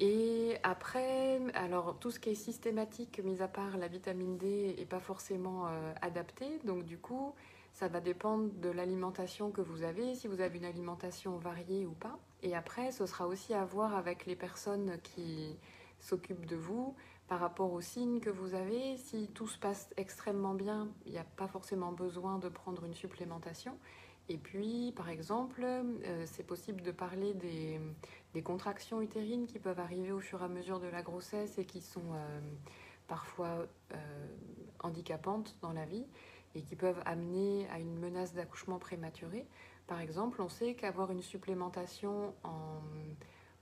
Et 0.00 0.56
après, 0.62 1.40
alors 1.54 1.98
tout 1.98 2.10
ce 2.10 2.20
qui 2.20 2.30
est 2.30 2.34
systématique, 2.36 3.20
mis 3.24 3.42
à 3.42 3.48
part 3.48 3.76
la 3.76 3.88
vitamine 3.88 4.38
D, 4.38 4.76
n'est 4.78 4.84
pas 4.84 5.00
forcément 5.00 5.66
euh, 5.66 5.92
adapté. 6.02 6.46
Donc 6.64 6.84
du 6.84 6.98
coup, 6.98 7.34
Ça 7.78 7.86
va 7.86 8.00
dépendre 8.00 8.50
de 8.54 8.70
l'alimentation 8.70 9.52
que 9.52 9.60
vous 9.60 9.84
avez, 9.84 10.16
si 10.16 10.26
vous 10.26 10.40
avez 10.40 10.58
une 10.58 10.64
alimentation 10.64 11.36
variée 11.36 11.86
ou 11.86 11.92
pas. 11.92 12.18
Et 12.42 12.56
après, 12.56 12.90
ce 12.90 13.06
sera 13.06 13.28
aussi 13.28 13.54
à 13.54 13.64
voir 13.64 13.94
avec 13.94 14.26
les 14.26 14.34
personnes 14.34 14.98
qui 15.00 15.56
s'occupent 16.00 16.46
de 16.46 16.56
vous 16.56 16.96
par 17.28 17.38
rapport 17.38 17.72
aux 17.72 17.80
signes 17.80 18.18
que 18.18 18.30
vous 18.30 18.54
avez. 18.54 18.96
Si 18.96 19.28
tout 19.28 19.46
se 19.46 19.56
passe 19.60 19.90
extrêmement 19.96 20.54
bien, 20.54 20.88
il 21.06 21.12
n'y 21.12 21.18
a 21.18 21.24
pas 21.36 21.46
forcément 21.46 21.92
besoin 21.92 22.40
de 22.40 22.48
prendre 22.48 22.84
une 22.84 22.94
supplémentation. 22.94 23.78
Et 24.28 24.38
puis, 24.38 24.92
par 24.96 25.08
exemple, 25.08 25.62
euh, 25.62 26.24
c'est 26.26 26.42
possible 26.42 26.82
de 26.82 26.90
parler 26.90 27.32
des, 27.32 28.42
contractions 28.42 29.00
utérines 29.00 29.46
qui 29.46 29.60
peuvent 29.60 29.78
arriver 29.78 30.10
au 30.10 30.18
fur 30.18 30.42
et 30.42 30.44
à 30.44 30.48
mesure 30.48 30.80
de 30.80 30.88
la 30.88 31.02
grossesse 31.02 31.58
et 31.58 31.64
qui 31.64 31.80
sont 31.80 32.12
euh, 32.12 32.40
parfois 33.06 33.68
euh, 33.92 34.26
handicapantes 34.80 35.56
dans 35.62 35.72
la 35.72 35.84
vie 35.84 36.06
et 36.54 36.62
qui 36.62 36.76
peuvent 36.76 37.00
amener 37.04 37.68
à 37.70 37.78
une 37.78 37.98
menace 37.98 38.32
d'accouchement 38.34 38.78
prématuré. 38.78 39.46
Par 39.86 40.00
exemple, 40.00 40.42
on 40.42 40.48
sait 40.48 40.74
qu'avoir 40.74 41.10
une 41.10 41.22
supplémentation 41.22 42.34
en 42.44 42.80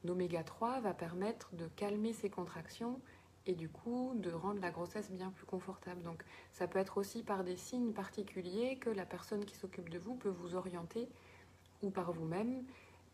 oméga 0.09 0.45
3 0.45 0.81
va 0.81 0.95
permettre 0.95 1.55
de 1.55 1.67
calmer 1.69 2.13
ces 2.13 2.31
contractions 2.31 3.01
et 3.47 3.55
du 3.55 3.69
coup 3.69 4.13
de 4.17 4.31
rendre 4.31 4.61
la 4.61 4.71
grossesse 4.71 5.11
bien 5.11 5.31
plus 5.31 5.47
confortable. 5.47 6.03
Donc 6.03 6.25
ça 6.53 6.67
peut 6.67 6.79
être 6.79 6.99
aussi 6.99 7.23
par 7.23 7.45
des 7.45 7.57
signes 7.57 7.93
particuliers 7.93 8.79
que 8.79 8.91
la 8.91 9.07
personne 9.07 9.45
qui 9.45 9.57
s'occupe 9.57 9.89
de 9.89 9.99
vous 9.99 10.17
peut 10.17 10.29
vous 10.29 10.57
orienter 10.57 11.09
ou 11.83 11.91
par 11.91 12.13
vous-même 12.13 12.65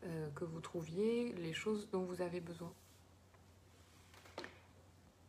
euh, 0.04 0.30
que 0.34 0.44
vous 0.44 0.60
trouviez 0.60 1.32
les 1.34 1.52
choses 1.52 1.88
dont 1.90 2.02
vous 2.02 2.22
avez 2.22 2.40
besoin. 2.40 2.72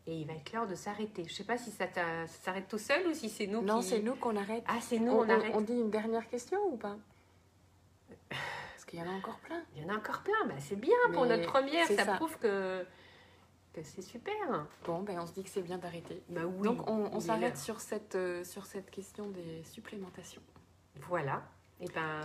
Et 0.06 0.16
il 0.16 0.28
va 0.28 0.34
être 0.34 0.52
l'heure 0.52 0.68
de 0.68 0.76
s'arrêter. 0.76 1.24
Je 1.24 1.30
ne 1.30 1.34
sais 1.34 1.44
pas 1.46 1.58
si 1.58 1.72
ça, 1.72 1.86
s'arrête 2.28 2.68
tout 2.68 2.78
seul 2.78 3.08
ou 3.08 3.14
si 3.14 3.30
c'est 3.30 3.48
nous 3.48 3.62
non, 3.62 3.82
c'est 3.82 4.02
nous 4.02 4.16
qu'on 4.16 4.36
arrête. 4.36 4.64
Ah, 4.68 4.80
c'est 4.82 5.00
nous, 5.00 5.14
on, 5.14 5.30
arrête. 5.30 5.54
On 5.56 5.62
dit 5.62 5.74
une 5.74 5.90
dernière 5.90 6.28
question 6.28 6.60
ou 6.72 6.76
pas? 6.76 6.98
Parce 8.30 8.86
qu'il 8.86 9.00
y 9.00 9.02
en 9.02 9.08
a 9.08 9.16
encore 9.16 9.40
plein. 9.40 9.64
Il 9.76 9.82
y 9.82 9.86
en 9.86 9.90
a 9.90 9.98
encore 9.98 10.22
plein. 10.24 10.46
Bah, 10.48 10.56
c'est 10.60 10.76
bien 10.76 10.98
pour 11.14 11.26
notre 11.26 11.48
première. 11.48 11.88
Ça, 11.88 12.06
prouve 12.16 12.38
que, 12.38 12.86
c'est 13.82 14.02
super. 14.02 14.68
Bon, 14.86 15.02
ben, 15.04 15.20
on 15.20 15.26
se 15.26 15.34
dit 15.34 15.44
que 15.44 15.50
c'est 15.50 15.62
bien 15.62 15.78
d'arrêter. 15.78 16.22
Bah, 16.28 16.42
oui, 16.46 16.68
Donc, 16.68 16.90
on, 16.90 17.20
s'arrête 17.22 17.58
sur 17.58 17.80
cette, 17.80 18.16
euh, 18.16 18.44
sur 18.44 18.66
cette 18.66 18.92
question 18.92 19.30
des 19.30 19.64
supplémentations. 19.64 20.42
Voilà. 21.08 21.44
Et 21.80 21.86
eh 21.86 21.94
ben, 21.94 22.22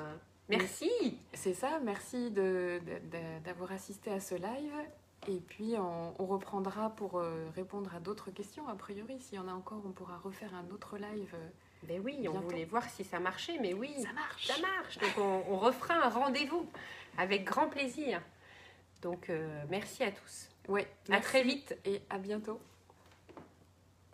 merci. 0.49 0.91
C'est 1.33 1.55
ça. 1.55 1.79
Merci 1.85 2.33
d'avoir 2.33 3.71
assisté 3.71 4.11
à 4.11 4.19
ce 4.19 4.35
live. 4.35 4.75
Et 5.29 5.41
puis, 5.41 5.75
on, 5.77 6.25
reprendra 6.25 6.89
pour 6.91 7.19
euh, 7.19 7.51
répondre 7.55 7.95
à 7.95 8.01
d'autres 8.01 8.31
questions. 8.31 8.67
A 8.67 8.75
priori, 8.75 9.21
s'il 9.21 9.37
y 9.37 9.39
en 9.39 9.47
a 9.47 9.53
encore, 9.53 9.83
on 9.85 9.91
pourra 9.91 10.17
refaire 10.17 10.55
un 10.55 10.73
autre 10.73 10.97
live. 10.97 11.35
Ben 11.83 12.01
oui, 12.03 12.27
on 12.29 12.41
voulait 12.41 12.65
voir 12.65 12.89
si 12.89 13.05
ça 13.05 13.21
marchait, 13.21 13.59
mais 13.61 13.75
oui, 13.75 13.95
ça 14.03 14.13
marche. 14.15 14.47
Ça 14.47 14.55
marche. 14.61 14.99
Donc, 14.99 15.19
on, 15.19 15.59
refera 15.59 16.07
un 16.07 16.09
rendez-vous 16.09 16.67
avec 17.19 17.45
grand 17.45 17.69
plaisir. 17.69 18.23
Donc, 19.03 19.29
euh, 19.29 19.63
merci 19.69 20.03
à 20.03 20.11
tous. 20.11 20.49
Ouais, 20.67 20.89
à 21.11 21.21
très 21.21 21.43
vite 21.43 21.77
et 21.85 22.01
à 22.09 22.19
bientôt. 22.19 22.59